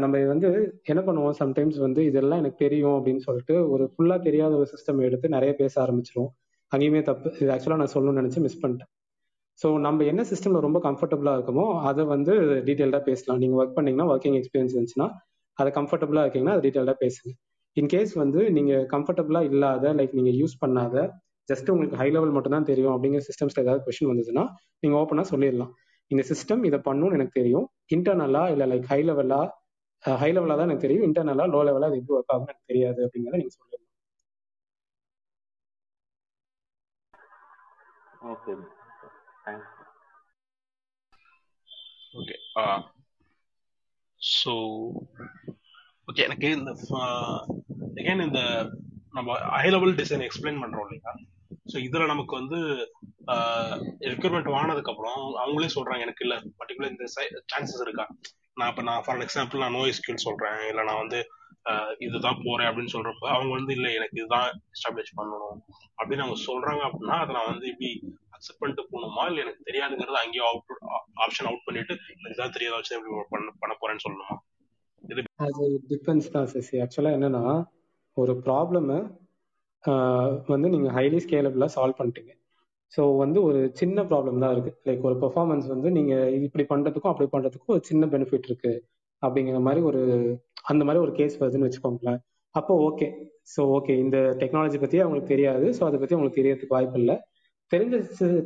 [0.03, 0.49] நம்ம வந்து
[0.91, 1.37] என்ன பண்ணுவோம்?
[1.43, 5.73] சம்டைம்ஸ் வந்து இதெல்லாம் எனக்கு தெரியும் அப்படின்னு சொல்லிட்டு ஒரு ஃபுல்லாக தெரியாத ஒரு சிஸ்டம் எடுத்து நிறைய பேச
[5.85, 6.33] ஆரம்பிச்சிருவோம்.
[6.73, 7.29] அங்கேயுமே தப்பு.
[7.41, 8.91] இது ஆக்சுவலாக நான் சொல்லணும்னு நினச்சி மிஸ் பண்ணிட்டேன்.
[9.63, 12.35] ஸோ நம்ம என்ன சிஸ்டமில் ரொம்ப கம்ஃபர்டபுளாக இருக்குமோ அதை வந்து
[12.67, 13.41] டீட்டெயில்டாக பேசலாம்.
[13.43, 15.09] நீங்கள் ஒர்க் பண்ணீங்கன்னா ஒர்க்கிங் எக்ஸ்பீரியன்ஸ் இருந்துச்சுன்னா
[15.59, 17.33] அதை கம்ஃபர்டபுளாக இருக்கீங்கன்னா அது டீட்டெயில்டாக பேசுங்க.
[17.77, 20.95] இன்கேஸ் வந்து நீங்கள் கம்ஃபர்டபுளாக இல்லாத லைக் நீங்கள் யூஸ் பண்ணாத
[21.49, 24.45] ஜஸ்ட் உங்களுக்கு ஹை லெவல் மட்டும் தான் தெரியும் அப்படிங்கிற சிஸ்டம்ஸ்ல ஏதாவது கொஸ்டின் வந்ததுன்னா
[24.83, 25.73] நீங்கள் ஓப்பனாக சொல்லிடலாம்.
[26.11, 27.67] இந்த சிஸ்டம் இதை பண்ணும்னு எனக்கு தெரியும்.
[27.97, 29.41] இன்டர்னலா இல்லை லைக் ஹை லெவலா
[30.05, 31.07] ஹை லெவலாக தான் எனக்கு தெரியும்.
[31.09, 33.87] இன்டர்னலா லோ லெவலா அது எப்படி ஒர்க் ஆகும்னு எனக்கு தெரியாது அப்படிங்கிறத நீங்கள் சொல்லிடலாம்.
[38.33, 38.53] Okay
[39.45, 39.77] thanks
[42.19, 42.37] okay
[44.23, 44.55] so
[46.11, 46.71] okay எனக்கு இந்த
[47.99, 48.41] அகைன் இந்த
[49.17, 51.13] நம்ம ஹை லெவல் டிசைன் எக்ஸ்பிளைன் பண்றோம் இல்லையா?
[51.73, 52.59] ஸோ இதுல நமக்கு வந்து
[54.13, 57.07] ரெக்யூர்மெண்ட் ஆனதுக்கு அப்புறம் அவங்களே சொல்றாங்க எனக்கு இல்ல பர்டிகுலர் இந்த
[57.53, 58.07] சான்சஸ் இருக்கா?
[58.59, 61.21] நான் இப்போ நான் ஃபார் எக்ஸாம்பிள் நான் நோ ஸ்கில் சொல்றேன் இல்லை நான் வந்து
[62.07, 65.59] இதுதான் போறேன் அப்படின்னு சொல்றப்ப அவங்க வந்து இல்லை எனக்கு இதுதான் எஸ்டாப்ளிஷ் பண்ணணும்
[65.99, 67.91] அப்படின்னு அவங்க சொல்றாங்க அப்படின்னா அதை நான் வந்து இப்படி
[68.37, 69.25] அக்செப்ட் பண்ணிட்டு போகணுமா?
[69.31, 70.73] இல்லை எனக்கு தெரியாதுங்கிறது அங்கேயே அவுட்
[71.25, 74.37] ஆப்ஷன் அவுட் பண்ணிட்டு எனக்கு தான் தெரியாத வச்சு எப்படி பண்ண பண்ண போறேன்னு சொல்லணுமா?
[75.47, 76.77] அது டிபெண்ட்ஸ் தான் சிசி.
[76.85, 77.45] ஆக்சுவலாக என்னன்னா
[78.17, 78.99] ஒரு ப்ராப்ளமை
[80.53, 82.33] வந்து நீங்கள் ஹைலி ஸ்கேலபிளாக சால்வ் பண்ணிட்டீங்க.
[82.93, 84.73] ஸோ வந்து ஒரு சின்ன ப்ராப்ளம் தான் இருக்கு.
[84.89, 88.73] லைக் ஒரு பெர்ஃபார்மன்ஸ் வந்து நீங்கள் இப்படி பண்ணுறதுக்கும் அப்படி பண்ணுறதுக்கும் ஒரு சின்ன பெனிஃபிட் இருக்கு.
[89.23, 90.03] அப்படிங்கிற மாதிரி ஒரு
[90.71, 92.21] அந்த மாதிரி ஒரு கேஸ் வருதுன்னு வச்சுக்கோங்களேன்.
[92.55, 93.09] அப்போ ஓகே
[93.55, 95.67] ஸோ ஓகே இந்த டெக்னாலஜி பற்றி அவங்களுக்கு தெரியாது.
[95.79, 97.17] ஸோ அதை பற்றி அவங்களுக்கு தெரியறதுக்கு வாய்ப்பு இல்லை.
[97.71, 97.97] தெரிஞ்ச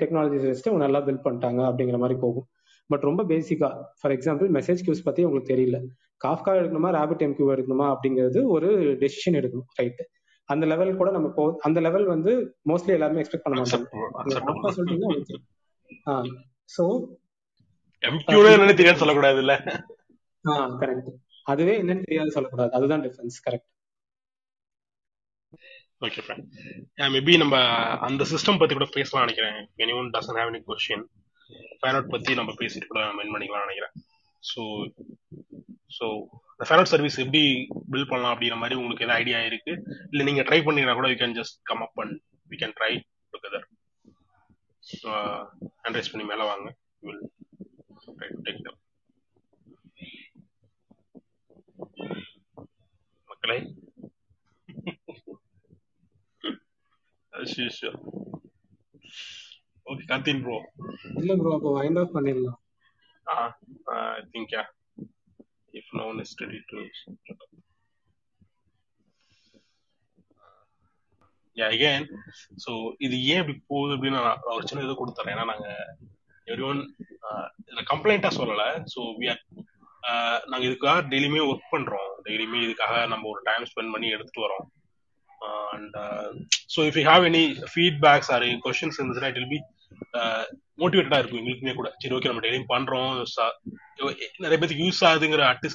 [0.03, 2.47] டெக்னாலஜிஸ் வச்சுட்டு அவங்க நல்லா பில்ட் பண்ணிட்டாங்க அப்படிங்கிற மாதிரி போகும்.
[2.91, 3.69] பட் ரொம்ப பேசிக்கா
[4.01, 5.79] ஃபார் எக்ஸாம்பிள் மெசேஜ் கியூஸ் பற்றி உங்களுக்கு தெரியல.
[6.21, 6.91] காஃப்கா எடுக்கணுமா?
[6.99, 7.87] ரேபிட் எம்கியூ எடுக்கணுமா?
[7.95, 8.69] அப்படிங்கிறது ஒரு
[9.03, 10.05] டெசிஷன் எடுக்கணும் ரைட்டு
[10.49, 12.33] அந்த லெவல் கூட நம்ம போ அந்த லெவல் வந்து
[12.71, 13.87] மோஸ்ட்லி எல்லாருமே எக்ஸ்பெக்ட் பண்ண மாட்டாங்க.
[14.77, 15.13] சொல்லிட்டீங்கன்னா
[18.03, 19.55] எம்கியூனே என்னன்னு தெரியாது சொல்லக்கூடாது இல்ல
[20.83, 21.13] கரெக்ட்
[21.53, 22.71] அதுவே என்னன்னு தெரியாது சொல்லக்கூடாது.
[22.79, 23.71] அதுதான் difference correct
[26.07, 26.43] okay fine
[27.15, 27.57] maybe நம்ம
[28.07, 29.59] அந்த சிஸ்டம் பத்தி கூட பேசலாம் நினைக்கிறேன்.
[29.99, 31.05] Anyone doesn't have any question
[31.81, 33.95] fan out பத்தி நம்ம பேசிட்டு கூட மென் பண்ணிக்கலாம் நினைக்கிறேன்.
[34.43, 34.63] ஸோ
[35.91, 36.07] ஸோ
[36.53, 37.43] இந்த ஃபேன் அவுட் சர்வீஸ் எப்படி
[37.93, 39.73] பில்ட் பண்ணலாம் அப்படிங்கிற மாதிரி உங்களுக்கு எதாவது ஐடியா இருக்கு?
[40.11, 42.17] இல்லை நீங்க ட்ரை பண்ணீங்கன்னா கூட you can just come up and
[42.53, 42.93] we can try
[43.35, 43.67] together
[45.85, 46.69] hand raise பண்ணி மேலே வாங்க.
[47.07, 47.23] Will
[48.19, 48.81] try to take them
[53.31, 53.59] மக்களே.
[59.87, 60.59] ஓகே கத்தின் ப்ரோ
[61.21, 62.61] இல்ல ப்ரோ அப்போ வைண்ட் ஆஃப் பண்ணிடலாம்.
[63.27, 64.67] I think, yeah.
[65.81, 66.79] If no one is ready to.
[71.57, 72.03] Yeah, again,
[72.63, 72.73] so
[73.07, 75.33] இது ஏன் இப்படி போகுது அப்படின்னு நான் ஒரு சின்ன இது கொடுத்துறேன்.
[75.35, 75.69] ஏன்னா நாங்க
[76.51, 76.81] எவ்ரி ஒன்
[77.69, 78.69] இதில் கம்ப்ளைண்ட்டாக சொல்லலை.
[78.93, 79.43] ஸோ வி ஆர்
[80.51, 84.67] நாங்கள் இதுக்காக டெய்லியுமே ஒர்க் பண்ணுறோம் டெய்லியுமே இதுக்காக நம்ம ஒரு டைம் ஸ்பெண்ட் பண்ணி எடுத்துட்டு வரோம்.
[85.75, 85.97] And
[86.75, 89.61] so if you have any feedbacks or questions இருந்துச்சுன்னா இட் வில் பி
[90.83, 91.41] மோட்டிவேட்டடா இருக்கும்.
[91.43, 91.91] எங்களுக்குமே கூட.
[92.03, 93.13] சரி ஓகே நம்ம டெய்லியும் பண்றோம்.
[94.45, 95.69] நிறைய பேருக்கு யூஸ் ஆகுதுங்கிற அட்டு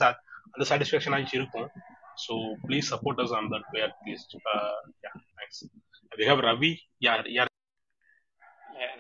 [0.53, 1.67] அந்த சாட்டிஸ்ஃபேக்ஷன் ஆச்சு இருக்கும்.
[2.24, 2.34] So
[2.65, 4.34] please support us on that way at least
[5.38, 5.61] thanks
[6.11, 6.72] we have Ravi
[7.07, 7.47] யார் யார்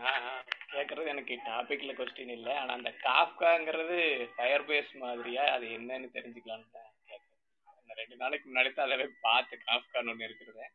[0.03, 0.25] நான்
[0.73, 2.53] கேட்கறது எனக்கு டாபிக்ல கொஸ்டின் இல்லை.
[2.61, 3.97] ஆனா அந்த காஃப்காங்கிறது
[4.35, 6.67] ஃபயர் பேஸ் மாதிரியா அது என்னன்னு தெரிஞ்சுக்கலாம்னு
[7.09, 10.65] கேட்கறேன் ரெண்டு நாளைக்கு முன்னாடி தான் அதவே பார்த்து காஃப்கான்னு ஒன்று இருக்கிறது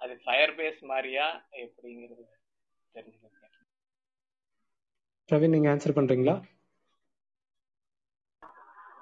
[0.00, 1.26] அது ஃபயர் பேஸ் மாதிரியா
[1.64, 2.24] எப்படிங்கிறது
[2.94, 3.36] தெரிஞ்சுக்கலாம்
[5.28, 6.34] பிரவீன் நீங்க ஆன்சர் பண்றீங்களா?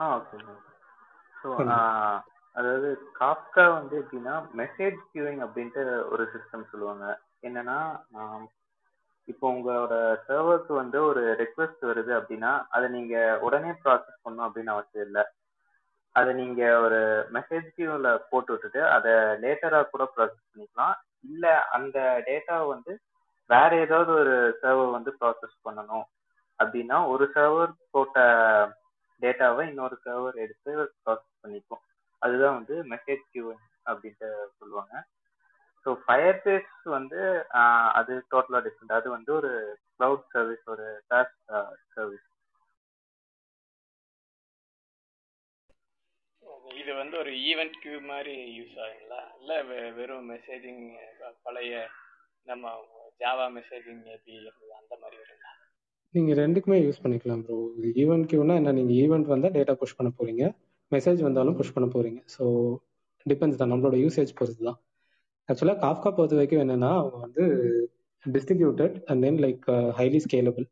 [0.00, 0.38] ஆ ஓகே
[1.34, 1.78] ஸோ பண்ணுங்க.
[2.56, 2.88] அதாவது
[3.18, 5.82] காப்கா வந்து எப்படின்னா மெசேஜ் கியூவிங் அப்படின்ட்டு
[6.12, 7.06] ஒரு சிஸ்டம் சொல்லுவாங்க.
[7.48, 7.78] என்னன்னா
[9.28, 9.94] இப்போ உங்களோட
[10.26, 15.24] சர்வருக்கு வந்து ஒரு ரெக்வெஸ்ட் வருது அப்படின்னா அதை நீங்க உடனே ப்ராசஸ் பண்ணணும் அப்படின்னு அவசியம் இல்லை.
[16.16, 17.00] அதை நீங்க ஒரு
[17.36, 20.96] மெசேஜ் கியூவில் போட்டு விட்டுட்டு அதை லேட்டரா கூட ப்ராசஸ் பண்ணிக்கலாம்.
[21.28, 21.44] இல்ல
[21.76, 22.92] அந்த டேட்டாவை வந்து
[23.50, 26.06] வேற ஏதாவது ஒரு சர்வர் வந்து ப்ராசஸ் பண்ணணும்.
[26.58, 28.18] அப்படின்னா ஒரு சர்வர் போட்ட
[29.22, 30.70] டேட்டாவை இன்னொரு சர்வர் எடுத்து
[31.04, 31.84] ப்ராசஸ் பண்ணிக்கும்
[32.22, 33.46] அதுதான் வந்து மெசேஜ் கியூ
[33.86, 34.94] அப்படின்ட்டு சொல்லுவாங்க.
[35.86, 37.20] ஸோ ஃபயர் பேஸ் வந்து
[37.94, 39.52] அது டோட்டலாக டிஃப்ரெண்ட் அது வந்து ஒரு
[39.94, 41.36] க்ளவுட் சர்வீஸ் ஒரு சாஸ்
[41.94, 42.26] சர்வீஸ்
[46.78, 49.20] இது வந்து ஒரு ஈவெண்ட் கியூ மாதிரி யூஸ் ஆகுங்களா?
[49.40, 50.82] இல்லை வெ- வெறும் மெசேஜிங்
[51.42, 51.74] பழைய
[52.48, 52.66] நம்ம
[53.20, 55.52] ஜாவா மெசேஜிங் ஏபி இருந்தது அந்த மாதிரி வருங்களா?
[56.14, 57.56] நீங்க ரெண்டுக்குமே யூஸ் பண்ணிக்கலாம் ப்ரோ
[58.02, 60.44] ஈவெண்ட் கியூனா என்ன நீங்க ஈவெண்ட் வந்தா டேட்டா புஷ் பண்ண போறீங்க.
[60.92, 62.20] மெசேஜ் வந்தாலும் புஷ் பண்ண போறீங்க.
[62.34, 62.44] ஸோ
[63.26, 63.70] டிபெண்ட்ஸ் தான்.
[63.72, 64.78] நம்மளோட யூசேஜ் பொறுத்து தான்.
[65.48, 67.44] ஆக்சுவலாக காஃப்கா பொறுத்த வரைக்கும் என்னன்னா அவங்க வந்து
[68.26, 69.64] distributed and then like
[69.98, 70.66] highly scalable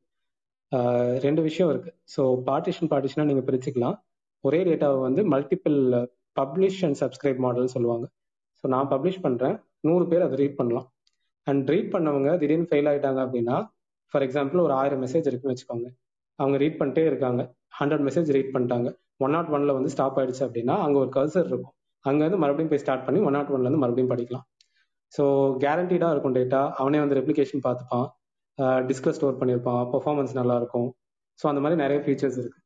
[1.26, 1.92] ரெண்டு விஷயம் இருக்கு.
[2.14, 3.96] ஸோ பார்ட்டிஷன் பார்ட்டிஷனாக நீங்கள் பிரிச்சுக்கலாம்.
[4.44, 5.78] ஒரே டேட்டாவை வந்து multiple
[6.40, 8.06] publish and subscribe model சொல்லுவாங்க.
[8.60, 9.56] ஸோ நான் பப்ளிஷ் பண்ணுறேன்
[9.88, 10.86] நூறு பேர் அதை ரீட் பண்ணலாம்.
[11.46, 13.56] அண்ட் ரீட் பண்ணவங்க திடீர்னு ஃபெயில் ஆயிட்டாங்க அப்படின்னா
[14.12, 15.88] ஃபார் எக்ஸாம்பிள் ஒரு ஆயிரம் மெசேஜ் இருக்குன்னு வச்சுக்கோங்க.
[16.38, 17.42] அவங்க ரீட் பண்ணிட்டே இருக்காங்க.
[17.80, 18.88] ஹண்ட்ரட் மெசேஜ் ரீட் பண்ணிட்டாங்க.
[19.24, 21.74] ஒன் நாட் ஒன்ல வந்து ஸ்டாப் ஆயிடுச்சு அப்படின்னா அங்கே ஒரு கல்சர் இருக்கும்.
[22.04, 24.46] அங்கேருந்து மறுபடியும் போய் ஸ்டார்ட் பண்ணி ஒன் நாட் ஒன்ல இருந்து மறுபடியும் படிக்கலாம்.
[25.16, 25.24] ஸோ
[25.64, 28.06] கேரண்டீடாக இருக்கும் டேட்டா அவனே வந்து ரெப்ளிகேஷன் பார்த்துப்பான்.
[28.90, 29.82] டிஸ்க ஸ்டோர் பண்ணியிருப்பான்.
[29.94, 30.88] பெர்ஃபார்மன்ஸ் நல்லா இருக்கும்
[31.40, 32.60] ஸோ அந்த மாதிரி நிறைய ஃபீச்சர்ஸ் இருக்கு.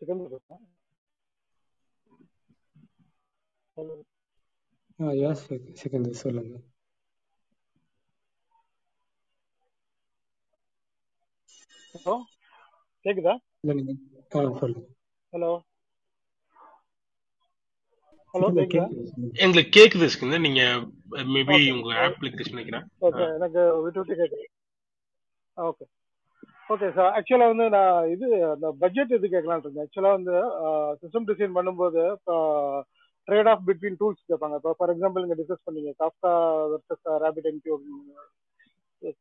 [0.00, 0.22] செகண்ட்
[3.78, 3.94] ஹலோ
[5.18, 5.42] யாஸ்
[5.80, 6.54] செகண்ட் சொல்லுங்க.
[11.94, 12.14] ஹலோ
[13.04, 13.34] கேக்குதா?
[13.62, 13.92] இல்லை நீங்க
[14.32, 14.84] ஆ, சொல்லுங்க.
[15.32, 15.50] ஹலோ.
[18.34, 18.48] ஹலோ.
[19.36, 20.62] எங்களுக்கு கேக்குது ஸ்கின் நீங்க
[21.30, 21.70] மேபி Okay.
[21.74, 24.46] உங்க அப்ளிகேஷன் வைக்கிறேன் ஓகே எனக்கு விட்டு விட்டு கேக்குது
[25.56, 25.84] ஓகே
[26.68, 29.86] ஓகே சார் ஆக்சுவலாக வந்து நான் இது அந்த பட்ஜெட் இது கேட்கலான்னு இருந்தேன்.
[29.86, 30.34] ஆக்சுவலாக வந்து
[31.02, 32.02] சிஸ்டம் டிசைன் பண்ணும்போது
[33.28, 35.90] ட்ரேட் ஆஃப் பிட்வீன் டூல்ஸ் கேட்பாங்க இப்போ ஃபார் எக்ஸாம்பிள் நீங்கள் டிஸ்கஸ் பண்ணீங்க.
[36.02, 36.32] காஃப்கா
[36.72, 38.26] வெர்சஸ் ரேபிட் அப்படின்னு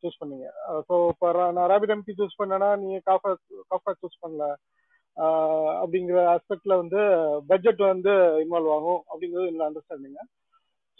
[0.01, 0.45] சூஸ் பண்ணீங்க.
[0.70, 3.32] Uh, ஸோ இப்போ uh, நான் ரேபிட் எம்பி சூஸ் பண்ணேன்னா நீங்கள் காஃபா
[3.72, 4.45] காஃபா சூஸ் பண்ணல.
[5.18, 7.01] Uh, அப்படிங்கிற ஆஸ்பெக்ட்ல வந்து
[7.51, 10.24] பட்ஜெட் வந்து இன்வால்வ் ஆகும் அப்படிங்கிறது என்னோட அண்டர்ஸ்டாண்டிங்க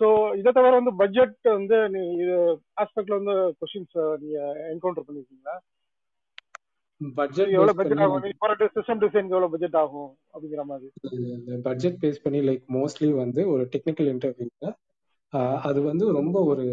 [0.02, 0.08] ஸோ
[0.40, 2.36] இதை தவிர வந்து பட்ஜெட் வந்து நீ இது
[2.84, 4.38] ஆஸ்பெக்ட்ல வந்து கொஷின்ஸ் நீங்க
[4.72, 5.56] என்கவுண்டர் பண்ணிருக்கீங்களா?
[7.02, 8.24] பட்ஜெட் எவ்வளவு பட்ஜெட் ஆகும்?
[8.34, 10.88] இப்போ சிஸ்டம் டிசைனுக்கு எவ்வளவு பட்ஜெட் ஆகும் அப்படிங்கிற மாதிரி.
[11.68, 14.72] பட்ஜெட் பேஸ் பண்ணி லைக் மோஸ்ட்லி வந்து ஒரு டெக்னிக்கல் இன்டர்வியூல
[15.70, 16.66] அது வந்து ரொம்ப ஒரு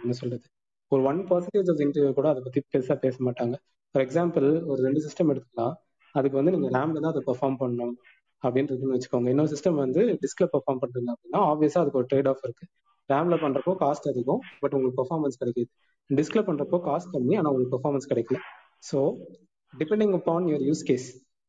[0.00, 0.46] என்ன சொல்றது?
[0.92, 3.54] ஒரு ஒன் பர்சன்டேஜ் ஆஃப் இன்டர்வியூ கூட அதை பத்தி பெருசா பேச மாட்டாங்க.
[3.94, 5.74] ஃபார் எக்ஸாம்பிள் ஒரு ரெண்டு சிஸ்டம் எடுத்துக்கலாம்.
[6.14, 7.94] அதுக்கு வந்து நீங்க ரேம்ல தான் அதை பெர்ஃபார்ம் பண்ணணும்
[8.42, 9.28] அப்படின்னு இருக்குன்னு வச்சுக்கோங்க.
[9.32, 12.66] இன்னொரு சிஸ்டம் வந்து டிஸ்க்ல பெர்ஃபார்ம் பண்றீங்க அப்படின்னா ஆப்வியஸா அதுக்கு ஒரு ட்ரேட் ஆஃப் இருக்கு
[13.10, 15.68] ரேம்ல பண்றப்போ காஸ்ட் அதிகம் பட் உங்களுக்கு பெர்ஃபார்மன்ஸ் கிடைக்குது.
[16.10, 18.38] டிஸ்க்ல பண்றப்போ காஸ்ட் கம்மி ஆனா உங்களுக்கு பெர்ஃபார்மன்ஸ் கிடைக்கல.
[18.82, 18.98] So
[19.74, 21.06] depending upon your use case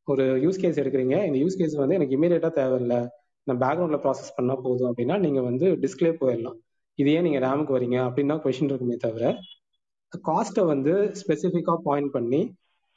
[0.07, 2.99] ஒரு யூஸ் கேஸ் எடுக்கிறீங்க இந்த யூஸ் கேஸ் வந்து எனக்கு இமீடியட்டாக தேவையில்லை.
[3.47, 6.57] நான் பேக்ரவுண்ட்ல ப்ராசஸ் பண்ணால் போதும் அப்படின்னா நீங்கள் வந்து டிஸ்பிளே போயிடலாம்.
[6.99, 9.25] இது ஏன் நீங்கள் ரேமுக்கு வரீங்க அப்படின்னு தான் கொஷின் இருக்குமே தவிர
[10.27, 12.41] காஸ்ட்டை வந்து ஸ்பெசிஃபிக்காக பாயிண்ட் பண்ணி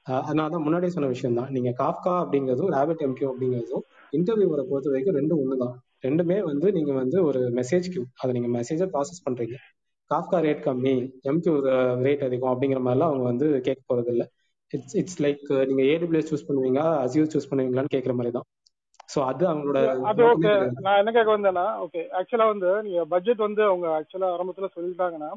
[0.07, 1.51] அதனால நான் தான் முன்னாடியே சொன்ன விஷயம் தான்.
[1.57, 3.85] நீங்கள் காஃப்கா அப்படிங்கிறதும் ரேபிட் எம்கியூ அப்படிங்கிறதும்
[4.19, 5.75] இன்டர்வியூவரை பொறுத்த வரைக்கும் ரெண்டும் ஒன்று தான்
[6.07, 9.57] ரெண்டுமே வந்து நீங்கள் வந்து ஒரு மெசேஜ் கியூ அதை நீங்கள் மெசேஜை ப்ராசஸ் பண்ணுறீங்க
[10.11, 10.95] காஃப்கா ரேட் கம்மி
[11.31, 11.55] எம்கியூ
[12.07, 14.27] ரேட் அதிகம் அப்படிங்கிற மாதிரிலாம் அவங்க வந்து கேட்க போறது இல்லை
[14.73, 18.49] இட்ஸ் இட்ஸ் லைக் நீங்க ஏடபிள்யூஎஸ் சூஸ் பண்ணுவீங்க அசியூஸ் சூஸ் பண்ணுவீங்களான்னு கேட்குற மாதிரி தான்
[19.09, 19.79] ஸோ அது அவங்களோட
[20.11, 20.53] அது ஓகே
[20.85, 25.31] நான் என்ன கேட்க வந்தேன்னா ஓகே ஆக்சுவலா வந்து நீங்க பட்ஜெட் வந்து அவங்க ஆக்சுவலா ஆரம்பத்துல சொல்லிட்டாங்கன்னா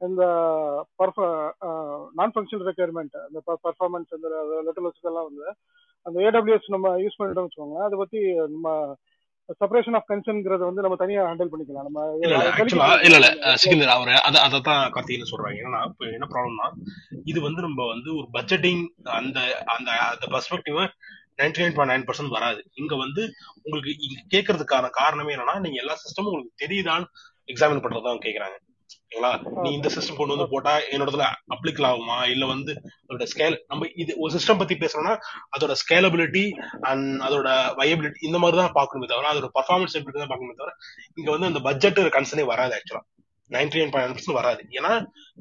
[0.00, 0.22] இந்த
[2.18, 4.28] நான் ஃபங்க்ஷனல் ரெக்குயர்மெண்ட் இந்த பர்ஃபார்மன்ஸ் இந்த
[4.66, 5.46] லெட்டர் எல்லாம் வந்து
[6.06, 8.68] அந்த ஏடபிள்யூஎஸ் நம்ம யூஸ் பண்ணிட்டோம் வச்சுக்கோங்க அதை பத்தி நம்ம
[9.60, 11.86] செப்பரேஷன் ஆஃப் கன்சர்ன்ங்கிறத வந்து நம்ம தனியா ஹேண்டில் பண்ணிக்கலாம்.
[11.88, 13.28] நம்ம இல்ல இல்ல ஆக்சுவலா இல்ல இல்ல
[13.62, 15.60] சிக்கந்தர் அவர் அதை அதை தான் கார்த்திகேயன் சொல்றாங்க.
[15.66, 16.68] ஏன்னா இப்போ என்ன ப்ராப்ளம்னா
[17.32, 18.82] இது வந்து நம்ம வந்து ஒரு பட்ஜெட்டிங்
[19.20, 19.38] அந்த
[19.76, 20.80] அந்த அந்த perspective
[21.40, 22.60] ninety nine point nine percent வராது.
[22.82, 23.22] இங்க வந்து
[23.64, 27.06] உங்களுக்கு இங்க கேட்கறதுக்கான காரணமே என்னன்னா நீங்க எல்லா சிஸ்டமும் உங்களுக்கு தெரியுதான்னு
[27.52, 28.56] எக்ஸாமின் பண்றதா கேக்குறாங்க.
[29.12, 29.30] ஓகேங்களா?
[29.62, 32.16] நீ இந்த சிஸ்டம் கொண்டு வந்து போட்டா என்னோடதுல அப்ளிகல் ஆகுமா?
[32.32, 35.14] இல்ல வந்து அதோட ஸ்கேல் நம்ம இது ஒரு சிஸ்டம் பத்தி பேசுறோம்னா
[35.54, 36.42] அதோட ஸ்கேலபிலிட்டி
[36.88, 37.48] அண்ட் அதோட
[37.78, 40.74] வயபிலிட்டி இந்த மாதிரி தான் பார்க்கணுமே தவிர அதோட பர்ஃபார்மன்ஸ் எப்படி தான் பார்க்கணுமே தவிர
[41.18, 43.02] இங்க வந்து அந்த பட்ஜெட் கன்சர்னே வராது ஆக்சுவலா
[43.50, 44.62] நைன்டி நைன் பாயிண்ட் பர்சன்ட் வராது.
[44.78, 44.90] ஏன்னா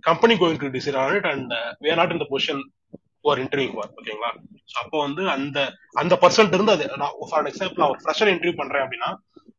[0.04, 1.52] company going to decide on it and
[1.86, 2.62] where not இந்த பொசிஷன்
[3.26, 4.30] ஒரு இன்டர்வியூ ஃபார் ஓகேங்களா?
[4.72, 5.58] ஸோ அப்போ வந்து அந்த
[6.02, 9.10] அந்த பர்சன்ட் இருந்து அது நான் ஃபார் எக்ஸாம்பிள் நான் ஒரு ஃப்ரெஷர் இன்டர்வியூ பண்றேன் அப்படின்னா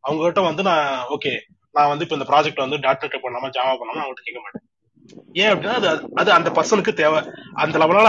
[0.04, 0.86] அவங்க கிட்ட வந்து நான்
[1.16, 1.34] ஓகே
[1.74, 4.64] நான் வந்து இப்போ இந்த ப்ராஜெக்ட் வந்து நெட் பண்ணாம ஜாவா பண்ணாம அவங்ககிட்ட கேட்க மாட்டேன்.
[5.36, 5.88] ஏன் அப்படின்னா அது
[6.20, 7.20] அது அந்த பர்சனுக்கு தேவை.
[7.62, 8.08] அந்த லெவலால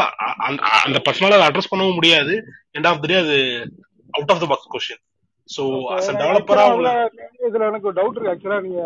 [0.86, 2.34] அந்த பர்சனால அட்ரஸ் பண்ணவும் முடியாது.
[2.76, 3.38] எண்ட் ஆஃப் த டே அது
[4.14, 5.04] out of the box question
[5.50, 5.64] so
[5.96, 6.66] as a டெவலப்பரா
[7.48, 8.82] இதுல எனக்கு டவுட் இருக்கு ஆக்சுவலா நீங்க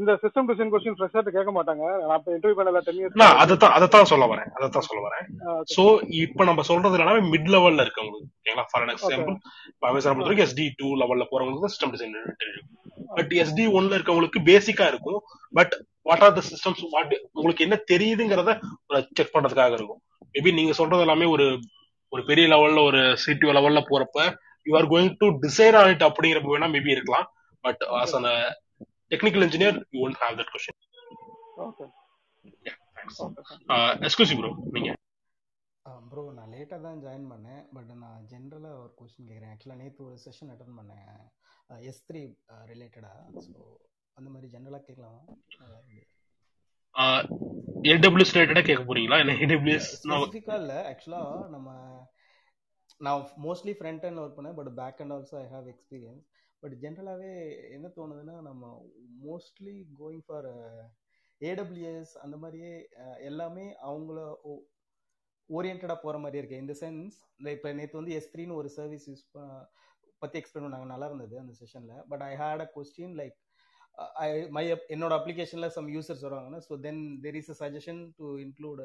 [0.00, 1.84] இந்த சிஸ்டம் டிசைன் கொஸ்டின் ஃப்ரெஷர்ட்ட கேட்க மாட்டாங்க.
[2.08, 4.48] நான் இப்ப இன்டர்வியூ பண்ணல 10 இயர்ஸ் நான் அதைத்தான் அதைத்தான் சொல்ல வரேன்.
[4.56, 5.26] அதைத்தான் சொல்ல வரேன்.
[5.74, 5.82] சோ
[6.24, 9.36] இப்போ நம்ம சொல்றது என்னன்னா மிட் லெவல்ல இருக்கவங்களுக்கு ஓகேங்களா ஃபார் எக்ஸாம்பிள்
[9.72, 12.62] இப்போ அமேசான் பொறுத்த வரைக்கும் எஸ்டி டூ லெவல்ல போறவங்களுக்கு system design interview
[13.18, 15.20] but SD ஒன்ல இருக்கவங்களுக்கு பேசிக்கா இருக்கும்.
[15.58, 15.74] But
[16.08, 18.52] what are the systems what உங்களுக்கு என்ன தெரியுதுங்கிறத
[19.18, 20.00] செக் பண்றதுக்காக இருக்கும்.
[20.34, 21.46] மேபி நீங்க சொல்றது எல்லாமே ஒரு
[22.12, 24.18] ஒரு பெரிய லெவல்ல ஒரு சிடிஓ லெவல்ல போறப்ப
[24.66, 27.26] you are going to decide on it அப்படிங்கிறப்ப வேணா மேபி இருக்கலாம்.
[27.64, 28.14] But as
[29.10, 30.80] technical engineer you won't have that question
[31.66, 31.84] okay
[34.06, 34.90] exclusive bro நீங்க.
[36.10, 40.16] ப்ரோ நான் லேட்டாக தான் ஜாயின் பண்ணேன் பட் நான் ஜென்ரலாக ஒரு கொஸ்டின் கேட்குறேன் ஆக்சுவலாக நேற்று ஒரு
[40.24, 41.12] செஷன் அட்டன் பண்ணேன்.
[41.90, 42.22] எஸ் த்ரீ
[42.70, 43.60] ரிலேட்டடாக ஸோ
[44.16, 45.22] அந்த மாதிரி ஜென்ரலாக கேட்கலாமா
[47.92, 49.18] ஏடபிள்யூஎஸ் ரிலேட்டடாக கேட்க போறீங்களா?
[49.22, 50.78] என்ன ஏடபிள்யூஎஸ் ஸ்பெசிஃபிக்காக இல்லை.
[50.92, 51.68] ஆக்சுவலாக நம்ம
[53.06, 56.24] நான் மோஸ்ட்லி ஃப்ரண்ட் அண்ட் ஒர்க் பண்ணேன் but back end also I have experience
[56.62, 57.32] but ஜென்ரலாகவே
[57.76, 58.70] என்ன தோணுதுன்னா நம்ம
[59.26, 60.48] மோஸ்ட்லி கோயிங் ஃபார்
[61.40, 62.72] ஏடபிள்யூஎஸ் அந்த மாதிரியே
[63.30, 64.18] எல்லாமே அவங்கள
[65.50, 66.62] ஓரியன்டாக போகிற மாதிரியே இருக்கு.
[66.62, 67.16] இந்த சென்ஸ்
[67.54, 69.24] இப்போ நேற்று வந்து எஸ் த்ரீன்னு ஒரு சர்வீஸ் யூஸ்
[70.22, 70.86] பற்றி எக்ஸ்பிளைன் பண்ணாங்க.
[70.92, 73.36] நல்லா இருந்தது அந்த செஷனில் but I had a question like
[74.24, 78.82] I my என்னோட அப்ளிகேஷனில் some users வருவாங்கன்னா so then there is a suggestion to include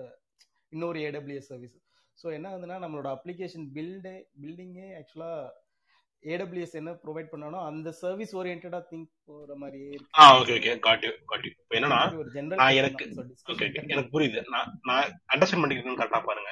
[0.71, 1.75] இன்னொரு ஏடபிள்யூஎஸ் சர்வீஸ்
[2.17, 5.49] ஸோ என்ன ஆகுதுன்னா நம்மளோட அப்ளிகேஷன் பில்டே பில்டிங்கே ஆக்சுவலாக
[6.23, 10.11] ஏடபிள்யூஎஸ் என்ன ப்ரொவைட் பண்ணானோ அந்த சர்வீஸ் ஓரியன்டா திங்க் போற மாதிரியே இருக்கு.
[10.21, 11.99] ஆ okay okay got you got you இப்போ என்னன்னா
[12.61, 13.05] நான் எனக்கு
[13.51, 14.41] ஓகே ஓகே எனக்கு புரியுது.
[14.53, 16.51] நான் நான் அண்டர்ஸ்டாண்ட் பண்ணிக்கிறேன்னு கரெக்டா பாருங்க.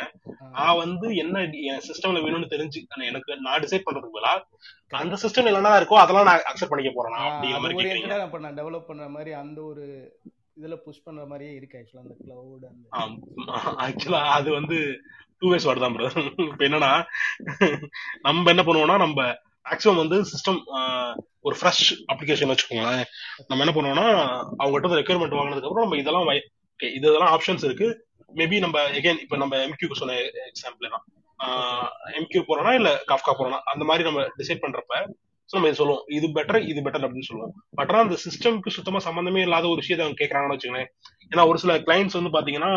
[0.58, 4.34] நான் வந்து என்ன என் சிஸ்டம்ல வேணும்னு தெரிஞ்சு எனக்கு நான் டிசைட் பண்றதுக்கு பதிலா
[5.04, 8.44] அந்த சிஸ்டம் என்னென்ன இருக்கோ அதெல்லாம் நான் அக்செப்ட் பண்ணிக்க போறேன் அப்படிங்கிற மாதிரி கேக்குறீங்க.
[8.48, 9.86] நான் டெவலப் பண்ற மாதிரி அந்த ஒரு
[10.60, 12.66] இதுல புஷ் பண்ற மாதிரியே இருக்கு ஆக்சுவலா அந்த கிளவுட்
[13.04, 13.52] அந்த
[13.86, 14.78] ஆக்சுவலா அது வந்து
[15.42, 16.10] டூ வேஸ் வேர்டு தான் ப்ரோ
[16.48, 16.90] இப்போ என்னன்னா
[18.26, 19.28] நம்ம என்ன பண்ணுவோம்னா நம்ம
[19.66, 20.60] மேக்ஸிமம் வந்து சிஸ்டம்
[21.48, 23.04] ஒரு ஃப்ரெஷ் அப்ளிகேஷன் வச்சுக்கோங்களேன்.
[23.50, 24.08] நம்ம என்ன பண்ணுவோம்னா
[24.62, 26.28] அவங்ககிட்ட ரெக்யர்மெண்ட் வாங்கினதுக்கு அப்புறம் நம்ம இதெல்லாம்
[26.80, 27.88] ஓகே இது இதெல்லாம் ஆப்ஷன்ஸ் இருக்கு.
[28.40, 30.18] மேபி நம்ம எகைன் இப்ப நம்ம எம்கியூக்கு சொன்ன
[30.50, 31.06] எக்ஸாம்பிள் தான்.
[32.20, 35.02] எம்கியூ போறோம்னா இல்ல காஃப்கா போறோம்னா அந்த மாதிரி நம்ம டிசைட் பண்றப்ப
[35.50, 36.04] ஸோ நம்ம இது சொல்லுவோம்.
[36.18, 37.54] இது பெட்டர் இது பெட்டர் அப்படின்னு சொல்லுவோம்.
[37.78, 40.92] பட் ஆனால் அந்த சிஸ்டம்க்கு சுத்தமா சம்மந்தமே இல்லாத ஒரு விஷயத்தை அவங்க கேட்கறாங்கன்னு வச்சுக்கோங்களேன்.
[41.32, 42.72] ஏன்னா ஒரு சில கிளைண்ட்ஸ் வந்து பாத்தீங்கன்னா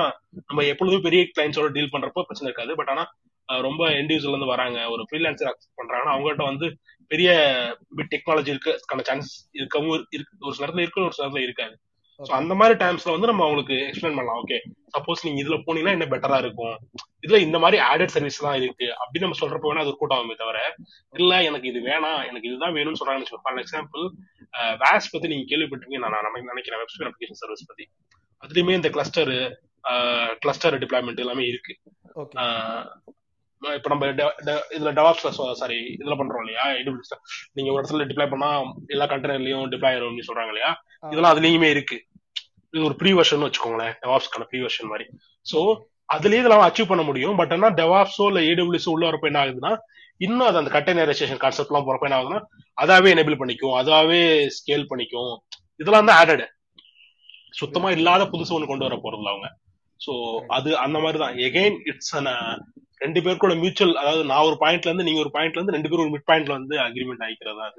[0.49, 2.75] நம்ம எப்பொழுதும் பெரிய கிளைண்ட்ஸோட டீல் பண்றப்போ பிரச்சனை இருக்காது.
[2.81, 3.05] பட் ஆனா
[3.49, 4.79] ரொம்ப இண்டிவிஜுவல் இருந்து வராங்க.
[4.95, 6.67] ஒரு ஃப்ரீலான்சர் அக்செப்ட் பண்றாங்கன்னா அவங்ககிட்ட வந்து
[7.11, 7.31] பெரிய
[8.13, 10.45] டெக்னாலஜி இருக்கான சான்ஸ் இருக்கவும் இருக்கு.
[10.47, 11.75] ஒரு சில இடத்துல இருக்கு ஒரு சில இடத்துல இருக்காது.
[12.21, 14.41] ஸோ அந்த மாதிரி டைம்ஸ்ல வந்து நம்ம அவங்களுக்கு எக்ஸ்பிளைன் பண்ணலாம்.
[14.43, 14.59] ஓகே
[14.95, 16.77] சப்போஸ் நீங்க இதுல போனீங்கன்னா என்ன பெட்டரா இருக்கும்.
[17.25, 18.87] இதுல இந்த மாதிரி ஆடட் சர்வீஸ் தான் இருக்கு.
[19.01, 20.59] அப்படின்னு நம்ம சொல்றப்ப வேணா அது கூட்டம் ஆகுமே தவிர
[21.15, 24.05] இல்ல எனக்கு இது வேணாம் எனக்கு இதுதான் வேணும்னு சொல்றாங்கன்னு ஃபார் எக்ஸாம்பிள்
[24.83, 26.83] வேஸ் பத்தி நீங்க கேள்விப்பட்டிருக்கீங்க நான் நமக்கு நினைக்கிறேன்.
[26.83, 27.87] வெப்சைட் அப்ளிகேஷன் சர்வீஸ் பத்தி.
[28.43, 29.33] அதுலயுமே இந்த கிளஸ்டர்
[30.45, 31.75] கிளஸ்டர் டிப்ளாய்மெண்ட் எல்லாமே இருக்கு.
[33.63, 34.07] இப்ப நம்ம
[34.77, 36.65] இதுல டெவாப்ஸ்ல சாரி இதுல பண்றோம் இல்லையா?
[37.57, 38.49] நீங்க ஒரு இடத்துல டிப்ளை பண்ணா
[38.95, 40.71] எல்லா கண்டெய்னர்லயும் டிப்ளை ஆயிரும் சொல்றாங்க இல்லையா?
[41.13, 41.99] இதெல்லாம் அதுலயுமே இருக்கு.
[42.75, 45.07] இது ஒரு ப்ரீ வெர்ஷன் வச்சுக்கோங்களேன் டெவாப்ஸ்க்கான ப்ரீ வெர்ஷன் மாதிரி.
[45.47, 45.59] சோ
[46.09, 47.37] அதுலயே இதெல்லாம் அச்சீவ் பண்ண முடியும்.
[47.41, 49.73] பட் ஆனா டெவாப்ஸோ இல்ல ஏடபிள்யூஸோ உள்ள வரப்ப என்ன ஆகுதுன்னா
[50.21, 52.41] இன்னும் அது அந்த கண்டெய்னரைசேஷன் கான்செப்ட் எல்லாம் போறப்ப என்ன ஆகுதுன்னா
[52.79, 54.21] அதாவே எனேபிள் பண்ணிக்கும் அதாவே
[54.57, 55.33] ஸ்கேல் பண்ணிக்கும்.
[55.81, 56.45] இதெல்லாம் தான் ஆடட்
[57.61, 59.49] சுத்தமா இல்லாத புதுசு ஒண்ணு கொண்டு வர போறதுல அவங்க.
[60.03, 60.13] சோ
[60.57, 62.55] அது அந்த மாதிரி தான் எகைன் இட்ஸ் அன் uh,
[63.01, 66.13] ரெண்டு பேருக்கோட மியூச்சுவல் அதாவது நான் ஒரு பாயிண்ட்ல இருந்து நீங்க ஒரு பாயிண்ட்ல இருந்து ரெண்டு பேரும் ஒரு
[66.15, 67.71] மிட் பாயிண்ட்ல வந்து அக்ரிமெண்ட் ஆகிக்கிறதா அது.